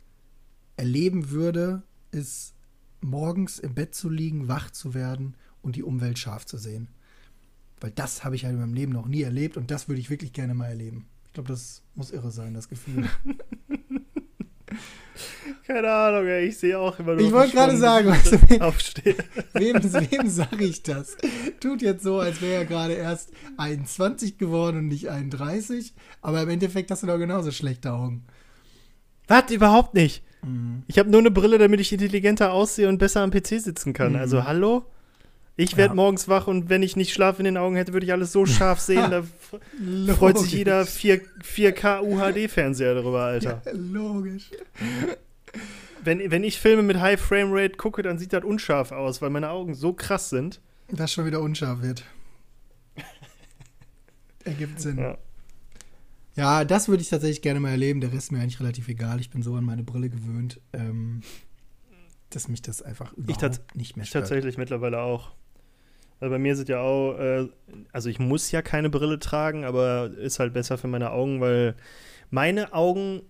erleben 0.77 1.31
würde, 1.31 1.83
ist 2.13 2.55
morgens 3.03 3.59
im 3.59 3.75
Bett 3.75 3.95
zu 3.95 4.09
liegen, 4.09 4.49
wach 4.49 4.71
zu 4.71 4.95
werden 4.95 5.35
und 5.61 5.77
die 5.77 5.83
Umwelt 5.83 6.19
scharf 6.19 6.47
zu 6.47 6.57
sehen. 6.57 6.89
Weil 7.81 7.91
das 7.91 8.25
habe 8.25 8.37
ich 8.37 8.45
halt 8.45 8.55
in 8.55 8.61
meinem 8.61 8.75
Leben 8.75 8.93
noch 8.93 9.07
nie 9.07 9.23
erlebt 9.23 9.57
und 9.57 9.71
das 9.71 9.89
würde 9.89 10.01
ich 10.01 10.11
wirklich 10.11 10.33
gerne 10.33 10.55
mal 10.55 10.69
erleben. 10.69 11.07
Ich 11.27 11.33
glaube, 11.33 11.49
das 11.49 11.83
muss 11.95 12.11
irre 12.11 12.31
sein, 12.31 12.55
das 12.55 12.69
Gefühl. 12.69 13.09
Keine 15.67 15.91
Ahnung, 15.91 16.27
ey, 16.27 16.47
ich 16.47 16.59
sehe 16.59 16.79
auch 16.79 16.99
immer 16.99 17.15
nur. 17.15 17.27
Ich 17.27 17.33
wollte 17.33 17.53
gerade 17.53 17.77
sagen, 17.77 18.09
weißt 18.09 18.33
du, 18.33 18.61
aufstehe. 18.61 19.17
Wem, 19.53 19.83
wem 19.83 20.29
sage 20.29 20.65
ich 20.65 20.83
das? 20.83 21.17
Tut 21.61 21.83
jetzt 21.83 22.03
so, 22.03 22.21
als 22.21 22.41
wäre 22.41 22.63
er 22.63 22.65
gerade 22.65 22.95
erst 22.95 23.31
21 23.59 24.39
geworden 24.39 24.79
und 24.79 24.89
nicht 24.89 25.09
31. 25.09 25.95
Aber 26.21 26.43
im 26.43 26.49
Endeffekt 26.49 26.91
hast 26.91 27.03
du 27.03 27.07
doch 27.07 27.19
genauso 27.19 27.51
schlechte 27.51 27.93
Augen. 27.93 28.25
Was? 29.29 29.51
Überhaupt 29.51 29.95
nicht. 29.95 30.25
Mhm. 30.45 30.83
Ich 30.87 30.99
habe 30.99 31.11
nur 31.11 31.21
eine 31.21 31.31
Brille, 31.31 31.59
damit 31.59 31.81
ich 31.81 31.93
intelligenter 31.93 32.53
aussehe 32.53 32.89
und 32.89 32.99
besser 32.99 33.21
am 33.23 33.31
PC 33.31 33.61
sitzen 33.61 33.93
kann. 33.93 34.13
Mhm. 34.13 34.19
Also, 34.19 34.45
hallo? 34.45 34.85
Ich 35.57 35.77
werde 35.77 35.93
Ja. 35.93 35.97
morgens 35.97 36.29
wach 36.29 36.47
und 36.47 36.71
wenn 36.71 36.83
ich 36.83 36.97
nicht 36.97 37.13
Schlaf 37.13 37.39
in 37.39 37.45
den 37.45 37.59
Augen 37.59 37.77
hätte, 37.77 37.93
würde 37.93 38.07
ich 38.07 38.13
alles 38.13 38.33
so 38.33 38.47
scharf 38.47 38.81
sehen. 38.81 39.11
Da 39.11 39.23
freut 40.15 40.39
sich 40.39 40.53
jeder 40.53 40.87
4, 40.87 41.21
4K 41.43 42.01
UHD-Fernseher 42.03 42.95
darüber, 42.95 43.21
Alter. 43.25 43.61
Ja, 43.67 43.73
logisch. 43.73 44.51
Wenn, 46.03 46.31
wenn 46.31 46.43
ich 46.43 46.59
Filme 46.59 46.83
mit 46.83 47.01
High 47.01 47.21
Frame 47.21 47.51
Rate 47.53 47.77
gucke, 47.77 48.03
dann 48.03 48.19
sieht 48.19 48.33
das 48.33 48.45
unscharf 48.45 48.93
aus, 48.93 49.21
weil 49.21 49.29
meine 49.31 49.51
Augen 49.51 49.75
so 49.75 49.93
krass 49.93 50.31
sind. 50.31 50.59
Das 50.91 51.13
schon 51.13 51.27
wieder 51.27 51.41
unscharf 51.41 51.83
wird. 51.83 52.03
Ergibt 54.45 54.81
Sinn. 54.81 54.99
Ja. 54.99 55.19
Ja. 56.35 56.65
das 56.65 56.89
würde 56.89 57.03
ich 57.03 57.09
tatsächlich 57.09 57.43
gerne 57.43 57.61
mal 57.61 57.71
erleben. 57.71 58.01
Der 58.01 58.11
Rest 58.13 58.25
ist 58.25 58.33
mir 58.33 58.41
eigentlich 58.41 58.61
relativ 58.61 58.89
egal. 58.89 59.21
Ich 59.21 59.31
bin 59.31 59.43
so 59.43 59.55
an 59.55 59.65
meine 59.65 59.83
Brille 59.83 60.09
gewöhnt, 60.11 60.61
ähm, 60.73 61.21
dass 62.31 62.49
mich 62.49 62.63
das 62.63 62.83
einfach 62.83 63.13
überhaupt 63.15 63.77
nicht 63.77 63.97
mehr 63.97 64.05
Ich 64.05 64.11
stört. 64.11 64.25
tatsächlich 64.25 64.57
mittlerweile 64.59 65.01
auch. 65.01 65.33
Weil 66.21 66.31
bei 66.31 66.39
mir 66.39 66.55
sind 66.55 66.69
ja 66.69 66.81
auch, 66.81 67.19
äh, 67.19 67.49
also 67.93 68.09
ich 68.09 68.19
muss 68.21 68.51
ja 68.53 68.63
keine 68.63 68.91
Brille 68.91 69.19
tragen, 69.19 69.65
aber 69.65 70.11
ist 70.17 70.39
halt 70.39 70.53
besser 70.53 70.79
für 70.79 70.87
meine 70.87 71.11
Augen, 71.11 71.41
weil 71.41 71.75
meine 72.31 72.73
Augen, 72.73 73.23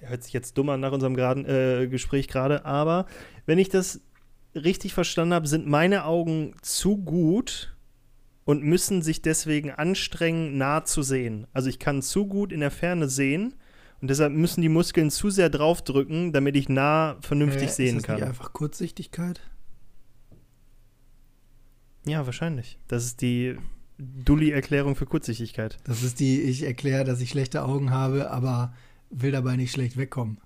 hört 0.00 0.22
sich 0.22 0.32
jetzt 0.32 0.56
dumm 0.56 0.68
an 0.70 0.80
nach 0.80 0.92
unserem 0.92 1.14
geraden, 1.16 1.44
äh, 1.44 1.88
Gespräch 1.88 2.28
gerade, 2.28 2.64
aber 2.64 3.06
wenn 3.46 3.58
ich 3.58 3.68
das 3.68 4.00
richtig 4.54 4.94
verstanden 4.94 5.34
habe, 5.34 5.46
sind 5.48 5.66
meine 5.66 6.04
Augen 6.04 6.54
zu 6.62 6.96
gut 6.96 7.75
und 8.46 8.62
müssen 8.62 9.02
sich 9.02 9.20
deswegen 9.20 9.72
anstrengen, 9.72 10.56
nah 10.56 10.84
zu 10.84 11.02
sehen. 11.02 11.46
Also 11.52 11.68
ich 11.68 11.78
kann 11.78 12.00
zu 12.00 12.26
gut 12.26 12.52
in 12.52 12.60
der 12.60 12.70
Ferne 12.70 13.08
sehen 13.08 13.54
und 14.00 14.08
deshalb 14.08 14.32
müssen 14.32 14.62
die 14.62 14.68
Muskeln 14.68 15.10
zu 15.10 15.30
sehr 15.30 15.50
draufdrücken, 15.50 16.32
damit 16.32 16.56
ich 16.56 16.68
nah 16.68 17.16
vernünftig 17.20 17.70
Äh, 17.70 17.72
sehen 17.72 17.96
ist 17.96 18.02
das 18.02 18.02
kann. 18.04 18.14
Nicht 18.16 18.28
einfach 18.28 18.52
Kurzsichtigkeit? 18.52 19.40
Ja, 22.06 22.24
wahrscheinlich. 22.24 22.78
Das 22.86 23.04
ist 23.04 23.20
die 23.20 23.56
Dulli-Erklärung 23.98 24.94
für 24.94 25.06
Kurzsichtigkeit. 25.06 25.78
Das 25.82 26.04
ist 26.04 26.20
die, 26.20 26.40
ich 26.40 26.62
erkläre, 26.62 27.02
dass 27.02 27.20
ich 27.20 27.30
schlechte 27.30 27.64
Augen 27.64 27.90
habe, 27.90 28.30
aber 28.30 28.72
will 29.10 29.32
dabei 29.32 29.56
nicht 29.56 29.72
schlecht 29.72 29.96
wegkommen. 29.96 30.40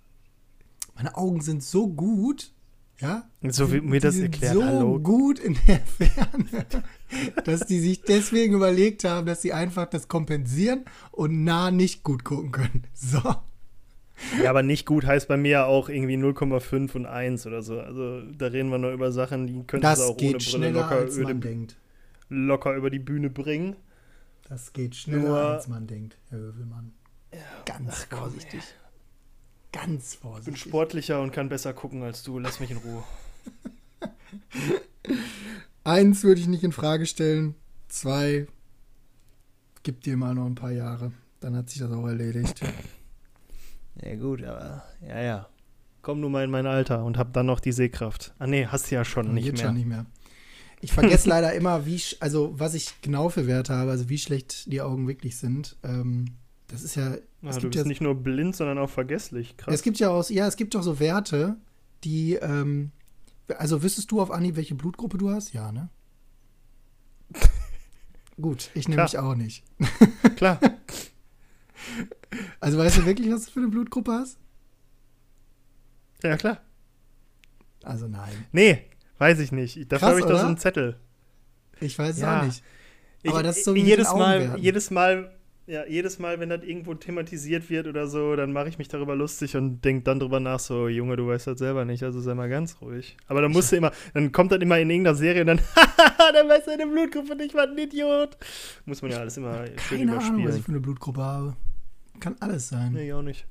Meine 0.94 1.16
Augen 1.16 1.42
sind 1.42 1.62
so 1.62 1.86
gut, 1.86 2.54
ja? 3.00 3.28
So 3.48 3.72
wie 3.72 3.80
mir 3.80 4.00
das 4.00 4.18
erklärt, 4.18 4.54
so 4.54 4.64
hallo. 4.64 4.98
gut 5.00 5.38
in 5.38 5.56
der 5.66 5.80
Ferne, 5.98 6.66
dass 7.44 7.66
die 7.66 7.80
sich 7.80 8.02
deswegen 8.02 8.54
überlegt 8.54 9.04
haben, 9.04 9.26
dass 9.26 9.42
sie 9.42 9.52
einfach 9.52 9.86
das 9.86 10.08
kompensieren 10.08 10.84
und 11.10 11.44
nah 11.44 11.70
nicht 11.70 12.02
gut 12.02 12.24
gucken 12.24 12.52
können. 12.52 12.84
So. 12.94 13.20
Ja, 14.42 14.50
aber 14.50 14.62
nicht 14.62 14.84
gut 14.84 15.06
heißt 15.06 15.28
bei 15.28 15.38
mir 15.38 15.50
ja 15.50 15.64
auch 15.64 15.88
irgendwie 15.88 16.16
0,5 16.16 16.94
und 16.94 17.06
1 17.06 17.46
oder 17.46 17.62
so. 17.62 17.80
Also 17.80 18.20
da 18.32 18.46
reden 18.48 18.68
wir 18.70 18.76
nur 18.76 18.92
über 18.92 19.12
Sachen, 19.12 19.46
die 19.46 19.64
könntest 19.66 19.92
Das 19.94 20.00
auch 20.02 20.10
ohne 20.18 20.32
Brille 20.32 20.40
schneller, 20.40 20.80
locker 20.82 20.96
als 20.96 21.16
über, 21.16 21.28
man 21.28 21.40
die, 21.40 21.48
denkt. 21.48 21.76
locker 22.28 22.74
über 22.74 22.90
die 22.90 22.98
Bühne 22.98 23.30
bringen. 23.30 23.76
Das 24.46 24.72
geht 24.74 24.94
schneller, 24.94 25.22
Nur- 25.28 25.38
als 25.38 25.68
man 25.68 25.86
denkt, 25.86 26.18
Herr 26.28 26.38
Hövelmann. 26.38 26.92
Ganz 27.64 27.88
ach 27.90 28.06
komm, 28.10 28.34
vorsichtig. 29.72 29.72
Ganz 29.72 30.14
Ich 30.14 30.20
bin 30.20 30.30
vorsichtig. 30.30 30.60
sportlicher 30.62 31.20
und 31.22 31.32
kann 31.32 31.48
besser 31.48 31.72
gucken 31.72 32.02
als 32.02 32.22
du. 32.22 32.38
Lass 32.38 32.60
mich 32.60 32.70
in 32.70 32.76
Ruhe. 32.78 33.02
Eins 35.84 36.22
würde 36.24 36.40
ich 36.40 36.46
nicht 36.46 36.62
in 36.64 36.72
Frage 36.72 37.06
stellen. 37.06 37.54
Zwei, 37.88 38.46
gib 39.82 40.02
dir 40.02 40.16
mal 40.16 40.34
noch 40.34 40.46
ein 40.46 40.54
paar 40.54 40.70
Jahre. 40.72 41.12
Dann 41.40 41.56
hat 41.56 41.70
sich 41.70 41.80
das 41.80 41.90
auch 41.90 42.06
erledigt. 42.06 42.60
Ja, 44.02 44.14
gut, 44.16 44.42
aber 44.44 44.84
ja, 45.06 45.20
ja. 45.22 45.48
komm 46.02 46.20
nur 46.20 46.30
mal 46.30 46.44
in 46.44 46.50
mein 46.50 46.66
Alter 46.66 47.04
und 47.04 47.16
hab 47.18 47.32
dann 47.32 47.46
noch 47.46 47.60
die 47.60 47.72
Sehkraft. 47.72 48.34
Ah 48.38 48.46
nee, 48.46 48.66
hast 48.66 48.90
du 48.90 48.94
ja 48.94 49.04
schon 49.04 49.32
nicht 49.34 49.46
Jetzt 49.46 49.56
mehr. 49.58 49.66
schon 49.66 49.74
nicht 49.76 49.86
mehr. 49.86 50.06
Ich 50.82 50.92
vergesse 50.92 51.28
leider 51.30 51.52
immer, 51.54 51.86
wie, 51.86 51.96
sch- 51.96 52.16
also 52.20 52.52
was 52.58 52.74
ich 52.74 53.00
genau 53.00 53.28
für 53.30 53.46
Werte 53.46 53.74
habe, 53.74 53.90
also 53.90 54.08
wie 54.08 54.18
schlecht 54.18 54.70
die 54.70 54.80
Augen 54.82 55.08
wirklich 55.08 55.36
sind. 55.38 55.76
Ähm, 55.82 56.26
das 56.70 56.82
ist 56.82 56.94
ja, 56.94 57.12
Ah, 57.42 57.48
es 57.48 57.56
du 57.56 57.62
gibt 57.62 57.74
bist 57.74 57.84
ja, 57.84 57.88
nicht 57.88 58.00
nur 58.00 58.14
blind, 58.14 58.54
sondern 58.54 58.78
auch 58.78 58.90
vergesslich. 58.90 59.56
Krass. 59.56 59.74
es 59.74 59.82
gibt 59.82 59.98
ja 59.98 60.10
auch, 60.10 60.28
ja, 60.30 60.46
es 60.46 60.56
gibt 60.56 60.74
doch 60.74 60.82
so 60.82 61.00
Werte, 61.00 61.56
die, 62.04 62.34
ähm, 62.34 62.90
also 63.58 63.82
wüsstest 63.82 64.10
du 64.10 64.20
auf 64.20 64.30
Anhieb, 64.30 64.56
welche 64.56 64.74
Blutgruppe 64.74 65.16
du 65.18 65.30
hast? 65.30 65.52
Ja, 65.52 65.72
ne? 65.72 65.88
Gut, 68.40 68.70
ich 68.74 68.88
nehme 68.88 69.02
mich 69.02 69.18
auch 69.18 69.34
nicht. 69.34 69.64
Klar. 70.36 70.60
Also 72.60 72.78
weißt 72.78 72.98
du 72.98 73.06
wirklich, 73.06 73.30
was 73.32 73.46
du 73.46 73.50
für 73.52 73.60
eine 73.60 73.68
Blutgruppe 73.68 74.12
hast? 74.12 74.38
Ja, 76.22 76.36
klar. 76.36 76.60
Also 77.82 78.06
nein. 78.06 78.32
Nee, 78.52 78.84
weiß 79.18 79.38
ich 79.40 79.52
nicht. 79.52 79.90
Dafür 79.90 80.08
habe 80.08 80.20
ich 80.20 80.26
doch 80.26 80.38
so 80.38 80.46
einen 80.46 80.58
Zettel. 80.58 81.00
Ich 81.80 81.98
weiß 81.98 82.16
es 82.16 82.20
Ja. 82.20 82.40
auch 82.40 82.44
nicht. 82.44 82.62
Aber 83.26 83.38
ich, 83.40 83.42
das 83.46 83.56
ist 83.58 83.64
so 83.64 83.74
jedes 83.74 84.12
Mal, 84.12 84.58
jedes 84.58 84.90
Mal, 84.90 85.34
ja, 85.70 85.86
jedes 85.86 86.18
Mal, 86.18 86.40
wenn 86.40 86.48
das 86.48 86.64
irgendwo 86.64 86.94
thematisiert 86.94 87.70
wird 87.70 87.86
oder 87.86 88.08
so, 88.08 88.34
dann 88.34 88.52
mache 88.52 88.68
ich 88.68 88.78
mich 88.78 88.88
darüber 88.88 89.14
lustig 89.14 89.56
und 89.56 89.84
denke 89.84 90.02
dann 90.02 90.18
drüber 90.18 90.40
nach, 90.40 90.58
so, 90.58 90.88
Junge, 90.88 91.16
du 91.16 91.28
weißt 91.28 91.46
das 91.46 91.60
selber 91.60 91.84
nicht, 91.84 92.02
also 92.02 92.20
sei 92.20 92.34
mal 92.34 92.48
ganz 92.48 92.80
ruhig. 92.80 93.16
Aber 93.28 93.40
dann 93.40 93.52
musst 93.52 93.70
du 93.70 93.76
immer, 93.76 93.92
dann 94.12 94.32
kommt 94.32 94.50
das 94.50 94.58
immer 94.60 94.78
in 94.80 94.90
irgendeiner 94.90 95.14
Serie 95.14 95.42
und 95.42 95.46
dann, 95.46 95.60
haha, 95.76 96.32
dann 96.32 96.48
weiß 96.48 96.64
deine 96.64 96.88
Blutgruppe 96.88 97.36
nicht, 97.36 97.54
was 97.54 97.68
ein 97.68 97.78
Idiot. 97.78 98.36
Muss 98.84 99.00
man 99.00 99.12
ja 99.12 99.18
alles 99.18 99.36
immer 99.36 99.64
schön 99.76 100.08
Keine 100.08 100.18
Ahnung, 100.18 100.44
was 100.44 100.56
ich 100.56 100.62
für 100.62 100.72
eine 100.72 100.80
Blutgruppe 100.80 101.22
habe. 101.22 101.56
Kann 102.18 102.34
alles 102.40 102.68
sein. 102.68 102.92
Nee, 102.92 103.06
ich 103.06 103.12
auch 103.12 103.22
nicht. 103.22 103.46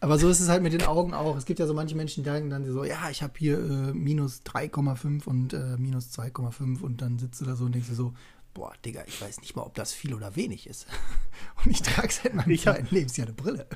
Aber 0.00 0.18
so 0.18 0.28
ist 0.28 0.40
es 0.40 0.48
halt 0.48 0.62
mit 0.62 0.72
den 0.72 0.82
Augen 0.82 1.14
auch. 1.14 1.36
Es 1.36 1.46
gibt 1.46 1.58
ja 1.58 1.66
so 1.66 1.74
manche 1.74 1.96
Menschen, 1.96 2.22
die 2.22 2.28
sagen 2.28 2.50
dann 2.50 2.64
so, 2.64 2.84
ja, 2.84 3.10
ich 3.10 3.22
habe 3.22 3.32
hier 3.38 3.58
äh, 3.58 3.92
minus 3.92 4.42
3,5 4.42 5.24
und 5.26 5.52
äh, 5.52 5.76
minus 5.78 6.12
2,5 6.16 6.80
und 6.80 7.02
dann 7.02 7.18
sitzt 7.18 7.40
du 7.40 7.44
da 7.44 7.56
so 7.56 7.64
und 7.64 7.74
denkst 7.74 7.88
dir 7.88 7.94
so, 7.94 8.12
boah, 8.54 8.72
Digga, 8.84 9.04
ich 9.06 9.20
weiß 9.20 9.40
nicht 9.40 9.54
mal, 9.56 9.62
ob 9.62 9.74
das 9.74 9.92
viel 9.92 10.14
oder 10.14 10.36
wenig 10.36 10.66
ist. 10.68 10.86
Und 11.64 11.70
ich 11.70 11.82
trage 11.82 12.12
seit 12.12 12.34
meinem 12.34 12.50
Ich 12.50 12.66
hab- 12.66 12.76
zweiten 12.76 12.94
Lebensjahr 12.94 13.26
eine 13.26 13.34
Brille. 13.36 13.66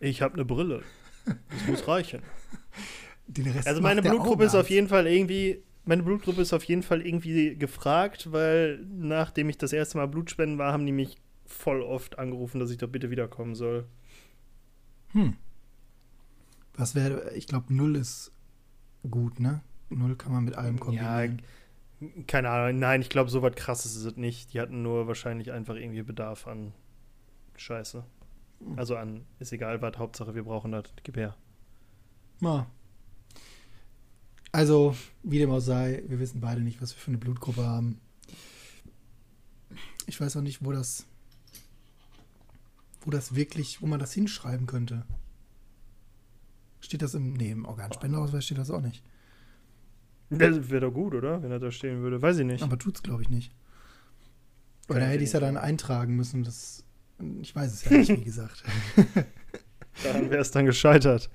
Ich 0.00 0.22
habe 0.22 0.34
eine 0.34 0.44
Brille. 0.44 0.82
Das 1.24 1.66
muss 1.68 1.86
reichen. 1.88 2.22
Also 3.64 3.80
meine 3.80 4.02
Blutgruppe 4.02 4.44
ist 4.44 4.54
auf 4.54 4.68
jeden 4.70 4.88
Fall 4.88 5.06
irgendwie, 5.06 5.62
meine 5.84 6.02
Blutgruppe 6.02 6.42
ist 6.42 6.52
auf 6.52 6.64
jeden 6.64 6.82
Fall 6.82 7.06
irgendwie 7.06 7.56
gefragt, 7.56 8.32
weil 8.32 8.84
nachdem 8.90 9.48
ich 9.48 9.58
das 9.58 9.72
erste 9.72 9.98
Mal 9.98 10.06
Blutspenden 10.08 10.58
war, 10.58 10.72
haben 10.72 10.84
die 10.86 10.92
mich 10.92 11.16
voll 11.46 11.82
oft 11.82 12.18
angerufen, 12.18 12.58
dass 12.58 12.70
ich 12.70 12.78
doch 12.78 12.88
bitte 12.88 13.10
wiederkommen 13.10 13.54
soll. 13.54 13.86
Hm. 15.12 15.36
Was 16.74 16.94
wäre, 16.94 17.32
ich 17.34 17.46
glaube, 17.46 17.72
null 17.74 17.96
ist 17.96 18.32
gut, 19.08 19.38
ne? 19.38 19.62
Null 19.90 20.16
kann 20.16 20.32
man 20.32 20.44
mit 20.44 20.56
allem 20.56 20.80
kombinieren. 20.80 21.42
Keine 22.26 22.50
Ahnung, 22.50 22.78
nein, 22.78 23.00
ich 23.00 23.10
glaube, 23.10 23.30
so 23.30 23.42
was 23.42 23.54
krasses 23.54 23.96
ist 23.96 24.04
es 24.04 24.16
nicht. 24.16 24.52
Die 24.52 24.60
hatten 24.60 24.82
nur 24.82 25.06
wahrscheinlich 25.06 25.52
einfach 25.52 25.74
irgendwie 25.74 26.02
Bedarf 26.02 26.46
an 26.46 26.72
Scheiße. 27.56 28.04
Also 28.76 28.96
an, 28.96 29.24
ist 29.38 29.52
egal 29.52 29.82
was, 29.82 29.98
Hauptsache 29.98 30.34
wir 30.34 30.44
brauchen 30.44 30.72
das. 30.72 30.84
Gib 31.02 31.16
her. 31.16 31.36
Also, 34.52 34.94
wie 35.22 35.38
dem 35.38 35.50
auch 35.50 35.60
sei, 35.60 36.02
wir 36.06 36.18
wissen 36.18 36.40
beide 36.40 36.60
nicht, 36.60 36.82
was 36.82 36.94
wir 36.94 37.00
für 37.00 37.10
eine 37.10 37.18
Blutgruppe 37.18 37.64
haben. 37.64 38.00
Ich 40.06 40.20
weiß 40.20 40.36
auch 40.36 40.42
nicht, 40.42 40.64
wo 40.64 40.72
das, 40.72 41.06
wo 43.00 43.10
das 43.10 43.34
wirklich, 43.34 43.80
wo 43.80 43.86
man 43.86 43.98
das 43.98 44.12
hinschreiben 44.12 44.66
könnte. 44.66 45.06
Steht 46.80 47.02
das 47.02 47.14
im, 47.14 47.32
nee, 47.32 47.50
im 47.50 47.64
Organspendeausweis 47.64 48.44
steht 48.44 48.58
das 48.58 48.70
auch 48.70 48.82
nicht. 48.82 49.02
Das 50.38 50.70
wäre 50.70 50.80
doch 50.82 50.92
gut, 50.92 51.14
oder? 51.14 51.42
Wenn 51.42 51.50
er 51.50 51.58
da 51.58 51.70
stehen 51.70 52.02
würde. 52.02 52.20
Weiß 52.22 52.38
ich 52.38 52.46
nicht. 52.46 52.62
Aber 52.62 52.78
tut's, 52.78 53.02
glaube 53.02 53.22
ich, 53.22 53.28
nicht. 53.28 53.52
Oder 54.88 55.00
Kann 55.00 55.08
ich 55.08 55.12
hätte 55.14 55.22
ich 55.24 55.28
es 55.28 55.32
ja 55.32 55.40
dann 55.40 55.56
eintragen 55.56 56.16
müssen, 56.16 56.42
das, 56.42 56.84
ich 57.40 57.54
weiß 57.54 57.72
es 57.72 57.84
ja 57.84 57.96
nicht, 57.96 58.10
wie 58.10 58.24
gesagt. 58.24 58.62
Daran 60.04 60.30
wäre 60.30 60.40
es 60.40 60.50
dann 60.50 60.66
gescheitert. 60.66 61.30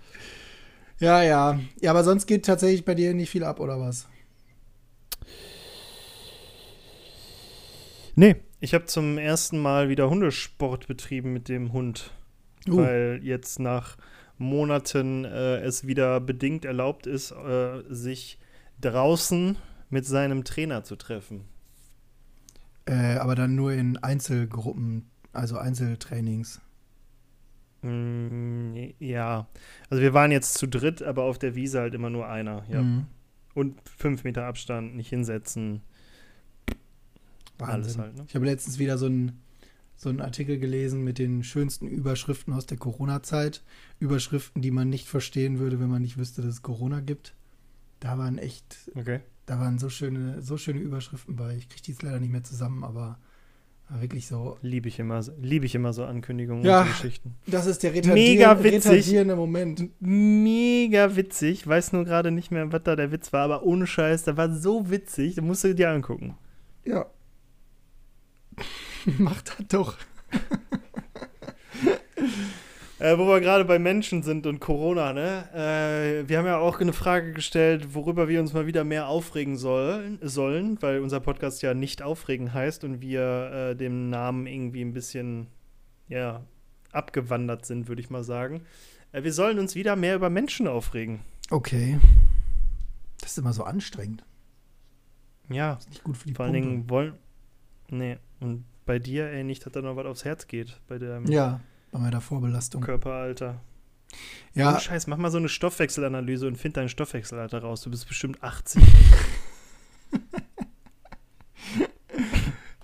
Ja, 0.99 1.21
ja. 1.21 1.59
Ja, 1.79 1.91
aber 1.91 2.03
sonst 2.03 2.25
geht 2.25 2.45
tatsächlich 2.45 2.85
bei 2.85 2.95
dir 2.95 3.13
nicht 3.13 3.29
viel 3.29 3.43
ab, 3.43 3.59
oder 3.59 3.79
was? 3.79 4.07
Nee, 8.15 8.37
ich 8.59 8.73
habe 8.73 8.85
zum 8.85 9.19
ersten 9.19 9.59
Mal 9.59 9.89
wieder 9.89 10.09
Hundesport 10.09 10.87
betrieben 10.87 11.33
mit 11.33 11.49
dem 11.49 11.71
Hund. 11.71 12.11
Uh, 12.67 12.77
weil 12.77 13.19
jetzt 13.23 13.59
nach 13.59 13.95
Monaten 14.37 15.23
äh, 15.23 15.57
es 15.59 15.87
wieder 15.87 16.19
bedingt 16.19 16.65
erlaubt 16.65 17.07
ist, 17.07 17.31
äh, 17.31 17.83
sich 17.89 18.39
draußen 18.81 19.57
mit 19.89 20.05
seinem 20.05 20.43
Trainer 20.43 20.83
zu 20.83 20.95
treffen. 20.95 21.45
äh, 22.85 23.17
aber 23.17 23.35
dann 23.35 23.55
nur 23.55 23.73
in 23.73 23.97
Einzelgruppen, 23.97 25.09
also 25.33 25.57
Einzeltrainings. 25.57 26.61
Mm, 27.81 28.75
ja, 28.99 29.47
also 29.89 30.01
wir 30.01 30.13
waren 30.13 30.31
jetzt 30.31 30.55
zu 30.55 30.67
dritt, 30.67 31.03
aber 31.03 31.23
auf 31.23 31.37
der 31.37 31.55
Wiese 31.55 31.79
halt 31.79 31.93
immer 31.93 32.09
nur 32.09 32.27
einer. 32.27 32.63
Ja. 32.69 32.81
Mhm. 32.81 33.05
Und 33.53 33.75
fünf 33.97 34.23
Meter 34.23 34.45
Abstand, 34.45 34.95
nicht 34.95 35.09
hinsetzen, 35.09 35.81
alles 37.59 37.97
Wahnsinn. 37.97 38.01
halt. 38.01 38.15
Ne? 38.17 38.25
Ich 38.27 38.35
habe 38.35 38.45
letztens 38.45 38.79
wieder 38.79 38.97
so 38.97 39.07
einen 39.07 39.41
so 39.97 40.09
einen 40.09 40.21
Artikel 40.21 40.59
gelesen 40.59 41.03
mit 41.03 41.17
den 41.17 41.43
schönsten 41.43 41.87
Überschriften 41.87 42.53
aus 42.53 42.67
der 42.67 42.77
Corona-Zeit. 42.77 43.63
Überschriften, 43.99 44.61
die 44.61 44.69
man 44.69 44.89
nicht 44.89 45.07
verstehen 45.07 45.57
würde, 45.57 45.79
wenn 45.79 45.89
man 45.89 46.03
nicht 46.03 46.17
wüsste, 46.19 46.43
dass 46.43 46.53
es 46.53 46.61
Corona 46.61 46.99
gibt. 46.99 47.33
Da 47.99 48.17
waren 48.17 48.37
echt, 48.37 48.91
Okay. 48.95 49.21
da 49.45 49.59
waren 49.59 49.79
so 49.79 49.89
schöne, 49.89 50.41
so 50.41 50.57
schöne 50.57 50.79
Überschriften 50.79 51.35
bei. 51.35 51.55
Ich 51.55 51.67
kriege 51.69 51.81
die 51.83 51.91
jetzt 51.91 52.03
leider 52.03 52.19
nicht 52.19 52.31
mehr 52.31 52.43
zusammen, 52.43 52.83
aber 52.83 53.17
war 53.89 54.01
wirklich 54.01 54.27
so. 54.27 54.57
Liebe 54.61 54.87
ich 54.89 54.99
immer, 54.99 55.23
so- 55.23 55.31
liebe 55.41 55.65
ich 55.65 55.73
immer 55.73 55.93
so 55.93 56.03
Ankündigungen 56.05 56.63
Ja. 56.65 56.81
und 56.81 56.87
so 56.87 56.93
Geschichten. 56.93 57.35
Das 57.47 57.65
ist 57.65 57.81
der 57.83 57.91
Mega 57.93 58.61
witzig. 58.63 58.85
retardierende 58.85 59.35
Moment. 59.35 59.89
Mega 60.01 61.15
witzig. 61.15 61.65
Weiß 61.65 61.93
nur 61.93 62.03
gerade 62.03 62.31
nicht 62.31 62.51
mehr, 62.51 62.71
was 62.71 62.83
da 62.83 62.95
der 62.97 63.11
Witz 63.13 63.31
war, 63.33 63.43
aber 63.45 63.63
ohne 63.63 63.87
Scheiß, 63.87 64.23
der 64.23 64.35
war 64.37 64.53
so 64.53 64.89
witzig, 64.91 65.35
da 65.35 65.41
musst 65.41 65.63
du 65.63 65.73
dir 65.73 65.89
angucken. 65.89 66.35
Ja. 66.85 67.05
Mach 69.17 69.41
das 69.41 69.55
doch. 69.69 69.95
Äh, 72.99 73.17
wo 73.19 73.27
wir 73.27 73.39
gerade 73.41 73.63
bei 73.63 73.77
Menschen 73.77 74.23
sind 74.23 74.47
und 74.47 74.59
Corona, 74.59 75.13
ne? 75.13 75.47
Äh, 75.53 76.27
wir 76.27 76.39
haben 76.39 76.47
ja 76.47 76.57
auch 76.57 76.79
eine 76.79 76.93
Frage 76.93 77.31
gestellt, 77.31 77.93
worüber 77.93 78.27
wir 78.27 78.39
uns 78.39 78.53
mal 78.53 78.65
wieder 78.65 78.83
mehr 78.83 79.07
aufregen 79.07 79.55
sollen, 79.55 80.17
sollen 80.23 80.81
weil 80.81 81.01
unser 81.01 81.19
Podcast 81.19 81.61
ja 81.61 81.75
nicht 81.75 82.01
aufregen 82.01 82.53
heißt 82.53 82.83
und 82.83 83.01
wir 83.01 83.51
äh, 83.51 83.75
dem 83.75 84.09
Namen 84.09 84.47
irgendwie 84.47 84.81
ein 84.81 84.93
bisschen, 84.93 85.47
ja, 86.07 86.43
abgewandert 86.91 87.67
sind, 87.67 87.87
würde 87.87 88.01
ich 88.01 88.09
mal 88.09 88.23
sagen. 88.23 88.61
Äh, 89.11 89.21
wir 89.21 89.33
sollen 89.33 89.59
uns 89.59 89.75
wieder 89.75 89.95
mehr 89.95 90.15
über 90.15 90.31
Menschen 90.31 90.67
aufregen. 90.67 91.19
Okay. 91.51 91.99
Das 93.21 93.31
ist 93.31 93.37
immer 93.37 93.53
so 93.53 93.63
anstrengend. 93.63 94.23
Ja, 95.49 95.73
Ist 95.73 95.89
nicht 95.89 96.03
gut 96.03 96.17
für 96.17 96.27
die 96.27 96.33
vor 96.33 96.45
allen. 96.45 96.53
Dingen 96.53 96.89
wollen. 96.89 97.13
Nee, 97.89 98.17
und 98.39 98.65
bei 98.85 98.97
dir, 98.99 99.27
ey, 99.29 99.43
nicht, 99.43 99.65
dass 99.65 99.73
da 99.73 99.81
noch 99.81 99.95
was 99.95 100.05
aufs 100.07 100.25
Herz 100.25 100.47
geht, 100.47 100.81
bei 100.87 100.97
deinem 100.97 101.25
Ja, 101.27 101.61
bei 101.91 101.99
meiner 101.99 102.21
Vorbelastung. 102.21 102.81
Körperalter. 102.81 103.61
Ja, 104.53 104.75
Oh, 104.75 104.79
Scheiß, 104.79 105.07
mach 105.07 105.17
mal 105.17 105.31
so 105.31 105.37
eine 105.37 105.49
Stoffwechselanalyse 105.49 106.47
und 106.47 106.57
find 106.57 106.77
dein 106.77 106.89
Stoffwechselalter 106.89 107.59
raus. 107.59 107.81
Du 107.81 107.91
bist 107.91 108.07
bestimmt 108.07 108.41
80. 108.43 108.83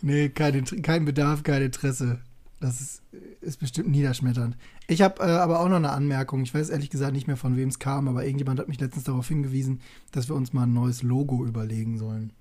nee, 0.02 0.30
kein, 0.30 0.66
kein 0.66 1.06
Bedarf, 1.06 1.44
kein 1.44 1.62
Interesse. 1.62 2.20
Das 2.60 2.80
ist, 2.80 3.02
ist 3.42 3.60
bestimmt 3.60 3.89
niederschmetternd. 3.89 4.58
Ich 4.88 5.02
habe 5.02 5.22
äh, 5.22 5.32
aber 5.32 5.60
auch 5.60 5.68
noch 5.68 5.78
eine 5.78 5.92
Anmerkung. 5.92 6.44
Ich 6.44 6.54
weiß 6.54 6.70
ehrlich 6.70 6.89
gesagt 6.89 7.13
nicht 7.13 7.28
mehr, 7.28 7.38
von 7.38 7.58
wem 7.58 7.70
es 7.70 7.80
kam, 7.80 8.08
aber 8.08 8.24
irgendjemand 8.24 8.60
hat 8.60 8.70
mich 8.70 8.80
letztens 8.80 9.06
darauf 9.06 9.28
hingewiesen, 9.28 9.82
dass 10.12 10.30
wir 10.30 10.36
uns 10.36 10.54
mal 10.54 10.63
ein 10.63 10.74
neues 10.74 11.04
Logo 11.04 11.46
überlegen 11.46 11.98
sollen. 11.98 12.32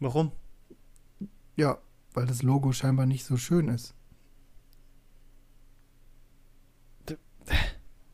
Warum? 0.00 0.32
Ja, 1.56 1.78
weil 2.12 2.26
das 2.26 2.42
Logo 2.42 2.72
scheinbar 2.72 3.06
nicht 3.06 3.24
so 3.24 3.36
schön 3.36 3.68
ist. 3.68 3.94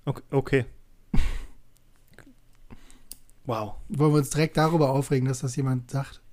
Okay. 0.04 0.22
okay. 0.30 0.64
Wow. 3.44 3.74
Wollen 3.88 4.12
wir 4.12 4.18
uns 4.18 4.30
direkt 4.30 4.56
darüber 4.56 4.90
aufregen, 4.90 5.28
dass 5.28 5.40
das 5.40 5.56
jemand 5.56 5.90
sagt? 5.90 6.20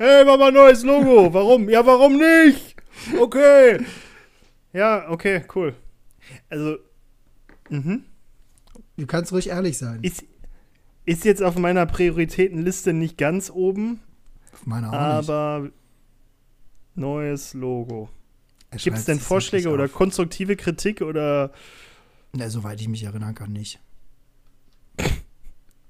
Hey, 0.00 0.24
mach 0.24 0.38
mal 0.38 0.48
ein 0.48 0.54
neues 0.54 0.84
Logo. 0.84 1.34
Warum? 1.34 1.68
Ja, 1.68 1.84
warum 1.84 2.18
nicht? 2.18 2.76
Okay. 3.18 3.84
Ja, 4.72 5.10
okay, 5.10 5.42
cool. 5.56 5.74
Also, 6.48 6.76
mhm. 7.68 8.04
Du 8.96 9.06
kannst 9.06 9.32
ruhig 9.32 9.48
ehrlich 9.48 9.76
sein. 9.76 9.98
ist, 10.02 10.24
ist 11.04 11.24
jetzt 11.24 11.42
auf 11.42 11.56
meiner 11.56 11.84
Prioritätenliste 11.84 12.92
nicht 12.92 13.18
ganz 13.18 13.50
oben, 13.50 13.98
Auf 14.52 14.66
meiner 14.66 14.88
auch 14.88 15.18
nicht. 15.18 15.30
aber 15.30 15.70
neues 16.94 17.54
Logo. 17.54 18.08
Gibt 18.76 18.98
es 18.98 19.06
denn 19.06 19.18
Vorschläge 19.18 19.70
oder 19.70 19.88
konstruktive 19.88 20.56
Kritik 20.56 21.00
oder? 21.00 21.52
Na, 22.32 22.50
soweit 22.50 22.80
ich 22.80 22.88
mich 22.88 23.04
erinnern 23.04 23.34
kann, 23.34 23.52
nicht. 23.52 23.80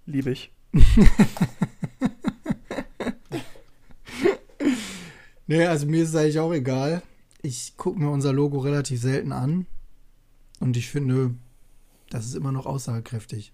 Liebe 0.06 0.30
ich. 0.30 0.52
nee, 5.46 5.66
also 5.66 5.86
mir 5.86 6.02
ist 6.02 6.10
es 6.10 6.16
eigentlich 6.16 6.38
auch 6.38 6.52
egal. 6.52 7.02
Ich 7.42 7.76
gucke 7.76 7.98
mir 7.98 8.10
unser 8.10 8.32
Logo 8.32 8.58
relativ 8.58 9.00
selten 9.00 9.32
an. 9.32 9.66
Und 10.60 10.76
ich 10.76 10.88
finde, 10.88 11.34
das 12.10 12.26
ist 12.26 12.34
immer 12.34 12.52
noch 12.52 12.66
aussagekräftig. 12.66 13.52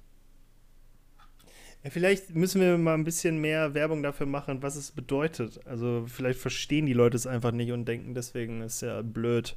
Ja, 1.84 1.90
vielleicht 1.90 2.34
müssen 2.34 2.62
wir 2.62 2.78
mal 2.78 2.94
ein 2.94 3.04
bisschen 3.04 3.42
mehr 3.42 3.74
Werbung 3.74 4.02
dafür 4.02 4.26
machen, 4.26 4.62
was 4.62 4.74
es 4.74 4.90
bedeutet. 4.90 5.60
Also 5.66 6.06
vielleicht 6.08 6.40
verstehen 6.40 6.86
die 6.86 6.94
Leute 6.94 7.16
es 7.16 7.26
einfach 7.26 7.52
nicht 7.52 7.72
und 7.72 7.84
denken, 7.84 8.14
deswegen 8.14 8.62
ist 8.62 8.80
ja 8.80 9.02
blöd. 9.02 9.56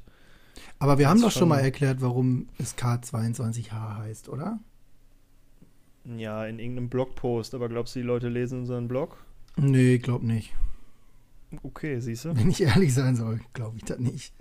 Aber 0.78 0.98
wir 0.98 1.08
haben 1.08 1.22
doch 1.22 1.30
schon 1.30 1.48
mal 1.48 1.60
erklärt, 1.60 2.02
warum 2.02 2.48
es 2.58 2.76
K22H 2.76 3.96
heißt, 3.96 4.28
oder? 4.28 4.60
Ja, 6.04 6.44
in 6.44 6.58
irgendeinem 6.58 6.90
Blogpost. 6.90 7.54
Aber 7.54 7.70
glaubst 7.70 7.96
du, 7.96 8.00
die 8.00 8.06
Leute 8.06 8.28
lesen 8.28 8.60
unseren 8.60 8.88
Blog? 8.88 9.24
Nee, 9.56 9.96
glaub 9.96 10.22
nicht. 10.22 10.54
Okay, 11.62 11.98
siehst 11.98 12.26
du. 12.26 12.36
Wenn 12.36 12.50
ich 12.50 12.60
ehrlich 12.60 12.92
sein 12.92 13.16
soll, 13.16 13.40
glaube 13.54 13.78
ich 13.78 13.84
das 13.84 13.98
nicht. 14.00 14.34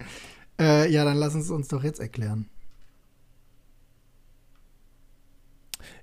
Äh, 0.60 0.92
ja, 0.92 1.06
dann 1.06 1.18
lass 1.18 1.36
uns 1.36 1.50
uns 1.50 1.70
doch 1.70 1.84
jetzt 1.84 2.02
erklären. 2.02 2.50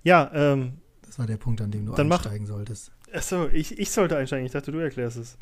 Ja, 0.02 0.30
ähm, 0.32 0.78
das 1.14 1.20
war 1.20 1.26
der 1.28 1.36
Punkt, 1.36 1.60
an 1.60 1.70
dem 1.70 1.86
du 1.86 1.92
Dann 1.92 2.10
einsteigen 2.10 2.48
mach. 2.48 2.54
solltest. 2.56 2.90
Achso, 3.12 3.46
ich, 3.46 3.78
ich 3.78 3.92
sollte 3.92 4.16
einsteigen. 4.16 4.46
Ich 4.46 4.50
dachte, 4.50 4.72
du 4.72 4.78
erklärst 4.78 5.16
es. 5.16 5.36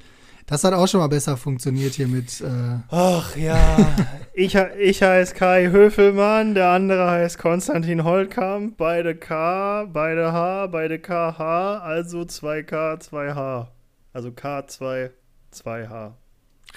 Das 0.44 0.64
hat 0.64 0.74
auch 0.74 0.86
schon 0.86 1.00
mal 1.00 1.06
besser 1.06 1.38
funktioniert 1.38 1.94
hier 1.94 2.08
mit. 2.08 2.42
Äh 2.42 2.80
Ach 2.90 3.34
ja, 3.36 3.78
ich, 4.34 4.54
ich 4.54 5.02
heiße 5.02 5.34
Kai 5.34 5.70
Höfelmann, 5.70 6.54
der 6.54 6.68
andere 6.72 7.10
heißt 7.10 7.38
Konstantin 7.38 8.04
Holtkamp. 8.04 8.76
Beide 8.76 9.16
K, 9.16 9.86
beide 9.86 10.30
H, 10.34 10.66
beide 10.66 10.98
KH, 10.98 11.78
also 11.78 12.20
2K, 12.20 13.00
2H. 13.00 13.68
Also 14.12 14.28
K2, 14.28 15.08
2H. 15.54 16.12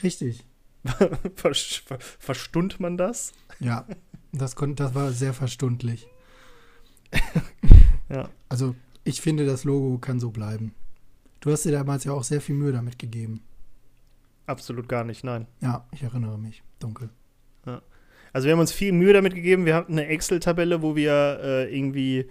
Richtig. 0.03 0.45
Ver, 0.85 1.53
ver, 1.53 1.97
verstund 1.99 2.79
man 2.79 2.95
das? 2.95 3.33
Ja, 3.59 3.85
das, 4.31 4.55
kon, 4.55 4.75
das 4.75 4.95
war 4.95 5.11
sehr 5.11 5.33
verstundlich. 5.33 6.07
ja. 8.09 8.29
Also, 8.47 8.75
ich 9.05 9.21
finde, 9.21 9.45
das 9.45 9.63
Logo 9.63 9.97
kann 9.99 10.19
so 10.19 10.31
bleiben. 10.31 10.73
Du 11.39 11.51
hast 11.51 11.63
dir 11.63 11.71
damals 11.71 12.03
ja 12.03 12.11
auch 12.11 12.23
sehr 12.23 12.41
viel 12.41 12.55
Mühe 12.55 12.73
damit 12.73 12.99
gegeben. 12.99 13.41
Absolut 14.47 14.89
gar 14.89 15.03
nicht, 15.03 15.23
nein. 15.23 15.47
Ja, 15.61 15.87
ich 15.91 16.03
erinnere 16.03 16.37
mich. 16.37 16.63
Dunkel. 16.79 17.09
Ja. 17.65 17.81
Also 18.33 18.47
wir 18.47 18.53
haben 18.53 18.59
uns 18.59 18.71
viel 18.71 18.91
Mühe 18.91 19.13
damit 19.13 19.33
gegeben. 19.33 19.65
Wir 19.65 19.75
hatten 19.75 19.93
eine 19.93 20.07
Excel-Tabelle, 20.07 20.81
wo 20.81 20.95
wir 20.95 21.39
äh, 21.41 21.75
irgendwie 21.75 22.27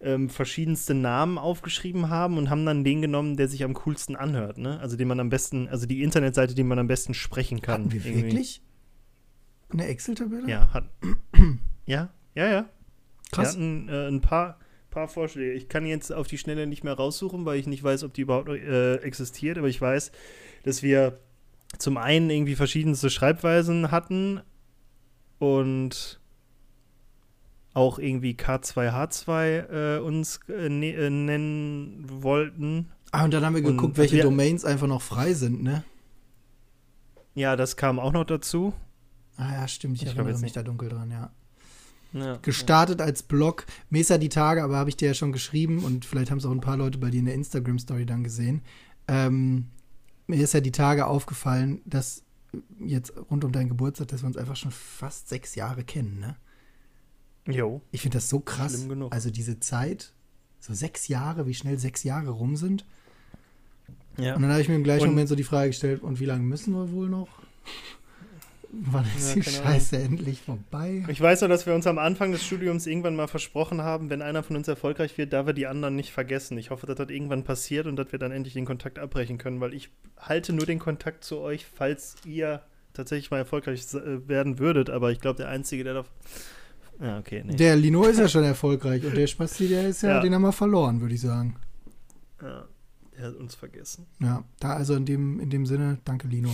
ähm, 0.00 0.28
verschiedenste 0.28 0.94
Namen 0.94 1.38
aufgeschrieben 1.38 2.08
haben 2.08 2.38
und 2.38 2.50
haben 2.50 2.64
dann 2.64 2.84
den 2.84 3.02
genommen, 3.02 3.36
der 3.36 3.48
sich 3.48 3.64
am 3.64 3.74
coolsten 3.74 4.14
anhört. 4.14 4.58
Ne? 4.58 4.78
Also 4.80 4.96
den 4.96 5.08
man 5.08 5.20
am 5.20 5.30
besten, 5.30 5.68
also 5.68 5.86
die 5.86 6.02
Internetseite, 6.02 6.54
die 6.54 6.62
man 6.62 6.78
am 6.78 6.86
besten 6.86 7.14
sprechen 7.14 7.60
kann. 7.60 7.84
Hatten 7.84 7.92
wir 7.92 8.04
irgendwie. 8.04 8.26
wirklich? 8.26 8.62
Eine 9.70 9.86
Excel-Tabelle? 9.86 10.48
Ja, 10.48 10.72
hat, 10.72 10.84
ja, 11.86 12.10
ja, 12.34 12.46
ja. 12.46 12.68
Krass. 13.32 13.56
Wir 13.56 13.64
hatten 13.64 13.88
äh, 13.88 14.08
ein 14.08 14.20
paar, 14.20 14.59
paar 14.90 15.08
Vorschläge. 15.08 15.52
Ich 15.52 15.68
kann 15.68 15.86
jetzt 15.86 16.12
auf 16.12 16.26
die 16.26 16.38
Schnelle 16.38 16.66
nicht 16.66 16.84
mehr 16.84 16.94
raussuchen, 16.94 17.44
weil 17.44 17.58
ich 17.58 17.66
nicht 17.66 17.82
weiß, 17.82 18.04
ob 18.04 18.12
die 18.12 18.22
überhaupt 18.22 18.48
äh, 18.48 18.96
existiert, 18.96 19.58
aber 19.58 19.68
ich 19.68 19.80
weiß, 19.80 20.12
dass 20.64 20.82
wir 20.82 21.18
zum 21.78 21.96
einen 21.96 22.30
irgendwie 22.30 22.56
verschiedenste 22.56 23.10
Schreibweisen 23.10 23.90
hatten 23.90 24.40
und 25.38 26.20
auch 27.72 27.98
irgendwie 27.98 28.32
K2H2 28.32 29.96
äh, 29.96 29.98
uns 30.00 30.40
äh, 30.48 30.68
ne 30.68 30.92
äh, 30.92 31.10
nennen 31.10 32.04
wollten. 32.08 32.90
Ah, 33.12 33.24
und 33.24 33.32
dann 33.32 33.44
haben 33.44 33.54
wir 33.54 33.62
geguckt, 33.62 33.82
und, 33.82 33.98
welche 33.98 34.16
wir, 34.16 34.22
Domains 34.24 34.64
einfach 34.64 34.86
noch 34.86 35.02
frei 35.02 35.34
sind, 35.34 35.62
ne? 35.62 35.84
Ja, 37.34 37.56
das 37.56 37.76
kam 37.76 37.98
auch 37.98 38.12
noch 38.12 38.24
dazu. 38.24 38.74
Ah 39.36 39.52
ja, 39.52 39.68
stimmt, 39.68 39.96
ich, 39.96 40.02
ich 40.02 40.08
erinnere 40.08 40.32
mich 40.32 40.42
nicht. 40.42 40.56
da 40.56 40.62
dunkel 40.62 40.88
dran, 40.88 41.10
ja. 41.10 41.30
Ja 42.12 42.36
Gestartet 42.42 43.00
ja. 43.00 43.06
als 43.06 43.22
Blog, 43.22 43.66
Mesa 43.88 44.18
die 44.18 44.28
Tage, 44.28 44.62
aber 44.62 44.76
habe 44.76 44.90
ich 44.90 44.96
dir 44.96 45.08
ja 45.08 45.14
schon 45.14 45.32
geschrieben 45.32 45.84
und 45.84 46.04
vielleicht 46.04 46.30
haben 46.30 46.38
es 46.38 46.46
auch 46.46 46.50
ein 46.50 46.60
paar 46.60 46.76
Leute 46.76 46.98
bei 46.98 47.10
dir 47.10 47.20
in 47.20 47.26
der 47.26 47.34
Instagram-Story 47.34 48.06
dann 48.06 48.24
gesehen. 48.24 48.62
Ähm, 49.08 49.66
mir 50.26 50.42
ist 50.42 50.54
ja 50.54 50.60
die 50.60 50.72
Tage 50.72 51.06
aufgefallen, 51.06 51.82
dass 51.84 52.24
jetzt 52.78 53.12
rund 53.30 53.44
um 53.44 53.52
deinen 53.52 53.68
Geburtstag, 53.68 54.08
dass 54.08 54.22
wir 54.22 54.26
uns 54.26 54.36
einfach 54.36 54.56
schon 54.56 54.70
fast 54.70 55.28
sechs 55.28 55.54
Jahre 55.54 55.84
kennen, 55.84 56.18
ne? 56.20 56.36
Jo. 57.46 57.80
Ich 57.90 58.02
finde 58.02 58.18
das 58.18 58.28
so 58.28 58.40
krass. 58.40 58.86
Also 59.10 59.30
diese 59.30 59.60
Zeit, 59.60 60.12
so 60.58 60.74
sechs 60.74 61.08
Jahre, 61.08 61.46
wie 61.46 61.54
schnell 61.54 61.78
sechs 61.78 62.04
Jahre 62.04 62.30
rum 62.30 62.56
sind. 62.56 62.84
Ja. 64.18 64.36
Und 64.36 64.42
dann 64.42 64.50
habe 64.50 64.60
ich 64.60 64.68
mir 64.68 64.74
im 64.76 64.84
gleichen 64.84 65.04
und 65.04 65.10
Moment 65.10 65.28
so 65.28 65.34
die 65.34 65.44
Frage 65.44 65.70
gestellt, 65.70 66.02
und 66.02 66.20
wie 66.20 66.26
lange 66.26 66.42
müssen 66.42 66.74
wir 66.74 66.92
wohl 66.92 67.08
noch? 67.08 67.28
Wann 68.72 69.04
ist 69.16 69.34
ja, 69.34 69.34
die 69.34 69.50
Scheiße 69.50 69.96
Ahnung. 69.96 70.10
endlich 70.12 70.40
vorbei? 70.42 71.04
Ich 71.08 71.20
weiß 71.20 71.40
nur, 71.40 71.48
dass 71.48 71.66
wir 71.66 71.74
uns 71.74 71.88
am 71.88 71.98
Anfang 71.98 72.30
des 72.30 72.44
Studiums 72.44 72.86
irgendwann 72.86 73.16
mal 73.16 73.26
versprochen 73.26 73.82
haben, 73.82 74.10
wenn 74.10 74.22
einer 74.22 74.44
von 74.44 74.54
uns 74.54 74.68
erfolgreich 74.68 75.18
wird, 75.18 75.32
da 75.32 75.44
wir 75.44 75.54
die 75.54 75.66
anderen 75.66 75.96
nicht 75.96 76.12
vergessen. 76.12 76.56
Ich 76.56 76.70
hoffe, 76.70 76.86
dass 76.86 76.96
das 76.96 77.10
irgendwann 77.10 77.42
passiert 77.42 77.86
und 77.86 77.96
dass 77.96 78.12
wir 78.12 78.20
dann 78.20 78.30
endlich 78.30 78.54
den 78.54 78.66
Kontakt 78.66 79.00
abbrechen 79.00 79.38
können, 79.38 79.60
weil 79.60 79.74
ich 79.74 79.90
halte 80.18 80.52
nur 80.52 80.66
den 80.66 80.78
Kontakt 80.78 81.24
zu 81.24 81.40
euch, 81.40 81.66
falls 81.66 82.14
ihr 82.24 82.62
tatsächlich 82.92 83.32
mal 83.32 83.38
erfolgreich 83.38 83.92
äh, 83.94 84.28
werden 84.28 84.60
würdet. 84.60 84.88
Aber 84.88 85.10
ich 85.10 85.20
glaube, 85.20 85.38
der 85.38 85.48
Einzige, 85.48 85.82
der 85.82 85.94
da. 85.94 86.04
Ja, 87.00 87.18
okay. 87.18 87.42
Nee. 87.44 87.56
Der 87.56 87.74
Lino 87.74 88.04
ist 88.04 88.20
ja 88.20 88.28
schon 88.28 88.44
erfolgreich 88.44 89.04
und 89.04 89.16
der 89.16 89.26
Spasti, 89.26 89.66
der 89.66 89.88
ist 89.88 90.02
ja, 90.02 90.10
ja. 90.10 90.20
den 90.20 90.32
haben 90.34 90.42
wir 90.42 90.52
verloren, 90.52 91.00
würde 91.00 91.14
ich 91.14 91.20
sagen. 91.20 91.56
Ja, 92.40 92.66
der 93.16 93.26
hat 93.26 93.34
uns 93.34 93.56
vergessen. 93.56 94.06
Ja, 94.20 94.44
da 94.60 94.74
also 94.74 94.94
in 94.94 95.06
dem, 95.06 95.40
in 95.40 95.50
dem 95.50 95.66
Sinne, 95.66 95.98
danke 96.04 96.28
Lino. 96.28 96.50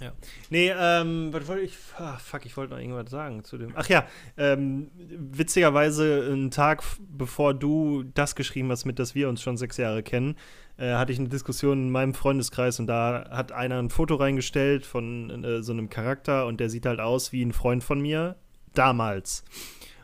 Ja. 0.00 0.12
Nee, 0.48 0.72
ähm, 0.76 1.28
was 1.32 1.46
wollte 1.46 1.62
ich. 1.62 1.76
Ach, 1.98 2.18
fuck, 2.20 2.46
ich 2.46 2.56
wollte 2.56 2.72
noch 2.72 2.80
irgendwas 2.80 3.10
sagen 3.10 3.44
zu 3.44 3.58
dem. 3.58 3.72
Ach 3.74 3.88
ja, 3.88 4.06
ähm, 4.38 4.90
witzigerweise, 4.96 6.28
einen 6.30 6.50
Tag 6.50 6.82
bevor 6.98 7.52
du 7.52 8.04
das 8.14 8.34
geschrieben 8.34 8.70
hast, 8.70 8.86
mit 8.86 8.98
dass 8.98 9.14
wir 9.14 9.28
uns 9.28 9.42
schon 9.42 9.56
sechs 9.56 9.76
Jahre 9.76 10.02
kennen, 10.02 10.36
äh, 10.78 10.94
hatte 10.94 11.12
ich 11.12 11.18
eine 11.18 11.28
Diskussion 11.28 11.84
in 11.84 11.90
meinem 11.90 12.14
Freundeskreis 12.14 12.80
und 12.80 12.86
da 12.86 13.28
hat 13.30 13.52
einer 13.52 13.78
ein 13.78 13.90
Foto 13.90 14.14
reingestellt 14.14 14.86
von 14.86 15.44
äh, 15.44 15.62
so 15.62 15.72
einem 15.72 15.90
Charakter 15.90 16.46
und 16.46 16.60
der 16.60 16.70
sieht 16.70 16.86
halt 16.86 17.00
aus 17.00 17.32
wie 17.32 17.42
ein 17.42 17.52
Freund 17.52 17.84
von 17.84 18.00
mir 18.00 18.36
damals. 18.74 19.44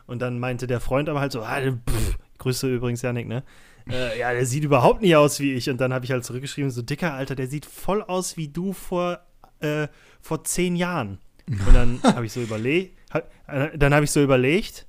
Und 0.05 0.21
dann 0.21 0.39
meinte 0.39 0.67
der 0.67 0.79
Freund 0.79 1.09
aber 1.09 1.19
halt 1.19 1.31
so, 1.31 1.41
ah, 1.41 1.59
pff, 1.59 2.17
Grüße 2.37 2.73
übrigens, 2.73 3.01
Janik, 3.01 3.27
ne? 3.27 3.43
Äh, 3.89 4.19
ja, 4.19 4.33
der 4.33 4.45
sieht 4.45 4.63
überhaupt 4.63 5.01
nicht 5.01 5.15
aus 5.15 5.39
wie 5.39 5.53
ich. 5.53 5.69
Und 5.69 5.79
dann 5.81 5.93
habe 5.93 6.05
ich 6.05 6.11
halt 6.11 6.23
zurückgeschrieben, 6.23 6.71
so 6.71 6.81
dicker 6.81 7.13
Alter, 7.13 7.35
der 7.35 7.47
sieht 7.47 7.65
voll 7.65 8.01
aus 8.01 8.37
wie 8.37 8.49
du 8.49 8.73
vor 8.73 9.21
äh, 9.59 9.87
vor 10.21 10.43
zehn 10.43 10.75
Jahren. 10.75 11.19
Und 11.47 11.73
dann 11.73 11.99
habe 12.03 12.25
ich 12.25 12.31
so 12.31 12.41
überlegt, 12.41 12.97
hab, 13.11 13.29
äh, 13.47 13.77
dann 13.77 13.93
habe 13.93 14.05
ich 14.05 14.11
so 14.11 14.21
überlegt 14.21 14.85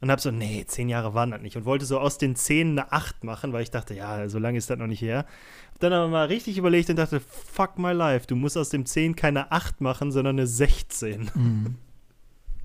und 0.00 0.10
habe 0.10 0.20
so, 0.20 0.30
nee, 0.30 0.64
zehn 0.66 0.88
Jahre 0.88 1.14
waren 1.14 1.30
das 1.30 1.40
nicht. 1.40 1.56
Und 1.56 1.64
wollte 1.64 1.84
so 1.84 1.98
aus 1.98 2.18
den 2.18 2.34
zehn 2.34 2.70
eine 2.70 2.92
acht 2.92 3.22
machen, 3.24 3.52
weil 3.52 3.62
ich 3.62 3.70
dachte, 3.70 3.94
ja, 3.94 4.28
so 4.28 4.38
lange 4.38 4.58
ist 4.58 4.68
das 4.68 4.78
noch 4.78 4.88
nicht 4.88 5.00
her. 5.00 5.26
Hab 5.72 5.80
dann 5.80 5.92
aber 5.92 6.08
mal 6.08 6.26
richtig 6.26 6.58
überlegt 6.58 6.90
und 6.90 6.96
dachte, 6.96 7.20
fuck 7.20 7.78
my 7.78 7.92
life, 7.92 8.26
du 8.26 8.34
musst 8.34 8.58
aus 8.58 8.68
dem 8.68 8.84
zehn 8.84 9.14
keine 9.14 9.52
acht 9.52 9.80
machen, 9.80 10.10
sondern 10.10 10.36
eine 10.36 10.46
16. 10.46 11.30
Mhm. 11.34 11.76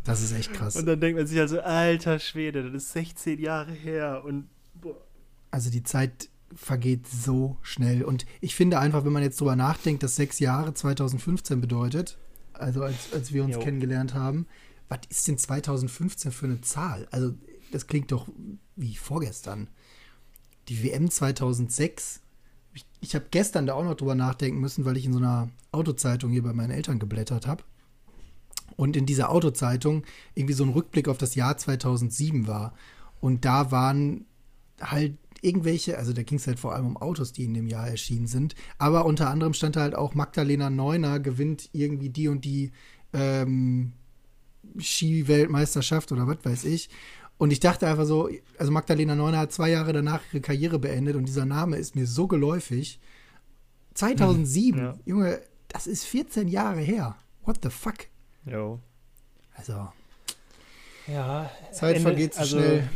Das 0.03 0.21
ist 0.21 0.31
echt 0.31 0.53
krass. 0.53 0.75
Und 0.75 0.85
dann 0.85 0.99
denkt 0.99 1.17
man 1.17 1.27
sich 1.27 1.39
also, 1.39 1.59
alter 1.59 2.17
Schwede, 2.17 2.63
das 2.63 2.73
ist 2.73 2.93
16 2.93 3.39
Jahre 3.39 3.71
her 3.71 4.23
und 4.25 4.47
boah. 4.73 4.95
Also 5.51 5.69
die 5.69 5.83
Zeit 5.83 6.29
vergeht 6.55 7.07
so 7.07 7.57
schnell. 7.61 8.03
Und 8.03 8.25
ich 8.41 8.55
finde 8.55 8.79
einfach, 8.79 9.05
wenn 9.05 9.11
man 9.13 9.23
jetzt 9.23 9.39
drüber 9.39 9.55
nachdenkt, 9.55 10.03
dass 10.03 10.15
sechs 10.15 10.39
Jahre 10.39 10.73
2015 10.73 11.61
bedeutet, 11.61 12.17
also 12.53 12.83
als, 12.83 13.13
als 13.13 13.33
wir 13.33 13.43
uns 13.43 13.55
jo. 13.55 13.61
kennengelernt 13.61 14.13
haben, 14.13 14.47
was 14.89 14.99
ist 15.09 15.27
denn 15.27 15.37
2015 15.37 16.31
für 16.31 16.45
eine 16.45 16.61
Zahl? 16.61 17.07
Also 17.11 17.33
das 17.71 17.87
klingt 17.87 18.11
doch 18.11 18.27
wie 18.75 18.95
vorgestern. 18.95 19.67
Die 20.69 20.83
WM 20.83 21.09
2006, 21.09 22.21
ich, 22.73 22.85
ich 23.01 23.15
habe 23.15 23.25
gestern 23.31 23.65
da 23.65 23.73
auch 23.73 23.83
noch 23.83 23.95
drüber 23.95 24.15
nachdenken 24.15 24.59
müssen, 24.59 24.85
weil 24.85 24.97
ich 24.97 25.05
in 25.05 25.13
so 25.13 25.19
einer 25.19 25.49
Autozeitung 25.71 26.31
hier 26.31 26.43
bei 26.43 26.53
meinen 26.53 26.71
Eltern 26.71 26.99
geblättert 26.99 27.47
habe. 27.47 27.63
Und 28.75 28.95
in 28.95 29.05
dieser 29.05 29.29
Autozeitung 29.31 30.03
irgendwie 30.35 30.53
so 30.53 30.63
ein 30.63 30.69
Rückblick 30.69 31.07
auf 31.07 31.17
das 31.17 31.35
Jahr 31.35 31.57
2007 31.57 32.47
war. 32.47 32.73
Und 33.19 33.43
da 33.45 33.71
waren 33.71 34.25
halt 34.79 35.17
irgendwelche, 35.47 35.97
also 35.97 36.11
da 36.13 36.21
ging 36.23 36.37
es 36.37 36.45
halt 36.47 36.59
vor 36.59 36.73
allem 36.75 36.85
um 36.85 36.97
Autos, 36.97 37.31
die 37.33 37.45
in 37.45 37.53
dem 37.53 37.67
Jahr 37.67 37.87
erschienen 37.87 38.27
sind, 38.27 38.53
aber 38.77 39.05
unter 39.05 39.29
anderem 39.29 39.53
stand 39.53 39.75
da 39.75 39.81
halt 39.81 39.95
auch 39.95 40.13
Magdalena 40.13 40.69
Neuner 40.69 41.19
gewinnt 41.19 41.69
irgendwie 41.73 42.09
die 42.09 42.27
und 42.27 42.43
die 42.45 42.71
ähm, 43.13 43.93
Ski-Weltmeisterschaft 44.77 46.11
oder 46.11 46.27
was 46.27 46.37
weiß 46.43 46.65
ich. 46.65 46.89
Und 47.37 47.51
ich 47.51 47.59
dachte 47.59 47.87
einfach 47.87 48.05
so, 48.05 48.29
also 48.57 48.71
Magdalena 48.71 49.15
Neuner 49.15 49.39
hat 49.39 49.51
zwei 49.53 49.69
Jahre 49.69 49.93
danach 49.93 50.21
ihre 50.31 50.41
Karriere 50.41 50.79
beendet 50.79 51.15
und 51.15 51.25
dieser 51.25 51.45
Name 51.45 51.77
ist 51.77 51.95
mir 51.95 52.07
so 52.07 52.27
geläufig. 52.27 52.99
2007, 53.93 54.79
hm, 54.79 54.85
ja. 54.85 54.95
Junge, 55.05 55.41
das 55.69 55.87
ist 55.87 56.03
14 56.05 56.47
Jahre 56.47 56.81
her. 56.81 57.15
What 57.45 57.59
the 57.63 57.69
fuck? 57.69 58.07
Jo. 58.45 58.79
Also, 59.55 59.87
Ja. 61.07 61.49
Zeit 61.71 61.97
Ende- 61.97 62.09
vergeht 62.09 62.33
so 62.33 62.39
also, 62.41 62.57
schnell. 62.57 62.89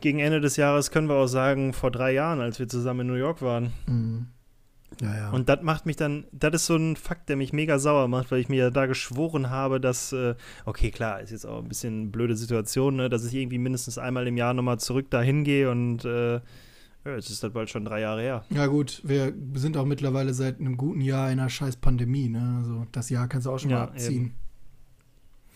Gegen 0.00 0.18
Ende 0.18 0.40
des 0.40 0.56
Jahres 0.56 0.90
können 0.90 1.08
wir 1.08 1.16
auch 1.16 1.28
sagen, 1.28 1.72
vor 1.72 1.90
drei 1.90 2.12
Jahren, 2.12 2.40
als 2.40 2.58
wir 2.58 2.68
zusammen 2.68 3.00
in 3.00 3.06
New 3.06 3.14
York 3.14 3.40
waren. 3.40 3.72
Mhm. 3.86 4.26
Ja, 5.00 5.16
ja. 5.16 5.30
Und 5.30 5.48
das 5.48 5.62
macht 5.62 5.86
mich 5.86 5.96
dann, 5.96 6.24
das 6.32 6.54
ist 6.54 6.66
so 6.66 6.76
ein 6.76 6.96
Fakt, 6.96 7.28
der 7.28 7.36
mich 7.36 7.52
mega 7.52 7.78
sauer 7.78 8.08
macht, 8.08 8.30
weil 8.30 8.40
ich 8.40 8.48
mir 8.48 8.70
da 8.70 8.86
geschworen 8.86 9.50
habe, 9.50 9.80
dass, 9.80 10.12
äh, 10.12 10.34
okay, 10.64 10.90
klar, 10.90 11.20
ist 11.20 11.30
jetzt 11.30 11.46
auch 11.46 11.62
ein 11.62 11.68
bisschen 11.68 12.00
eine 12.00 12.10
blöde 12.10 12.36
Situation, 12.36 12.96
ne, 12.96 13.08
dass 13.08 13.24
ich 13.24 13.34
irgendwie 13.34 13.58
mindestens 13.58 13.98
einmal 13.98 14.26
im 14.26 14.36
Jahr 14.36 14.54
nochmal 14.54 14.78
zurück 14.80 15.10
dahin 15.10 15.44
gehe 15.44 15.70
und 15.70 16.04
äh, 16.04 16.40
ja, 17.04 17.14
jetzt 17.14 17.30
ist 17.30 17.42
das 17.42 17.52
bald 17.52 17.70
schon 17.70 17.84
drei 17.84 18.00
Jahre 18.00 18.20
her. 18.20 18.44
ja, 18.50 18.66
gut, 18.66 19.00
wir 19.04 19.32
sind 19.54 19.76
auch 19.76 19.86
mittlerweile 19.86 20.34
seit 20.34 20.58
einem 20.58 20.76
guten 20.76 21.00
Jahr 21.00 21.30
in 21.30 21.38
einer 21.38 21.48
scheiß 21.48 21.76
Pandemie, 21.76 22.28
ne? 22.28 22.56
Also, 22.58 22.86
das 22.92 23.08
Jahr 23.08 23.28
kannst 23.28 23.46
du 23.46 23.52
auch 23.52 23.58
schon 23.58 23.70
mal 23.70 23.84
abziehen. 23.84 24.34
Ich 24.34 24.47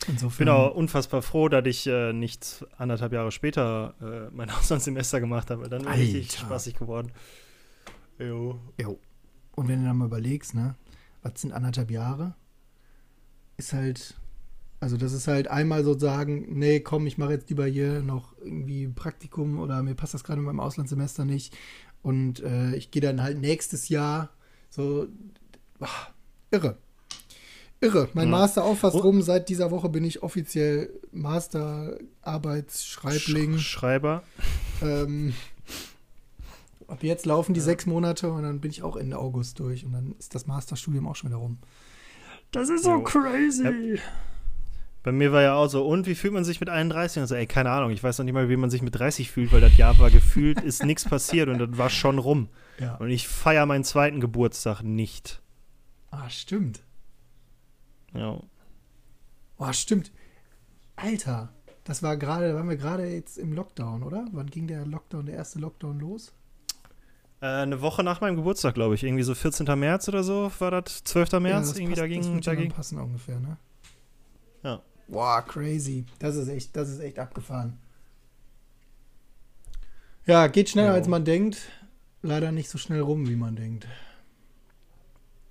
Insofern. 0.09 0.47
bin 0.47 0.49
auch 0.49 0.75
unfassbar 0.75 1.23
froh, 1.23 1.49
dass 1.49 1.67
ich 1.67 1.87
äh, 1.87 2.13
nicht 2.13 2.65
anderthalb 2.77 3.13
Jahre 3.13 3.33
später 3.33 3.95
äh, 4.01 4.35
mein 4.35 4.51
Auslandssemester 4.51 5.21
gemacht 5.21 5.51
habe. 5.51 5.69
Dann 5.69 5.85
wäre 5.85 5.97
richtig 5.97 6.33
spaßig 6.33 6.75
geworden. 6.75 7.13
Jo. 8.19 8.61
Jo. 8.81 8.99
Und 9.55 9.69
wenn 9.69 9.81
du 9.81 9.87
dann 9.87 9.99
mal 9.99 10.07
überlegst, 10.07 10.55
ne, 10.55 10.77
was 11.23 11.41
sind 11.41 11.53
anderthalb 11.53 11.91
Jahre? 11.91 12.35
Ist 13.57 13.73
halt, 13.73 14.15
also 14.81 14.97
das 14.97 15.13
ist 15.13 15.29
halt 15.29 15.49
einmal 15.49 15.85
so 15.85 15.99
sagen, 15.99 16.59
nee, 16.59 16.81
komm, 16.81 17.07
ich 17.07 17.19
mache 17.19 17.33
jetzt 17.33 17.49
lieber 17.51 17.67
hier 17.67 18.01
noch 18.03 18.35
irgendwie 18.39 18.89
Praktikum 18.89 19.59
oder 19.59 19.83
mir 19.83 19.95
passt 19.95 20.15
das 20.15 20.25
gerade 20.25 20.41
mit 20.41 20.47
meinem 20.47 20.61
Auslandssemester 20.61 21.25
nicht. 21.25 21.57
Und 22.03 22.41
äh, 22.41 22.75
ich 22.75 22.91
gehe 22.91 23.03
dann 23.03 23.23
halt 23.23 23.39
nächstes 23.39 23.89
Jahr 23.89 24.31
so, 24.71 25.07
ah, 25.81 26.09
irre. 26.51 26.79
Irre. 27.83 28.09
Mein 28.15 28.31
Ja. 28.31 28.39
Master 28.39 28.65
auch 28.65 28.77
fast 28.77 28.97
Oh. 28.97 29.01
rum. 29.01 29.23
Seit 29.23 29.49
dieser 29.49 29.71
Woche 29.71 29.89
bin 29.89 30.05
ich 30.05 30.23
offiziell 30.23 30.91
Masterarbeitsschreibling. 31.13 33.59
Sch 33.59 33.69
Schreiber. 33.69 34.23
Ähm, 34.81 35.35
ab 36.89 37.03
jetzt 37.03 37.27
laufen 37.27 37.55
die 37.55 37.61
Ja. 37.61 37.65
sechs 37.67 37.87
Monate 37.87 38.31
und 38.31 38.43
dann 38.43 38.61
bin 38.61 38.71
ich 38.71 38.83
auch 38.83 38.97
Ende 38.97 39.19
August 39.19 39.59
durch 39.61 39.85
und 39.85 39.93
dann 39.93 40.15
ist 40.19 40.35
das 40.35 40.47
Masterstudium 40.47 41.07
auch 41.09 41.17
schon 41.17 41.31
wieder 41.31 41.39
rum. 41.39 41.59
Das 42.53 42.69
ist 42.69 42.85
Jo. 42.85 43.03
crazy. 43.03 43.99
Bei 45.03 45.11
mir 45.11 45.33
war 45.33 45.43
ja 45.43 45.55
auch 45.55 45.67
so, 45.69 45.85
und 45.85 46.07
wie 46.07 46.15
fühlt 46.15 46.33
man 46.33 46.45
sich 46.45 46.61
mit 46.61 46.69
31? 46.69 47.23
Und 47.23 47.27
so, 47.27 47.35
ey, 47.35 47.47
keine 47.47 47.71
Ahnung, 47.71 47.91
ich 47.91 48.05
weiß 48.05 48.19
noch 48.19 48.25
nicht 48.25 48.35
mal, 48.35 48.49
wie 48.49 48.57
man 48.57 48.71
sich 48.71 48.83
mit 48.83 48.95
30 48.95 49.33
fühlt, 49.33 49.51
weil 49.53 49.61
das 49.61 49.77
Jahr 49.77 49.99
war 49.99 50.11
gefühlt, 50.13 50.61
ist 50.63 50.85
nichts 50.85 51.05
passiert 51.05 51.49
und 51.49 51.59
das 51.59 51.77
war 51.77 51.91
schon 51.91 52.19
rum. 52.19 52.49
Ja. 52.79 52.95
Und 52.97 53.11
ich 53.11 53.27
feiere 53.27 53.67
meinen 53.67 53.83
zweiten 53.85 54.21
Geburtstag 54.21 54.83
nicht. 54.83 55.41
Ah, 56.13 56.31
stimmt. 56.31 56.83
Ja. 58.15 58.41
Oh, 59.59 59.73
stimmt. 59.73 60.13
Alter, 60.97 61.53
das 61.85 62.03
war 62.03 62.17
gerade, 62.17 62.49
da 62.51 62.55
waren 62.55 62.69
wir 62.69 62.77
gerade 62.77 63.07
jetzt 63.07 63.39
im 63.39 63.53
Lockdown, 63.53 64.03
oder? 64.03 64.27
Wann 64.33 64.47
ging 64.51 64.67
der 64.67 64.85
Lockdown, 64.87 65.27
der 65.27 65.37
erste 65.37 65.59
Lockdown 65.59 65.99
los? 66.01 66.33
Äh, 67.41 67.47
eine 67.47 67.81
Woche 67.81 68.03
nach 68.05 68.21
meinem 68.21 68.37
Geburtstag, 68.37 68.75
glaube 68.75 68.95
ich. 68.95 69.03
Irgendwie 69.03 69.23
so 69.25 69.35
14. 69.35 69.67
März 69.79 70.09
oder 70.09 70.23
so 70.23 70.51
war 70.59 70.71
das. 70.71 71.03
12. 71.05 71.33
März, 71.41 71.69
das 71.71 71.79
irgendwie 71.79 71.95
passt, 71.95 71.99
da 72.03 72.07
das 72.07 72.25
ging. 72.25 72.35
wird 72.35 72.47
Da 72.47 72.51
ja 72.53 72.57
dann 72.57 72.63
ging. 72.65 72.73
passen 72.73 72.99
ungefähr, 72.99 73.41
ne? 73.41 73.57
Ja. 74.63 74.81
Boah, 75.09 75.43
crazy. 75.43 76.07
Das 76.19 76.37
ist 76.37 76.49
echt, 76.49 76.77
das 76.77 76.89
ist 76.89 77.01
echt 77.01 77.19
abgefahren. 77.19 77.79
Ja, 80.25 80.47
geht 80.47 80.69
schneller 80.71 80.91
Jo. 80.91 80.95
als 80.95 81.09
man 81.09 81.25
denkt. 81.25 81.59
Leider 82.23 82.53
nicht 82.53 82.69
so 82.71 82.79
schnell 82.79 83.01
rum, 83.01 83.29
wie 83.29 83.35
man 83.35 83.57
denkt. 83.57 83.87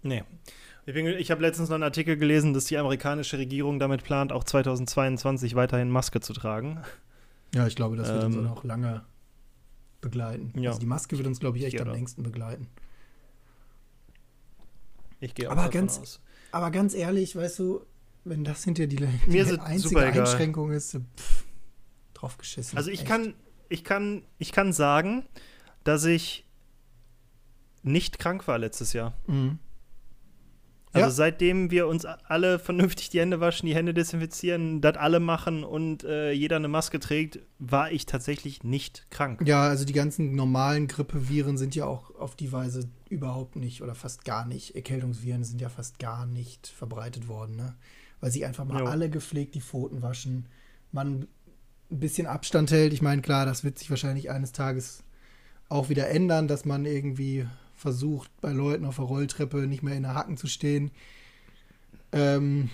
Nee. 0.04 0.24
Ich, 0.86 0.96
ich 0.96 1.32
habe 1.32 1.42
letztens 1.42 1.70
noch 1.70 1.76
einen 1.76 1.84
Artikel 1.84 2.18
gelesen, 2.18 2.54
dass 2.54 2.66
die 2.66 2.78
amerikanische 2.78 3.38
Regierung 3.38 3.78
damit 3.80 4.04
plant, 4.04 4.32
auch 4.32 4.44
2022 4.44 5.54
weiterhin 5.56 5.90
Maske 5.90 6.20
zu 6.22 6.34
tragen. 6.34 6.82
Ja, 7.54 7.68
ich 7.68 7.76
glaube, 7.76 7.96
das 7.98 8.08
wird 8.10 8.24
uns 8.24 8.36
Ähm, 8.36 8.48
auch 8.48 8.56
noch 8.56 8.64
lange 8.64 9.04
begleiten. 10.02 10.54
ja. 10.60 10.70
Also 10.72 10.80
die 10.80 10.86
Maske 10.88 11.18
wird 11.18 11.28
uns, 11.28 11.40
glaube 11.40 11.58
ich, 11.60 11.66
echt 11.66 11.76
Ja, 11.76 11.82
am 11.86 11.92
längsten 11.92 12.24
begleiten. 12.24 12.68
Ich 15.20 15.36
gehe 15.36 15.48
auch 15.48 15.52
Aber 15.52 15.64
davon 15.64 15.72
ganz- 15.82 16.00
aus. 16.00 16.20
Aber 16.52 16.72
ganz 16.72 16.94
ehrlich, 16.94 17.36
weißt 17.36 17.60
du, 17.60 17.86
wenn 18.24 18.44
das 18.44 18.64
hinter 18.64 18.88
die, 18.88 18.96
die 18.98 19.08
einzige. 19.62 20.00
Einschränkung 20.02 20.72
ist, 20.72 20.94
pff, 21.18 21.46
drauf 22.14 22.38
geschissen. 22.38 22.78
Also 22.78 22.90
ich 22.90 23.02
Echt. 23.02 23.08
kann, 23.08 23.34
ich 23.70 23.84
kann, 23.84 24.24
ich 24.38 24.52
kann 24.52 24.74
sagen, 24.74 25.26
dass 25.84 26.06
ich 26.06 26.46
nicht 27.84 28.20
krank 28.20 28.48
war 28.48 28.58
letztes 28.58 28.94
Jahr. 28.94 29.14
Mhm. 29.28 29.60
Also 30.94 31.06
Ja. 31.08 31.12
seitdem 31.12 31.72
wir 31.72 31.88
uns 31.88 32.04
alle 32.06 32.60
vernünftig 32.60 33.10
die 33.10 33.20
Hände 33.22 33.40
waschen, 33.40 33.66
die 33.66 33.76
Hände 33.76 33.94
desinfizieren, 33.94 34.82
das 34.82 34.98
alle 34.98 35.22
machen 35.22 35.64
und 35.64 36.04
äh, 36.04 36.32
jeder 36.34 36.58
eine 36.58 36.68
Maske 36.68 37.00
trägt, 37.00 37.40
war 37.60 37.92
ich 37.92 38.06
tatsächlich 38.06 38.64
nicht 38.66 39.08
krank. 39.10 39.42
Ja, 39.46 39.62
also 39.64 39.86
die 39.86 39.94
ganzen 39.94 40.36
normalen 40.36 40.88
Grippeviren 40.88 41.58
sind 41.58 41.76
ja 41.76 41.86
auch 41.86 42.14
auf 42.16 42.36
die 42.36 42.52
Weise 42.52 42.90
überhaupt 43.10 43.56
nicht 43.56 43.82
oder 43.82 43.96
fast 43.96 44.26
gar 44.26 44.46
nicht. 44.46 44.76
Erkältungsviren 44.76 45.46
sind 45.46 45.62
ja 45.62 45.70
fast 45.70 45.98
gar 45.98 46.26
nicht 46.26 46.68
verbreitet 46.68 47.30
worden, 47.30 47.56
ne? 47.56 47.76
Weil 48.20 48.32
sie 48.32 48.46
einfach 48.46 48.66
mal 48.66 48.82
Jo. 48.82 48.86
alle 48.86 49.10
gepflegt 49.10 49.56
die 49.56 49.62
Pfoten 49.62 50.02
waschen, 50.02 50.48
man 50.92 51.28
ein 51.90 52.00
bisschen 52.00 52.28
Abstand 52.28 52.70
hält. 52.72 52.92
Ich 52.94 53.02
meine, 53.02 53.22
klar, 53.22 53.46
das 53.46 53.64
wird 53.64 53.80
sich 53.80 53.90
wahrscheinlich 53.90 54.30
eines 54.30 54.52
Tages 54.52 55.04
auch 55.70 55.88
wieder 55.90 56.10
ändern, 56.10 56.48
dass 56.50 56.66
man 56.66 56.86
irgendwie 56.86 57.48
versucht, 57.82 58.30
bei 58.42 58.52
Leuten 58.52 58.86
auf 58.86 58.98
der 58.98 59.06
Rolltreppe 59.06 59.68
nicht 59.68 59.84
mehr 59.84 59.96
in 59.96 60.04
der 60.04 60.14
Hacken 60.14 60.38
zu 60.38 60.48
stehen. 60.48 60.92
Ähm, 62.12 62.70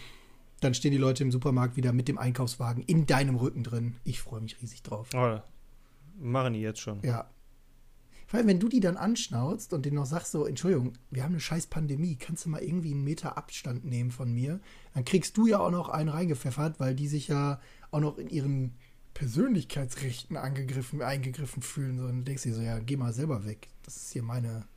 dann 0.60 0.74
stehen 0.74 0.91
die 0.91 0.97
Leute 0.97 1.24
im 1.24 1.32
Supermarkt 1.32 1.78
wieder 1.78 1.93
mit 1.93 2.08
dem 2.08 2.18
Einkaufswagen 2.18 2.84
in 2.84 3.05
deinem 3.05 3.36
Rücken 3.36 3.64
drin. 3.64 3.95
Ich 4.03 4.20
freue 4.22 4.41
mich 4.41 4.62
riesig 4.62 4.84
drauf. 4.84 5.10
Oh, 5.16 5.39
machen 6.20 6.53
die 6.53 6.62
jetzt 6.62 6.82
schon. 6.82 7.01
Ja. 7.03 7.30
Vor 8.26 8.39
allem, 8.39 8.47
wenn 8.47 8.60
du 8.60 8.68
die 8.68 8.82
dann 8.82 8.97
anschnauzt 8.97 9.72
und 9.72 9.86
denen 9.86 9.95
noch 9.95 10.05
sagst 10.05 10.34
so, 10.34 10.45
Entschuldigung, 10.45 10.91
wir 11.12 11.24
haben 11.24 11.32
eine 11.32 11.39
scheiß 11.39 11.68
Pandemie, 11.68 12.18
kannst 12.18 12.43
du 12.43 12.49
mal 12.49 12.62
irgendwie 12.62 12.91
einen 12.91 13.05
Meter 13.05 13.38
Abstand 13.38 13.86
nehmen 13.86 14.12
von 14.12 14.34
mir? 14.34 14.60
Dann 14.93 15.05
kriegst 15.05 15.38
du 15.38 15.47
ja 15.47 15.60
auch 15.60 15.72
noch 15.72 15.88
einen 15.88 16.10
reingepfeffert, 16.10 16.82
weil 16.82 16.93
die 16.93 17.08
sich 17.08 17.30
ja 17.30 17.62
auch 17.91 18.01
noch 18.01 18.18
in 18.18 18.28
ihren 18.28 18.74
Persönlichkeitsrechten 19.14 20.36
angegriffen, 20.36 21.01
eingegriffen 21.01 21.62
fühlen. 21.62 21.97
So, 21.97 22.03
und 22.03 22.10
dann 22.10 22.26
denkst 22.26 22.43
du 22.43 22.49
dir 22.49 22.55
so, 22.55 22.62
ja, 22.62 22.80
geh 22.80 22.97
mal 22.97 23.14
selber 23.14 23.45
weg. 23.45 23.70
Das 23.84 23.95
ist 23.95 24.12
hier 24.12 24.24
meine, 24.24 24.68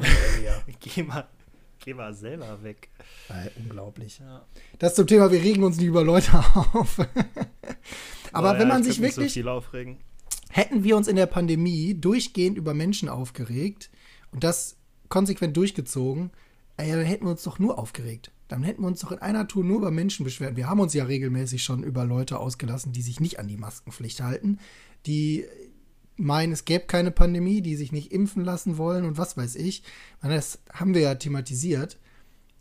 Geh 0.80 1.02
mal, 1.02 1.28
geh 1.78 1.94
mal 1.94 2.14
selber 2.14 2.62
weg. 2.62 2.88
Äh, 3.28 3.50
unglaublich. 3.58 4.18
Ja. 4.18 4.46
Das 4.78 4.94
zum 4.94 5.06
Thema, 5.06 5.30
wir 5.30 5.42
regen 5.42 5.62
uns 5.64 5.76
nicht 5.76 5.86
über 5.86 6.04
Leute 6.04 6.32
auf. 6.72 6.98
Aber 8.32 8.54
Oh, 8.54 8.58
wenn 8.58 8.68
man 8.68 8.82
ich 8.82 8.88
sich 8.88 9.00
könnte 9.00 9.20
mich 9.20 9.34
wirklich 9.34 9.44
so 9.44 10.00
hätten 10.50 10.84
wir 10.84 10.96
uns 10.96 11.08
in 11.08 11.16
der 11.16 11.26
Pandemie 11.26 11.94
durchgehend 11.94 12.58
über 12.58 12.74
Menschen 12.74 13.08
aufgeregt 13.08 13.90
und 14.32 14.44
das 14.44 14.76
konsequent 15.08 15.56
durchgezogen, 15.56 16.30
ey, 16.76 16.90
dann 16.90 17.04
hätten 17.04 17.24
wir 17.24 17.30
uns 17.30 17.42
doch 17.44 17.58
nur 17.58 17.78
aufgeregt. 17.78 18.32
Dann 18.48 18.64
hätten 18.64 18.82
wir 18.82 18.88
uns 18.88 19.00
doch 19.00 19.12
in 19.12 19.18
einer 19.20 19.46
Tour 19.46 19.62
nur 19.62 19.78
über 19.78 19.92
Menschen 19.92 20.24
beschwert. 20.24 20.56
Wir 20.56 20.68
haben 20.68 20.80
uns 20.80 20.92
ja 20.92 21.04
regelmäßig 21.04 21.62
schon 21.62 21.84
über 21.84 22.04
Leute 22.04 22.38
ausgelassen, 22.38 22.92
die 22.92 23.02
sich 23.02 23.20
nicht 23.20 23.38
an 23.38 23.46
die 23.46 23.56
Maskenpflicht 23.56 24.22
halten, 24.22 24.58
die 25.06 25.46
meinen, 26.20 26.52
es 26.52 26.64
gäbe 26.64 26.84
keine 26.86 27.10
Pandemie, 27.10 27.62
die 27.62 27.76
sich 27.76 27.92
nicht 27.92 28.12
impfen 28.12 28.44
lassen 28.44 28.76
wollen 28.78 29.04
und 29.04 29.18
was 29.18 29.36
weiß 29.36 29.56
ich. 29.56 29.82
Das 30.22 30.58
haben 30.72 30.94
wir 30.94 31.00
ja 31.02 31.14
thematisiert. 31.14 31.98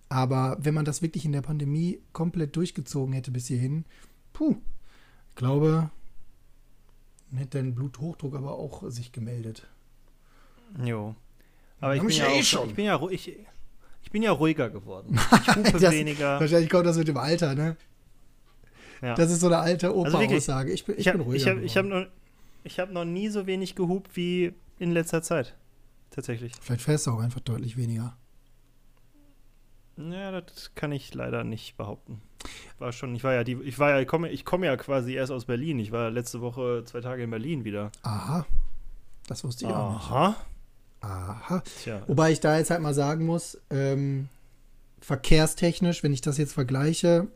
Aber 0.10 0.58
wenn 0.60 0.74
man 0.74 0.86
das 0.86 1.02
wirklich 1.04 1.26
in 1.26 1.32
der 1.34 1.42
Pandemie 1.44 2.00
komplett 2.14 2.56
durchgezogen 2.56 3.14
hätte 3.14 3.30
bis 3.32 3.48
hierhin, 3.48 3.86
puh, 4.34 4.56
ich 5.30 5.36
glaube, 5.36 5.92
dann 7.30 7.38
hätte 7.40 7.60
dein 7.60 7.76
Bluthochdruck 7.76 8.34
aber 8.36 8.54
auch 8.56 8.90
sich 8.90 9.12
gemeldet. 9.12 9.68
Jo. 10.84 11.16
Aber 11.80 11.96
ich 11.96 12.02
bin, 12.02 12.10
ja 12.10 12.26
eh 12.28 12.40
auch, 12.40 12.44
schon. 12.44 12.70
ich 12.70 12.76
bin 12.76 12.86
ja 12.86 12.96
ru- 12.96 13.12
ich, 13.12 13.32
bin 14.12 14.24
ja 14.24 14.32
ruhiger 14.32 14.70
geworden. 14.72 15.20
Ich 15.48 15.56
hupe 15.56 15.80
Das- 15.80 15.92
weniger. 15.94 16.40
Wahrscheinlich 16.40 16.70
kommt 16.70 16.88
das 16.88 16.98
mit 16.98 17.08
dem 17.08 17.18
Alter, 17.18 17.54
ne? 17.54 17.78
Ja. 19.02 19.14
Das 19.16 19.32
ist 19.32 19.40
so 19.40 19.46
eine 19.48 19.60
alte 19.60 19.88
Also 19.90 20.00
Opa-Aussage. 20.02 20.72
ich 20.74 20.84
bin, 20.86 20.96
ich 20.96 21.02
Ich 21.02 21.08
habe 21.08 21.20
bin 21.20 21.28
ich 21.36 21.46
ruhiger. 21.46 21.56
hab, 21.58 21.64
ich 21.64 21.78
hab 21.78 21.86
geworden. 21.86 22.08
Ich 22.64 22.80
hab 22.80 22.92
noch 22.92 23.06
nie 23.06 23.30
so 23.30 23.48
wenig 23.48 23.76
gehupt 23.76 24.16
wie 24.16 24.54
in 24.78 24.92
letzter 24.92 25.22
Zeit. 25.22 25.56
Tatsächlich. 26.12 26.54
Vielleicht 26.62 26.82
fährst 26.82 27.08
du 27.08 27.12
auch 27.12 27.20
einfach 27.20 27.42
deutlich 27.42 27.78
weniger. 27.78 28.18
Ja, 29.98 30.42
das 30.42 30.74
kann 30.76 30.92
ich 30.92 31.14
leider 31.14 31.44
nicht 31.44 31.76
behaupten. 31.76 32.22
War 32.78 32.94
schon, 32.94 33.14
ich 33.16 33.24
war 33.24 33.34
ja 33.34 33.44
die, 33.44 33.56
ich 33.64 33.80
war 33.80 33.90
ja, 33.92 34.00
ich 34.00 34.08
komme, 34.08 34.30
ich 34.30 34.46
komme 34.46 34.66
ja 34.66 34.78
quasi 34.78 35.14
erst 35.14 35.32
aus 35.32 35.46
Berlin. 35.46 35.78
Ich 35.80 35.92
war 35.92 36.10
letzte 36.10 36.40
Woche 36.40 36.84
zwei 36.86 37.02
Tage 37.02 37.24
in 37.24 37.30
Berlin 37.30 37.66
wieder. 37.66 37.92
Aha. 38.04 38.46
Das 39.28 39.44
wusste 39.44 39.66
ich 39.66 39.72
auch 39.72 39.94
nicht. 39.94 40.12
Aha. 40.12 40.36
Aha. 41.02 41.64
Tja. 41.84 42.02
Wobei 42.08 42.32
ich 42.32 42.40
da 42.40 42.58
jetzt 42.58 42.72
halt 42.72 42.82
mal 42.82 42.94
sagen 42.94 43.26
muss, 43.26 43.60
ähm, 43.70 44.30
verkehrstechnisch, 45.02 46.02
wenn 46.02 46.14
ich 46.14 46.22
das 46.22 46.38
jetzt 46.38 46.54
vergleiche, 46.54 47.28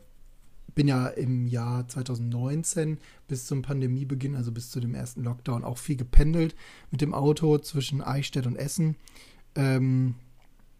bin 0.74 0.88
ja 0.88 1.06
im 1.08 1.46
Jahr 1.46 1.86
2019 1.86 2.98
bis 3.28 3.46
zum 3.46 3.62
Pandemiebeginn, 3.62 4.36
also 4.36 4.52
bis 4.52 4.70
zu 4.70 4.80
dem 4.80 4.94
ersten 4.94 5.22
Lockdown, 5.22 5.64
auch 5.64 5.78
viel 5.78 5.96
gependelt 5.96 6.54
mit 6.90 7.00
dem 7.00 7.14
Auto 7.14 7.58
zwischen 7.58 8.02
Eichstätt 8.02 8.46
und 8.46 8.56
Essen. 8.56 8.96
Ähm, 9.54 10.16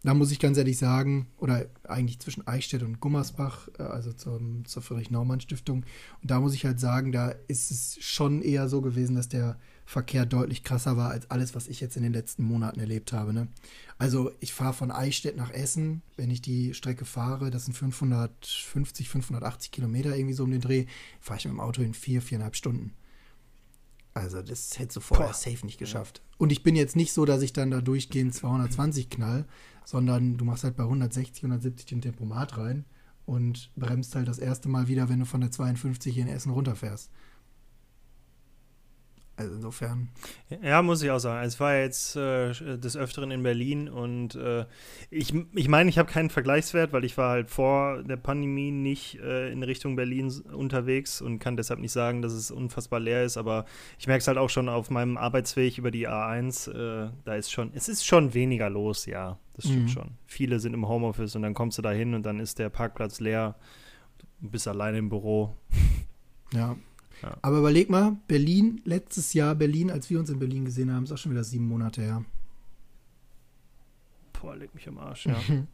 da 0.05 0.13
muss 0.13 0.31
ich 0.31 0.39
ganz 0.39 0.55
ehrlich 0.57 0.77
sagen, 0.77 1.27
oder 1.39 1.65
eigentlich 1.83 2.19
zwischen 2.19 2.45
Eichstätt 2.45 2.83
und 2.83 2.99
Gummersbach, 2.99 3.69
äh, 3.79 3.83
also 3.83 4.13
zum, 4.13 4.63
zur 4.65 4.83
Friedrich-Naumann-Stiftung, 4.83 5.83
und 6.21 6.31
da 6.31 6.39
muss 6.39 6.53
ich 6.53 6.63
halt 6.63 6.79
sagen, 6.79 7.11
da 7.11 7.29
ist 7.47 7.71
es 7.71 7.97
schon 8.01 8.43
eher 8.43 8.69
so 8.69 8.81
gewesen, 8.81 9.15
dass 9.15 9.29
der 9.29 9.57
Verkehr 9.83 10.25
deutlich 10.25 10.63
krasser 10.63 10.95
war 10.95 11.09
als 11.09 11.29
alles, 11.31 11.55
was 11.55 11.67
ich 11.67 11.79
jetzt 11.79 11.97
in 11.97 12.03
den 12.03 12.13
letzten 12.13 12.43
Monaten 12.43 12.79
erlebt 12.79 13.13
habe. 13.13 13.33
Ne? 13.33 13.47
Also 13.97 14.31
ich 14.41 14.53
fahre 14.53 14.73
von 14.73 14.91
Eichstätt 14.91 15.37
nach 15.37 15.51
Essen, 15.51 16.01
wenn 16.17 16.29
ich 16.29 16.41
die 16.41 16.73
Strecke 16.73 17.05
fahre, 17.05 17.49
das 17.49 17.65
sind 17.65 17.75
550, 17.75 19.07
580 19.07 19.71
Kilometer 19.71 20.15
irgendwie 20.15 20.33
so 20.33 20.43
um 20.43 20.51
den 20.51 20.61
Dreh, 20.61 20.85
fahre 21.21 21.39
ich 21.39 21.45
mit 21.45 21.53
dem 21.53 21.61
Auto 21.61 21.81
in 21.81 21.93
vier, 21.93 22.21
viereinhalb 22.21 22.55
Stunden. 22.55 22.93
Also 24.13 24.41
das 24.41 24.77
hättest 24.79 24.97
du 24.97 25.01
vorher 25.01 25.27
Boah. 25.27 25.33
safe 25.33 25.65
nicht 25.65 25.77
geschafft. 25.77 26.21
Und 26.37 26.51
ich 26.51 26.63
bin 26.63 26.75
jetzt 26.75 26.95
nicht 26.95 27.13
so, 27.13 27.25
dass 27.25 27.41
ich 27.41 27.53
dann 27.53 27.71
da 27.71 27.81
durchgehend 27.81 28.33
220 28.33 29.09
knall, 29.09 29.45
sondern 29.85 30.37
du 30.37 30.45
machst 30.45 30.63
halt 30.63 30.75
bei 30.75 30.83
160, 30.83 31.43
170 31.43 31.85
den 31.85 32.01
Tempomat 32.01 32.57
rein 32.57 32.85
und 33.25 33.71
bremst 33.75 34.15
halt 34.15 34.27
das 34.27 34.39
erste 34.39 34.69
Mal 34.69 34.87
wieder, 34.87 35.09
wenn 35.09 35.19
du 35.19 35.25
von 35.25 35.41
der 35.41 35.51
52 35.51 36.17
in 36.17 36.27
Essen 36.27 36.51
runterfährst. 36.51 37.11
Also 39.37 39.55
insofern. 39.55 40.09
Ja, 40.63 40.81
muss 40.81 41.03
ich 41.03 41.11
auch 41.11 41.19
sagen. 41.19 41.45
Es 41.45 41.59
war 41.59 41.75
jetzt 41.75 42.15
äh, 42.15 42.53
des 42.53 42.95
Öfteren 42.95 43.31
in 43.31 43.43
Berlin 43.43 43.89
und 43.89 44.35
äh, 44.35 44.65
ich 45.09 45.33
meine, 45.33 45.47
ich, 45.53 45.67
mein, 45.67 45.87
ich 45.89 45.97
habe 45.97 46.09
keinen 46.09 46.29
Vergleichswert, 46.29 46.93
weil 46.93 47.03
ich 47.03 47.17
war 47.17 47.31
halt 47.31 47.49
vor 47.49 48.01
der 48.03 48.15
Pandemie 48.15 48.71
nicht 48.71 49.19
äh, 49.19 49.51
in 49.51 49.61
Richtung 49.63 49.97
Berlin 49.97 50.31
unterwegs 50.53 51.21
und 51.21 51.39
kann 51.39 51.57
deshalb 51.57 51.81
nicht 51.81 51.91
sagen, 51.91 52.21
dass 52.21 52.31
es 52.31 52.49
unfassbar 52.49 53.01
leer 53.01 53.25
ist, 53.25 53.35
aber 53.35 53.65
ich 53.99 54.07
merke 54.07 54.21
es 54.21 54.27
halt 54.27 54.37
auch 54.37 54.49
schon 54.49 54.69
auf 54.69 54.89
meinem 54.89 55.17
Arbeitsweg 55.17 55.77
über 55.77 55.91
die 55.91 56.07
A1, 56.07 56.71
äh, 56.71 57.11
da 57.25 57.35
ist 57.35 57.51
schon, 57.51 57.71
es 57.73 57.89
ist 57.89 58.05
schon 58.05 58.33
weniger 58.33 58.69
los, 58.69 59.05
ja, 59.05 59.37
das 59.55 59.65
stimmt 59.65 59.83
mhm. 59.83 59.89
schon. 59.89 60.11
Viele 60.27 60.61
sind 60.61 60.73
im 60.73 60.87
Homeoffice 60.87 61.35
und 61.35 61.41
dann 61.41 61.53
kommst 61.53 61.77
du 61.77 61.81
da 61.81 61.91
hin 61.91 62.13
und 62.13 62.25
dann 62.25 62.39
ist 62.39 62.57
der 62.57 62.69
Parkplatz 62.69 63.19
leer, 63.19 63.55
du 64.39 64.49
bist 64.49 64.65
alleine 64.67 64.99
im 64.99 65.09
Büro. 65.09 65.57
Ja, 66.53 66.77
aber 67.41 67.59
überleg 67.59 67.89
mal, 67.89 68.17
Berlin, 68.27 68.81
letztes 68.85 69.33
Jahr 69.33 69.55
Berlin, 69.55 69.91
als 69.91 70.09
wir 70.09 70.19
uns 70.19 70.29
in 70.29 70.39
Berlin 70.39 70.65
gesehen 70.65 70.91
haben, 70.93 71.03
ist 71.03 71.11
auch 71.11 71.17
schon 71.17 71.31
wieder 71.31 71.43
sieben 71.43 71.67
Monate 71.67 72.01
her. 72.01 72.25
Boah, 74.33 74.55
leg 74.55 74.73
mich 74.75 74.87
am 74.87 74.97
Arsch, 74.97 75.25
ja. 75.25 75.39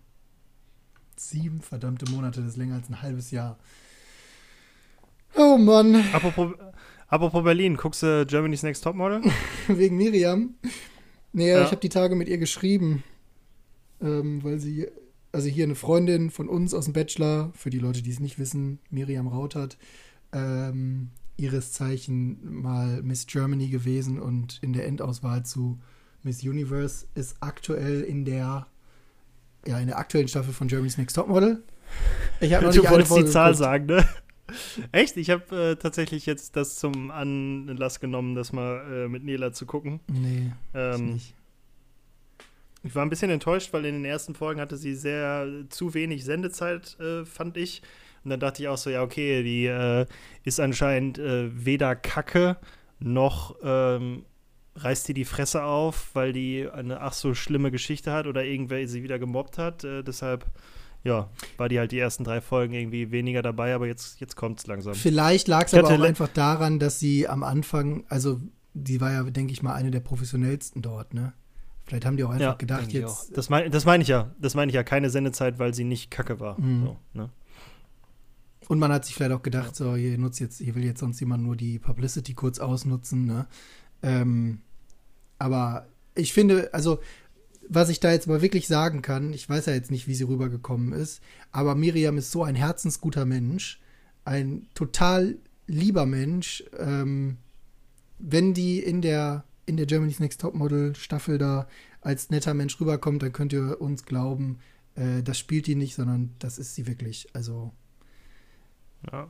sieben 1.15 1.61
verdammte 1.61 2.09
Monate, 2.11 2.41
das 2.41 2.51
ist 2.51 2.57
länger 2.57 2.75
als 2.75 2.89
ein 2.89 3.01
halbes 3.01 3.31
Jahr. 3.31 3.57
Oh 5.35 5.57
Mann. 5.57 5.95
Apropos, 6.13 6.53
apropos 7.07 7.43
Berlin, 7.43 7.77
guckst 7.77 8.03
du 8.03 8.25
Germany's 8.25 8.63
Next 8.63 8.83
Topmodel? 8.83 9.21
Wegen 9.67 9.97
Miriam? 9.97 10.55
Naja, 11.33 11.59
ja. 11.59 11.65
ich 11.65 11.71
habe 11.71 11.81
die 11.81 11.89
Tage 11.89 12.15
mit 12.15 12.27
ihr 12.27 12.37
geschrieben, 12.37 13.03
ähm, 14.01 14.43
weil 14.43 14.59
sie, 14.59 14.87
also 15.31 15.47
hier 15.47 15.63
eine 15.63 15.75
Freundin 15.75 16.29
von 16.29 16.49
uns 16.49 16.73
aus 16.73 16.85
dem 16.85 16.93
Bachelor, 16.93 17.51
für 17.53 17.69
die 17.69 17.79
Leute, 17.79 18.01
die 18.01 18.11
es 18.11 18.19
nicht 18.19 18.39
wissen, 18.39 18.79
Miriam 18.89 19.27
Rautert, 19.27 19.77
ähm, 20.33 21.09
ihres 21.37 21.73
Zeichen 21.73 22.61
mal 22.61 23.01
Miss 23.01 23.25
Germany 23.27 23.67
gewesen 23.67 24.19
und 24.19 24.59
in 24.61 24.73
der 24.73 24.87
Endauswahl 24.87 25.43
zu 25.43 25.79
Miss 26.23 26.43
Universe 26.43 27.07
ist 27.15 27.37
aktuell 27.39 28.01
in 28.01 28.25
der 28.25 28.67
ja 29.65 29.79
in 29.79 29.87
der 29.87 29.97
aktuellen 29.97 30.27
Staffel 30.27 30.53
von 30.53 30.67
Germany's 30.67 30.97
Next 30.97 31.15
Topmodel. 31.15 31.63
Ich 32.39 32.53
habe 32.53 32.69
du 32.69 32.83
wolltest 32.89 33.15
die 33.15 33.25
Zahl 33.25 33.55
sagen, 33.55 33.87
ne? 33.87 34.07
Echt? 34.91 35.17
Ich 35.17 35.29
habe 35.29 35.71
äh, 35.71 35.75
tatsächlich 35.75 36.25
jetzt 36.25 36.55
das 36.55 36.75
zum 36.75 37.11
Anlass 37.11 37.99
genommen, 37.99 38.35
das 38.35 38.51
mal 38.51 39.05
äh, 39.05 39.07
mit 39.07 39.23
Nela 39.23 39.53
zu 39.53 39.65
gucken. 39.65 39.99
Nee, 40.07 40.51
ähm, 40.73 41.13
nicht. 41.13 41.35
Ich 42.83 42.95
war 42.95 43.03
ein 43.03 43.09
bisschen 43.09 43.29
enttäuscht, 43.29 43.73
weil 43.73 43.85
in 43.85 43.93
den 43.93 44.05
ersten 44.05 44.33
Folgen 44.33 44.59
hatte 44.59 44.75
sie 44.75 44.95
sehr 44.95 45.47
zu 45.69 45.93
wenig 45.93 46.25
Sendezeit, 46.25 46.99
äh, 46.99 47.25
fand 47.25 47.57
ich. 47.57 47.83
Und 48.23 48.29
dann 48.29 48.39
dachte 48.39 48.61
ich 48.61 48.67
auch 48.67 48.77
so, 48.77 48.89
ja, 48.89 49.01
okay, 49.01 49.43
die 49.43 49.65
äh, 49.65 50.05
ist 50.43 50.59
anscheinend 50.59 51.17
äh, 51.17 51.49
weder 51.53 51.95
Kacke 51.95 52.57
noch 52.99 53.55
ähm, 53.63 54.25
reißt 54.75 55.07
die 55.07 55.13
die 55.13 55.25
Fresse 55.25 55.63
auf, 55.63 56.11
weil 56.13 56.33
die 56.33 56.67
eine 56.71 57.01
ach 57.01 57.13
so 57.13 57.33
schlimme 57.33 57.71
Geschichte 57.71 58.13
hat 58.13 58.27
oder 58.27 58.43
irgendwer 58.43 58.87
sie 58.87 59.03
wieder 59.03 59.19
gemobbt 59.19 59.57
hat. 59.57 59.83
Äh, 59.83 60.03
deshalb, 60.03 60.45
ja, 61.03 61.29
war 61.57 61.67
die 61.67 61.79
halt 61.79 61.91
die 61.91 61.99
ersten 61.99 62.23
drei 62.23 62.41
Folgen 62.41 62.73
irgendwie 62.73 63.11
weniger 63.11 63.41
dabei, 63.41 63.73
aber 63.73 63.87
jetzt, 63.87 64.19
jetzt 64.19 64.35
kommt 64.35 64.59
es 64.59 64.67
langsam. 64.67 64.93
Vielleicht 64.93 65.47
lag 65.47 65.65
es 65.65 65.73
aber 65.73 65.89
auch 65.89 66.01
einfach 66.01 66.29
daran, 66.29 66.79
dass 66.79 66.99
sie 66.99 67.27
am 67.27 67.43
Anfang, 67.43 68.05
also 68.07 68.39
die 68.73 69.01
war 69.01 69.11
ja, 69.11 69.23
denke 69.23 69.51
ich 69.51 69.61
mal, 69.63 69.73
eine 69.73 69.91
der 69.91 69.99
professionellsten 69.99 70.81
dort, 70.81 71.13
ne? 71.13 71.33
Vielleicht 71.83 72.05
haben 72.05 72.15
die 72.15 72.23
auch 72.23 72.29
einfach 72.29 72.41
ja, 72.41 72.53
gedacht, 72.53 72.93
jetzt. 72.93 73.35
Das 73.35 73.49
meine 73.49 73.69
das 73.69 73.83
mein 73.83 73.99
ich 73.99 74.07
ja. 74.07 74.31
Das 74.39 74.55
meine 74.55 74.69
ich 74.69 74.75
ja. 74.75 74.83
Keine 74.83 75.09
Sendezeit, 75.09 75.59
weil 75.59 75.73
sie 75.73 75.83
nicht 75.83 76.09
kacke 76.09 76.39
war. 76.39 76.57
Mhm. 76.61 76.85
So, 76.85 76.97
ne? 77.13 77.29
Und 78.71 78.79
man 78.79 78.93
hat 78.93 79.03
sich 79.03 79.15
vielleicht 79.15 79.33
auch 79.33 79.43
gedacht, 79.43 79.75
so, 79.75 79.97
hier 79.97 80.17
nutzt 80.17 80.39
jetzt, 80.39 80.59
hier 80.59 80.75
will 80.75 80.85
jetzt 80.85 81.01
sonst 81.01 81.19
jemand 81.19 81.43
nur 81.43 81.57
die 81.57 81.77
Publicity 81.77 82.33
kurz 82.33 82.59
ausnutzen, 82.59 83.25
ne? 83.25 83.45
Ähm, 84.01 84.61
aber 85.39 85.89
ich 86.15 86.31
finde, 86.31 86.73
also, 86.73 87.01
was 87.67 87.89
ich 87.89 87.99
da 87.99 88.13
jetzt 88.13 88.27
mal 88.27 88.41
wirklich 88.41 88.69
sagen 88.69 89.01
kann, 89.01 89.33
ich 89.33 89.49
weiß 89.49 89.65
ja 89.65 89.73
jetzt 89.73 89.91
nicht, 89.91 90.07
wie 90.07 90.13
sie 90.13 90.23
rübergekommen 90.23 90.93
ist, 90.93 91.21
aber 91.51 91.75
Miriam 91.75 92.17
ist 92.17 92.31
so 92.31 92.45
ein 92.45 92.55
herzensguter 92.55 93.25
Mensch, 93.25 93.81
ein 94.23 94.69
total 94.73 95.35
lieber 95.67 96.05
Mensch. 96.05 96.63
Ähm, 96.79 97.39
wenn 98.19 98.53
die 98.53 98.79
in 98.79 99.01
der, 99.01 99.43
in 99.65 99.75
der 99.75 99.85
Germany's 99.85 100.21
Next 100.21 100.39
Topmodel 100.39 100.95
Staffel 100.95 101.37
da 101.37 101.67
als 101.99 102.29
netter 102.29 102.53
Mensch 102.53 102.79
rüberkommt, 102.79 103.21
dann 103.21 103.33
könnt 103.33 103.51
ihr 103.51 103.81
uns 103.81 104.05
glauben, 104.05 104.59
äh, 104.95 105.21
das 105.23 105.37
spielt 105.37 105.67
die 105.67 105.75
nicht, 105.75 105.95
sondern 105.95 106.35
das 106.39 106.57
ist 106.57 106.75
sie 106.75 106.87
wirklich. 106.87 107.27
Also 107.33 107.73
ja. 109.11 109.27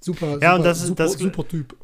Super, 0.00 0.38
ja, 0.40 0.54
und 0.56 0.64
das, 0.64 0.82
super, 0.82 1.04
das, 1.04 1.14
super 1.14 1.46
Typ. 1.46 1.76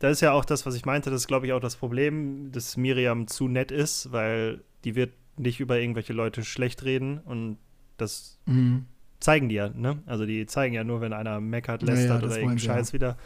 Das 0.00 0.12
ist 0.12 0.20
ja 0.20 0.32
auch 0.32 0.44
das, 0.44 0.66
was 0.66 0.74
ich 0.74 0.84
meinte. 0.84 1.10
Das 1.10 1.22
ist, 1.22 1.28
glaube 1.28 1.46
ich, 1.46 1.52
auch 1.52 1.60
das 1.60 1.76
Problem, 1.76 2.50
dass 2.50 2.76
Miriam 2.76 3.26
zu 3.26 3.48
nett 3.48 3.70
ist, 3.70 4.12
weil 4.12 4.62
die 4.84 4.94
wird 4.96 5.12
nicht 5.36 5.60
über 5.60 5.78
irgendwelche 5.78 6.12
Leute 6.12 6.44
schlecht 6.44 6.84
reden 6.84 7.18
und 7.18 7.58
das 7.96 8.38
mhm. 8.46 8.86
zeigen 9.20 9.48
die 9.48 9.56
ja, 9.56 9.68
ne? 9.68 10.02
Also 10.06 10.26
die 10.26 10.46
zeigen 10.46 10.74
ja 10.74 10.84
nur, 10.84 11.00
wenn 11.00 11.12
einer 11.12 11.40
meckert, 11.40 11.82
lästert 11.82 12.08
ja, 12.08 12.14
ja, 12.18 12.24
oder 12.24 12.34
irgendeinen 12.34 12.58
Scheiß 12.58 12.88
ja. 12.88 12.92
wieder. 12.94 13.16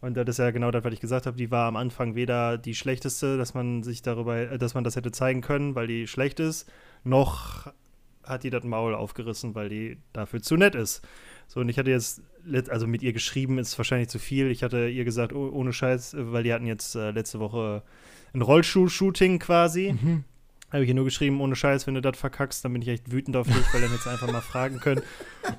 Und 0.00 0.16
das 0.16 0.28
ist 0.28 0.38
ja 0.38 0.50
genau 0.50 0.70
das, 0.70 0.84
was 0.84 0.92
ich 0.92 1.00
gesagt 1.00 1.26
habe. 1.26 1.36
Die 1.36 1.50
war 1.50 1.66
am 1.66 1.76
Anfang 1.76 2.14
weder 2.14 2.56
die 2.56 2.74
schlechteste, 2.74 3.36
dass 3.36 3.54
man 3.54 3.82
sich 3.82 4.02
darüber, 4.02 4.36
äh, 4.36 4.58
dass 4.58 4.74
man 4.74 4.84
das 4.84 4.96
hätte 4.96 5.10
zeigen 5.10 5.40
können, 5.40 5.74
weil 5.74 5.86
die 5.86 6.06
schlecht 6.06 6.40
ist, 6.40 6.70
noch 7.04 7.72
hat 8.22 8.44
die 8.44 8.50
das 8.50 8.62
Maul 8.62 8.94
aufgerissen, 8.94 9.54
weil 9.54 9.68
die 9.68 9.98
dafür 10.12 10.42
zu 10.42 10.56
nett 10.56 10.74
ist. 10.74 11.02
So, 11.46 11.60
und 11.60 11.68
ich 11.68 11.78
hatte 11.78 11.90
jetzt, 11.90 12.22
also 12.68 12.86
mit 12.86 13.02
ihr 13.02 13.12
geschrieben, 13.12 13.58
ist 13.58 13.76
wahrscheinlich 13.78 14.08
zu 14.08 14.18
viel. 14.18 14.50
Ich 14.50 14.62
hatte 14.62 14.88
ihr 14.88 15.04
gesagt, 15.04 15.32
oh, 15.32 15.50
ohne 15.50 15.72
Scheiß, 15.72 16.16
weil 16.18 16.42
die 16.42 16.52
hatten 16.52 16.66
jetzt 16.66 16.94
äh, 16.94 17.10
letzte 17.10 17.40
Woche 17.40 17.82
ein 18.34 18.42
Rollschuh-Shooting 18.42 19.38
quasi. 19.38 19.96
Mhm. 20.00 20.24
Habe 20.70 20.82
ich 20.82 20.88
ihr 20.90 20.94
nur 20.94 21.06
geschrieben, 21.06 21.40
ohne 21.40 21.56
Scheiß, 21.56 21.86
wenn 21.86 21.94
du 21.94 22.02
das 22.02 22.18
verkackst, 22.18 22.62
dann 22.62 22.74
bin 22.74 22.82
ich 22.82 22.88
echt 22.88 23.10
wütend 23.10 23.36
auf 23.36 23.46
dich, 23.46 23.72
weil 23.72 23.80
dann 23.80 23.90
jetzt 23.90 24.06
einfach 24.06 24.30
mal 24.30 24.42
fragen 24.42 24.80
können. 24.80 25.00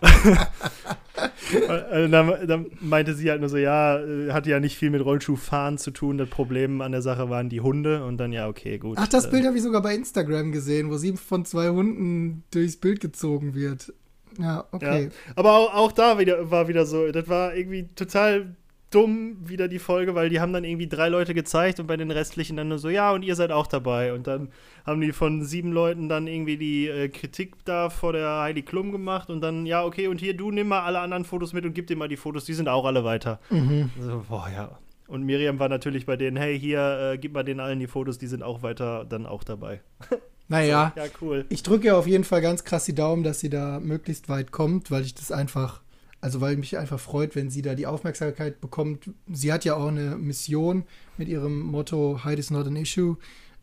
dann, 2.12 2.48
dann, 2.48 2.68
meinte 2.80 3.16
sie 3.16 3.32
halt 3.32 3.40
nur 3.40 3.50
so, 3.50 3.58
ja, 3.58 4.00
äh, 4.00 4.32
hatte 4.32 4.52
ja 4.52 4.60
nicht 4.60 4.78
viel 4.78 4.92
mit 4.92 5.04
Rollschuhfahren 5.04 5.80
zu 5.80 5.90
tun. 5.90 6.20
Das 6.20 6.30
Problem 6.30 6.82
an 6.82 6.92
der 6.92 7.02
Sache 7.02 7.32
waren 7.32 7.50
die 7.50 7.62
Hunde 7.62 8.06
und 8.06 8.18
dann 8.18 8.32
ja, 8.32 8.48
okay, 8.48 8.78
gut. 8.78 8.98
Ach, 9.00 9.08
das 9.08 9.26
äh, 9.26 9.32
Bild 9.32 9.46
habe 9.46 9.58
ich 9.58 9.64
sogar 9.64 9.82
bei 9.82 9.96
Instagram 9.96 10.52
gesehen, 10.52 10.92
wo 10.92 10.98
sie 10.98 11.18
von 11.18 11.44
zwei 11.44 11.70
Hunden 11.70 12.44
durchs 12.52 12.78
Bild 12.78 13.00
gezogen 13.00 13.56
wird. 13.56 13.92
Ja, 14.40 14.66
okay. 14.72 15.04
Ja. 15.04 15.10
Aber 15.36 15.58
auch, 15.58 15.74
auch 15.74 15.92
da 15.92 16.18
wieder, 16.18 16.50
war 16.50 16.68
wieder 16.68 16.86
so, 16.86 17.12
das 17.12 17.28
war 17.28 17.54
irgendwie 17.54 17.90
total 17.96 18.56
dumm 18.92 19.38
wieder 19.48 19.68
die 19.68 19.80
Folge, 19.80 20.16
weil 20.16 20.30
die 20.30 20.40
haben 20.40 20.54
dann 20.54 20.64
irgendwie 20.64 20.88
drei 20.88 21.10
Leute 21.10 21.34
gezeigt 21.34 21.80
und 21.80 21.88
bei 21.88 21.98
den 21.98 22.12
restlichen 22.12 22.58
dann 22.58 22.70
nur 22.70 22.80
so, 22.80 22.90
ja, 22.90 23.12
und 23.12 23.24
ihr 23.24 23.36
seid 23.36 23.52
auch 23.52 23.68
dabei. 23.68 24.14
Und 24.14 24.28
dann 24.28 24.50
haben 24.86 25.02
die 25.02 25.12
von 25.12 25.44
sieben 25.44 25.72
Leuten 25.72 26.10
dann 26.10 26.28
irgendwie 26.28 26.58
die 26.58 26.88
äh, 26.88 27.10
Kritik 27.10 27.64
da 27.66 27.90
vor 27.90 28.14
der 28.14 28.42
Heidi 28.42 28.64
Klum 28.64 28.92
gemacht 28.92 29.30
und 29.30 29.42
dann, 29.42 29.66
ja, 29.66 29.84
okay, 29.84 30.08
und 30.08 30.20
hier, 30.20 30.36
du 30.36 30.52
nimm 30.52 30.70
mal 30.70 30.82
alle 30.82 31.00
anderen 31.00 31.26
Fotos 31.26 31.54
mit 31.54 31.66
und 31.66 31.74
gib 31.74 31.88
dir 31.88 31.98
mal 31.98 32.08
die 32.08 32.18
Fotos, 32.18 32.46
die 32.46 32.54
sind 32.54 32.68
auch 32.68 32.86
alle 32.86 33.04
weiter. 33.04 33.40
Mhm. 33.50 33.92
So, 34.00 34.26
boah, 34.28 34.50
ja. 34.54 34.80
Und 35.08 35.24
Miriam 35.24 35.60
war 35.60 35.70
natürlich 35.70 36.06
bei 36.06 36.18
denen, 36.18 36.38
hey, 36.38 36.60
hier, 36.60 37.14
äh, 37.14 37.18
gib 37.18 37.34
mal 37.34 37.44
den 37.44 37.60
allen 37.60 37.80
die 37.80 37.88
Fotos, 37.88 38.18
die 38.18 38.28
sind 38.28 38.44
auch 38.44 38.62
weiter 38.64 39.06
dann 39.06 39.26
auch 39.26 39.44
dabei. 39.44 39.82
Naja, 40.50 40.92
so, 40.96 41.02
ja, 41.02 41.08
cool. 41.22 41.46
ich 41.50 41.64
drücke 41.64 41.88
ja 41.88 41.98
auf 41.98 42.08
jeden 42.08 42.24
Fall 42.24 42.42
ganz 42.42 42.64
krass 42.64 42.86
die 42.86 42.96
Daumen, 42.96 43.24
dass 43.24 43.40
sie 43.40 43.50
da 43.50 43.80
möglichst 43.80 44.30
weit 44.30 44.52
kommt, 44.52 44.90
weil 44.90 45.04
ich 45.04 45.14
das 45.14 45.32
einfach, 45.32 45.82
also 46.22 46.42
weil 46.42 46.58
mich 46.58 46.78
einfach 46.78 47.00
freut, 47.00 47.36
wenn 47.36 47.52
sie 47.52 47.62
da 47.62 47.76
die 47.76 47.86
Aufmerksamkeit 47.86 48.60
bekommt. 48.60 49.12
Sie 49.32 49.54
hat 49.54 49.64
ja 49.64 49.76
auch 49.76 49.88
eine 49.88 50.18
Mission 50.18 50.86
mit 51.18 51.28
ihrem 51.28 51.60
Motto 51.62 52.24
Height 52.24 52.40
is 52.40 52.50
not 52.50 52.66
an 52.66 52.76
issue, 52.76 53.18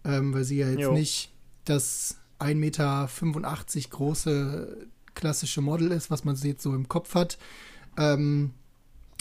ähm, 0.05 0.33
weil 0.33 0.45
sie 0.45 0.59
ja 0.59 0.69
jetzt 0.69 0.81
jo. 0.81 0.93
nicht 0.93 1.33
das 1.65 2.19
1,85 2.39 2.55
Meter 2.55 3.09
große 3.91 4.87
klassische 5.15 5.61
Model 5.61 5.91
ist, 5.91 6.11
was 6.11 6.25
man 6.25 6.37
jetzt 6.37 6.63
so 6.63 6.73
im 6.73 6.89
Kopf 6.89 7.17
hat. 7.17 7.37
Ähm, 7.99 8.53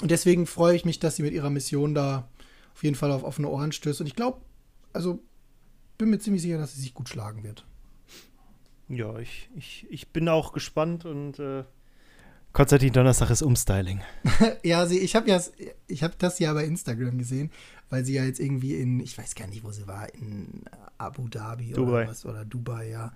und 0.02 0.12
deswegen 0.12 0.46
freue 0.46 0.76
ich 0.76 0.86
mich, 0.86 1.00
dass 1.00 1.16
sie 1.16 1.24
mit 1.24 1.34
ihrer 1.34 1.50
Mission 1.50 1.96
da 1.96 2.28
auf 2.76 2.84
jeden 2.84 2.96
Fall 2.96 3.12
auf 3.12 3.24
offene 3.24 3.48
Ohren 3.48 3.72
stößt. 3.72 4.02
Und 4.02 4.08
ich 4.08 4.16
glaube, 4.16 4.40
also 4.94 5.20
bin 5.98 6.10
mir 6.10 6.20
ziemlich 6.20 6.42
sicher, 6.42 6.58
dass 6.58 6.76
sie 6.76 6.82
sich 6.82 6.94
gut 6.94 7.10
schlagen 7.10 7.44
wird. 7.44 7.66
Ja, 8.88 9.18
ich, 9.18 9.50
ich, 9.56 9.88
ich 9.90 10.10
bin 10.10 10.30
auch 10.30 10.54
gespannt 10.54 11.06
und 11.06 11.40
äh, 11.40 11.64
Konstantin 12.56 12.94
Donnerstag 12.94 13.32
ist 13.32 13.42
Umstyling. 13.42 14.02
ja, 14.64 14.86
sie, 14.86 15.00
ich 15.00 15.16
habe 15.16 15.30
ja, 15.30 15.42
ich 15.88 16.04
habe 16.04 16.14
das 16.18 16.40
ja 16.40 16.54
bei 16.54 16.64
Instagram 16.64 17.18
gesehen, 17.18 17.52
weil 17.90 18.06
sie 18.06 18.14
ja 18.14 18.24
jetzt 18.24 18.40
irgendwie 18.40 18.76
in, 18.76 19.02
ich 19.02 19.18
weiß 19.18 19.36
gar 19.36 19.48
nicht, 19.48 19.66
wo 19.66 19.72
sie 19.72 19.88
war, 19.88 20.14
in 20.14 20.64
Abu 20.98 21.28
Dhabi 21.28 21.74
Dubai. 21.74 22.04
oder 22.04 22.08
was 22.08 22.26
oder 22.26 22.46
Dubai, 22.46 22.90
ja. 22.90 23.12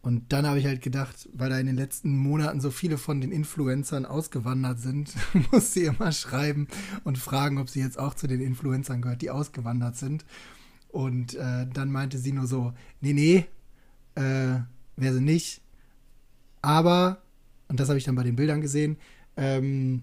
Und 0.00 0.32
dann 0.32 0.46
habe 0.46 0.58
ich 0.58 0.64
halt 0.64 0.80
gedacht, 0.80 1.28
weil 1.34 1.50
da 1.50 1.58
in 1.58 1.66
den 1.66 1.76
letzten 1.76 2.16
Monaten 2.16 2.62
so 2.62 2.70
viele 2.70 2.96
von 2.96 3.20
den 3.20 3.30
Influencern 3.30 4.06
ausgewandert 4.06 4.80
sind, 4.80 5.12
muss 5.52 5.74
sie 5.74 5.84
immer 5.84 6.12
schreiben 6.12 6.66
und 7.04 7.18
fragen, 7.18 7.58
ob 7.58 7.68
sie 7.68 7.80
jetzt 7.80 7.98
auch 7.98 8.14
zu 8.14 8.26
den 8.26 8.40
Influencern 8.40 9.02
gehört, 9.02 9.20
die 9.20 9.30
ausgewandert 9.30 9.96
sind. 9.96 10.24
Und 10.88 11.34
äh, 11.34 11.66
dann 11.66 11.90
meinte 11.92 12.18
sie 12.18 12.32
nur 12.32 12.46
so, 12.46 12.72
nee, 13.00 13.12
nee, 13.12 13.46
äh, 14.14 14.60
wäre 14.96 15.14
sie 15.14 15.20
nicht. 15.20 15.60
Aber, 16.62 17.22
und 17.68 17.78
das 17.78 17.88
habe 17.88 17.98
ich 17.98 18.04
dann 18.04 18.14
bei 18.14 18.22
den 18.22 18.36
Bildern 18.36 18.60
gesehen, 18.60 18.96
ähm, 19.36 20.02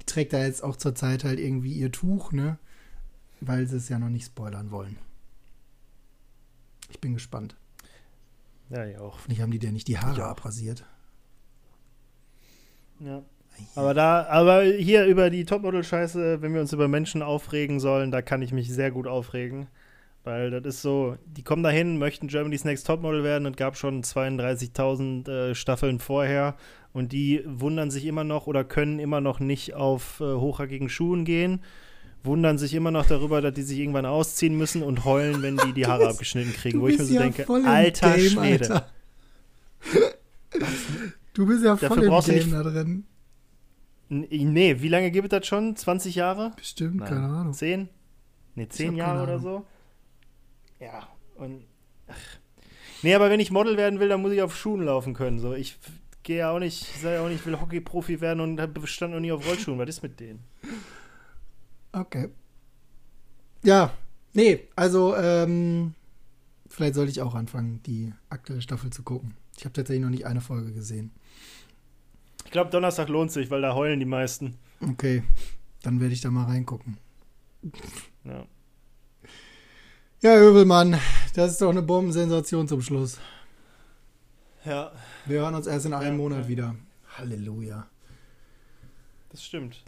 die 0.00 0.06
trägt 0.06 0.32
da 0.32 0.38
jetzt 0.42 0.62
auch 0.62 0.76
zurzeit 0.76 1.24
halt 1.24 1.38
irgendwie 1.38 1.72
ihr 1.74 1.92
Tuch, 1.92 2.32
ne? 2.32 2.58
Weil 3.40 3.66
sie 3.66 3.76
es 3.76 3.88
ja 3.88 3.98
noch 3.98 4.08
nicht 4.08 4.26
spoilern 4.26 4.70
wollen. 4.70 4.96
Ich 6.90 7.00
bin 7.00 7.14
gespannt. 7.14 7.56
Ja, 8.70 8.86
ich 8.86 8.96
auch. 8.98 9.14
Hoffentlich 9.14 9.40
haben 9.40 9.50
die 9.50 9.58
dir 9.58 9.72
nicht 9.72 9.88
die 9.88 9.98
Haare 9.98 10.20
Ja. 10.20 10.28
abrasiert. 10.30 10.84
Ja. 13.00 13.22
Aber 13.74 13.92
da, 13.94 14.24
aber 14.26 14.62
hier 14.62 15.04
über 15.06 15.28
die 15.28 15.44
Topmodel-Scheiße, 15.44 16.40
wenn 16.40 16.54
wir 16.54 16.60
uns 16.60 16.72
über 16.72 16.88
Menschen 16.88 17.22
aufregen 17.22 17.80
sollen, 17.80 18.10
da 18.10 18.22
kann 18.22 18.40
ich 18.40 18.52
mich 18.52 18.72
sehr 18.72 18.90
gut 18.90 19.06
aufregen. 19.06 19.66
Weil 20.24 20.50
das 20.52 20.64
ist 20.76 20.82
so, 20.82 21.16
die 21.26 21.42
kommen 21.42 21.62
dahin, 21.64 21.98
möchten 21.98 22.28
Germany's 22.28 22.64
Next 22.64 22.86
Topmodel 22.86 23.24
werden 23.24 23.44
und 23.46 23.56
gab 23.56 23.76
schon 23.76 24.02
32.000 24.04 25.28
äh, 25.28 25.54
Staffeln 25.56 25.98
vorher 25.98 26.54
und 26.92 27.10
die 27.12 27.42
wundern 27.44 27.90
sich 27.90 28.06
immer 28.06 28.22
noch 28.22 28.46
oder 28.46 28.62
können 28.62 29.00
immer 29.00 29.20
noch 29.20 29.40
nicht 29.40 29.74
auf 29.74 30.20
äh, 30.20 30.24
hochhackigen 30.24 30.88
Schuhen 30.88 31.24
gehen, 31.24 31.60
wundern 32.22 32.56
sich 32.56 32.72
immer 32.74 32.92
noch 32.92 33.04
darüber, 33.06 33.40
dass 33.40 33.52
die 33.54 33.62
sich 33.62 33.80
irgendwann 33.80 34.06
ausziehen 34.06 34.56
müssen 34.56 34.84
und 34.84 35.04
heulen, 35.04 35.42
wenn 35.42 35.56
die 35.56 35.72
die 35.72 35.86
Haare 35.86 36.08
abgeschnitten 36.08 36.52
kriegen, 36.52 36.80
wo 36.80 36.86
ich 36.86 36.98
mir 36.98 37.04
so 37.04 37.18
denke, 37.18 37.42
voll 37.44 37.60
im 37.62 37.66
alter 37.66 38.14
Game, 38.14 38.28
Schwede. 38.30 38.74
Alter. 38.74 38.88
Du 41.34 41.46
bist 41.46 41.64
ja 41.64 41.70
Dafür 41.72 41.88
voll 41.88 42.02
im 42.04 42.10
brauchst 42.10 42.28
Game 42.28 42.36
nicht- 42.38 42.52
da 42.52 42.62
drin. 42.62 43.04
Nee, 44.08 44.76
wie 44.80 44.88
lange 44.88 45.10
gibt 45.10 45.32
es 45.32 45.38
das 45.38 45.46
schon? 45.48 45.74
20 45.74 46.14
Jahre? 46.14 46.52
Bestimmt, 46.54 46.96
Nein. 46.96 47.08
keine 47.08 47.26
Ahnung. 47.26 47.54
Zehn? 47.54 47.88
Ne, 48.54 48.68
zehn 48.68 48.90
hab 48.90 48.96
Jahre 48.98 49.18
keine 49.20 49.22
oder 49.22 49.38
so. 49.40 49.66
Ja, 50.82 51.06
und. 51.36 51.64
Ach. 52.08 52.16
Nee, 53.02 53.14
aber 53.14 53.30
wenn 53.30 53.38
ich 53.38 53.52
Model 53.52 53.76
werden 53.76 54.00
will, 54.00 54.08
dann 54.08 54.20
muss 54.20 54.32
ich 54.32 54.42
auf 54.42 54.56
Schuhen 54.56 54.82
laufen 54.82 55.14
können. 55.14 55.38
So, 55.38 55.54
ich 55.54 55.78
gehe 56.24 56.38
ja 56.38 56.50
auch 56.50 56.58
nicht, 56.58 56.82
ich 56.82 57.00
sage 57.00 57.16
ja 57.16 57.22
auch 57.22 57.28
nicht, 57.28 57.40
ich 57.40 57.46
will 57.46 57.60
Hockey-Profi 57.60 58.20
werden 58.20 58.40
und 58.40 58.88
stand 58.88 59.12
noch 59.12 59.20
nie 59.20 59.32
auf 59.32 59.46
Rollschuhen. 59.46 59.78
Was 59.78 59.88
ist 59.88 60.02
mit 60.02 60.18
denen? 60.18 60.40
Okay. 61.92 62.30
Ja, 63.62 63.92
nee, 64.32 64.68
also, 64.74 65.16
ähm, 65.16 65.94
vielleicht 66.68 66.94
sollte 66.94 67.12
ich 67.12 67.22
auch 67.22 67.34
anfangen, 67.34 67.80
die 67.84 68.12
aktuelle 68.28 68.62
Staffel 68.62 68.90
zu 68.90 69.04
gucken. 69.04 69.34
Ich 69.56 69.64
habe 69.64 69.72
tatsächlich 69.72 70.02
noch 70.02 70.10
nicht 70.10 70.26
eine 70.26 70.40
Folge 70.40 70.72
gesehen. 70.72 71.12
Ich 72.44 72.50
glaube, 72.50 72.70
Donnerstag 72.70 73.08
lohnt 73.08 73.30
sich, 73.30 73.50
weil 73.50 73.62
da 73.62 73.74
heulen 73.74 74.00
die 74.00 74.06
meisten. 74.06 74.58
Okay, 74.80 75.22
dann 75.82 76.00
werde 76.00 76.14
ich 76.14 76.20
da 76.20 76.30
mal 76.30 76.46
reingucken. 76.46 76.98
Ja. 78.24 78.46
Ja, 80.22 80.36
Öbelmann, 80.38 80.98
das 81.34 81.52
ist 81.52 81.60
doch 81.62 81.70
eine 81.70 81.82
Bombensensation 81.82 82.68
zum 82.68 82.80
Schluss. 82.80 83.18
ja, 84.64 84.92
Wir 85.26 85.40
hören 85.40 85.54
uns 85.54 85.66
erst 85.66 85.86
in 85.86 85.94
einem 85.94 86.12
Ja, 86.16 86.22
Monat 86.22 86.42
ja. 86.44 86.48
wieder. 86.48 86.76
Halleluja. 87.18 87.86
das 89.30 89.44
stimmt. 89.44 89.82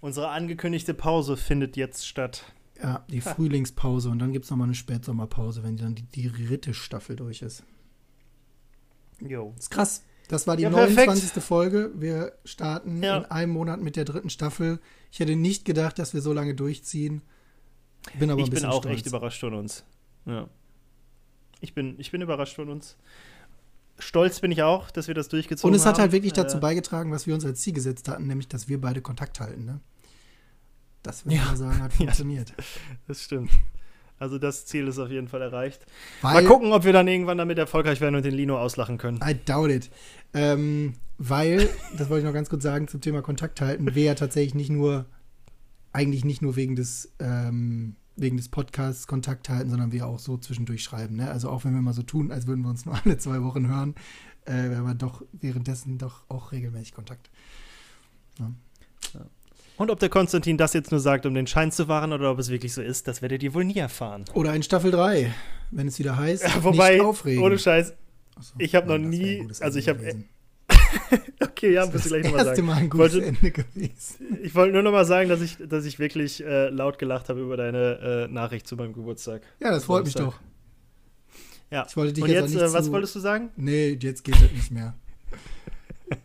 Unsere 0.00 0.28
angekündigte 0.28 0.94
Pause 0.94 1.36
findet 1.36 1.76
jetzt 1.76 2.06
statt. 2.06 2.44
Ja, 2.82 3.04
die 3.10 3.20
Frühlingspause 3.20 4.08
und 4.08 4.18
dann 4.20 4.32
gibt 4.32 4.44
es 4.44 4.50
nochmal 4.50 4.66
eine 4.66 4.74
Spätsommerpause, 4.74 5.62
wenn 5.62 5.76
dann 5.76 5.94
die, 5.94 6.02
die 6.02 6.30
dritte 6.32 6.72
Staffel 6.74 7.16
durch 7.16 7.42
ist. 7.42 7.62
Jo. 9.20 9.52
Das 9.56 9.64
ist 9.64 9.70
krass. 9.70 10.02
Das 10.28 10.46
war 10.46 10.56
die 10.56 10.62
Ja, 10.64 10.70
perfekt. 10.70 11.06
29. 11.08 11.42
Folge. 11.42 11.90
Wir 11.94 12.32
starten 12.44 13.02
Ja. 13.02 13.18
in 13.18 13.24
einem 13.26 13.52
Monat 13.52 13.80
mit 13.80 13.96
der 13.96 14.04
dritten 14.04 14.30
Staffel. 14.30 14.78
Ich 15.10 15.20
hätte 15.20 15.36
nicht 15.36 15.64
gedacht, 15.64 15.98
dass 15.98 16.14
wir 16.14 16.20
so 16.20 16.32
lange 16.32 16.54
durchziehen. 16.54 17.22
Bin 18.18 18.30
aber 18.30 18.40
Ich 18.42 18.50
bin 18.50 18.64
auch 18.64 18.82
stolz. 18.82 18.96
echt 18.96 19.06
überrascht 19.06 19.40
von 19.40 19.54
uns. 19.54 19.84
Ja. 20.26 20.48
Ich 21.60 21.74
bin, 21.74 21.96
ich 21.98 22.10
bin 22.10 22.20
überrascht 22.22 22.54
von 22.56 22.68
uns. 22.68 22.96
Stolz 23.98 24.40
bin 24.40 24.52
ich 24.52 24.62
auch, 24.62 24.90
dass 24.90 25.08
wir 25.08 25.14
das 25.14 25.28
durchgezogen 25.28 25.72
Und 25.72 25.74
es 25.76 25.84
haben. 25.84 25.94
hat 25.94 25.98
halt 26.00 26.12
wirklich 26.12 26.32
dazu 26.32 26.58
Äh, 26.58 26.60
beigetragen, 26.60 27.10
was 27.10 27.26
wir 27.26 27.34
uns 27.34 27.44
als 27.44 27.60
Ziel 27.60 27.72
gesetzt 27.72 28.08
hatten, 28.08 28.26
nämlich, 28.28 28.46
dass 28.48 28.68
wir 28.68 28.80
beide 28.80 29.02
Kontakt 29.02 29.40
halten. 29.40 29.64
Ne? 29.64 29.80
Das 31.02 31.24
würde 31.24 31.34
ich 31.34 31.40
Ja. 31.42 31.48
mal 31.48 31.56
sagen, 31.56 31.82
hat 31.82 31.90
Ja. 31.94 31.96
funktioniert. 31.98 32.52
Das 33.08 33.22
stimmt. 33.24 33.50
Also 34.20 34.38
das 34.38 34.66
Ziel 34.66 34.86
ist 34.88 34.98
auf 34.98 35.10
jeden 35.10 35.28
Fall 35.28 35.42
erreicht. 35.42 35.84
Weil, 36.22 36.34
Mal 36.34 36.44
gucken, 36.44 36.72
ob 36.72 36.84
wir 36.84 36.92
dann 36.92 37.06
irgendwann 37.08 37.38
damit 37.38 37.58
erfolgreich 37.58 38.00
werden 38.00 38.14
und 38.16 38.24
den 38.24 38.34
Lino 38.34 38.58
auslachen 38.58 38.98
können. 38.98 39.20
I 39.24 39.34
doubt 39.44 39.70
it. 39.70 39.90
Ähm, 40.34 40.94
weil, 41.18 41.68
das 41.96 42.08
wollte 42.08 42.20
ich 42.20 42.24
noch 42.26 42.32
ganz 42.34 42.48
kurz 42.50 42.62
sagen 42.62 42.86
zum 42.88 43.00
Thema 43.00 43.22
Kontakt 43.22 43.60
halten, 43.60 43.94
wir 43.94 44.02
ja 44.04 44.14
tatsächlich 44.14 44.54
nicht 44.54 44.70
nur, 44.70 45.06
eigentlich 45.92 46.24
nicht 46.24 46.42
nur 46.42 46.56
wegen 46.56 46.76
des, 46.76 47.12
ähm, 47.18 47.96
wegen 48.16 48.36
des 48.36 48.48
Podcasts 48.48 49.06
Kontakt 49.06 49.48
halten, 49.48 49.70
sondern 49.70 49.92
wir 49.92 50.06
auch 50.06 50.18
so 50.18 50.36
zwischendurch 50.36 50.82
schreiben. 50.82 51.16
Ne? 51.16 51.30
Also 51.30 51.48
auch 51.50 51.64
wenn 51.64 51.72
wir 51.74 51.80
mal 51.82 51.92
so 51.94 52.02
tun, 52.02 52.30
als 52.32 52.46
würden 52.46 52.62
wir 52.62 52.70
uns 52.70 52.84
nur 52.86 52.94
alle 53.04 53.16
zwei 53.18 53.42
Wochen 53.42 53.68
hören, 53.68 53.94
äh, 54.44 54.70
wir 54.70 54.78
haben 54.78 54.98
doch 54.98 55.22
währenddessen 55.32 55.98
doch 55.98 56.22
auch 56.28 56.52
regelmäßig 56.52 56.94
Kontakt. 56.94 57.30
Und 59.76 59.90
ob 59.90 60.00
der 60.00 60.08
Konstantin 60.08 60.56
das 60.58 60.72
jetzt 60.72 60.90
nur 60.90 61.00
sagt, 61.00 61.24
um 61.26 61.34
den 61.34 61.46
Schein 61.46 61.70
zu 61.70 61.86
wahren 61.86 62.12
oder 62.12 62.32
ob 62.32 62.38
es 62.40 62.48
wirklich 62.48 62.72
so 62.72 62.82
ist, 62.82 63.06
das 63.06 63.22
werdet 63.22 63.42
ihr 63.44 63.54
wohl 63.54 63.64
nie 63.64 63.76
erfahren. 63.78 64.24
Oder 64.34 64.54
in 64.54 64.62
Staffel 64.64 64.90
3, 64.90 65.32
wenn 65.70 65.86
es 65.86 65.98
wieder 66.00 66.16
heißt, 66.16 66.42
Ja, 66.42 66.64
wobei, 66.64 66.94
nicht 66.94 67.04
aufregen. 67.04 67.42
ohne 67.44 67.58
Scheiß, 67.58 67.94
Achso, 68.34 68.54
ich 68.58 68.74
hab 68.74 68.86
noch 68.86 68.98
nie- 68.98 69.46
also 69.60 69.78
ich 69.78 69.88
hab- 69.88 69.98
gewesen. 69.98 70.28
okay, 71.40 71.72
ja, 71.72 71.86
du 71.86 71.96
ist 71.96 72.06
gleich 72.08 72.24
nochmal 72.24 72.44
sagen. 72.44 72.66
Mal 72.66 72.76
ein 72.76 72.90
gutes 72.90 73.14
Wollte- 73.14 73.26
Ende 73.26 73.50
gewesen. 73.50 74.38
Ich 74.42 74.54
wollte 74.54 74.72
nur 74.74 74.82
nochmal 74.82 75.04
sagen, 75.04 75.28
dass 75.28 75.40
ich, 75.40 75.56
dass 75.68 75.84
ich 75.84 75.98
wirklich 75.98 76.44
äh, 76.44 76.68
laut 76.68 76.98
gelacht 76.98 77.28
habe 77.28 77.40
über 77.40 77.56
deine 77.56 78.26
äh, 78.28 78.32
Nachricht 78.32 78.66
zu 78.66 78.76
meinem 78.76 78.92
Geburtstag. 78.92 79.42
Ja, 79.60 79.70
das 79.70 79.84
freut 79.84 80.04
mich 80.04 80.14
doch. 80.14 80.38
Ja. 81.70 81.86
Ich 81.88 81.96
wollte 81.96 82.14
dich 82.14 82.24
Und 82.24 82.30
jetzt, 82.30 82.52
jetzt, 82.54 82.62
äh, 82.62 82.72
was 82.72 82.86
zu, 82.86 82.92
wolltest 82.92 83.14
du 83.14 83.20
sagen? 83.20 83.50
Nee, 83.56 83.98
jetzt 84.00 84.24
geht 84.24 84.34
das 84.36 84.50
nicht 84.52 84.70
mehr. 84.70 84.94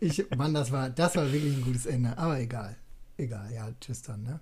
Ich, 0.00 0.24
Mann, 0.36 0.54
das 0.54 0.72
war, 0.72 0.88
das 0.88 1.14
war 1.16 1.30
wirklich 1.30 1.54
ein 1.56 1.62
gutes 1.62 1.84
Ende. 1.86 2.16
Aber 2.16 2.40
egal. 2.40 2.76
Egal, 3.18 3.52
ja, 3.54 3.68
tschüss 3.80 4.02
dann, 4.02 4.22
ne? 4.22 4.40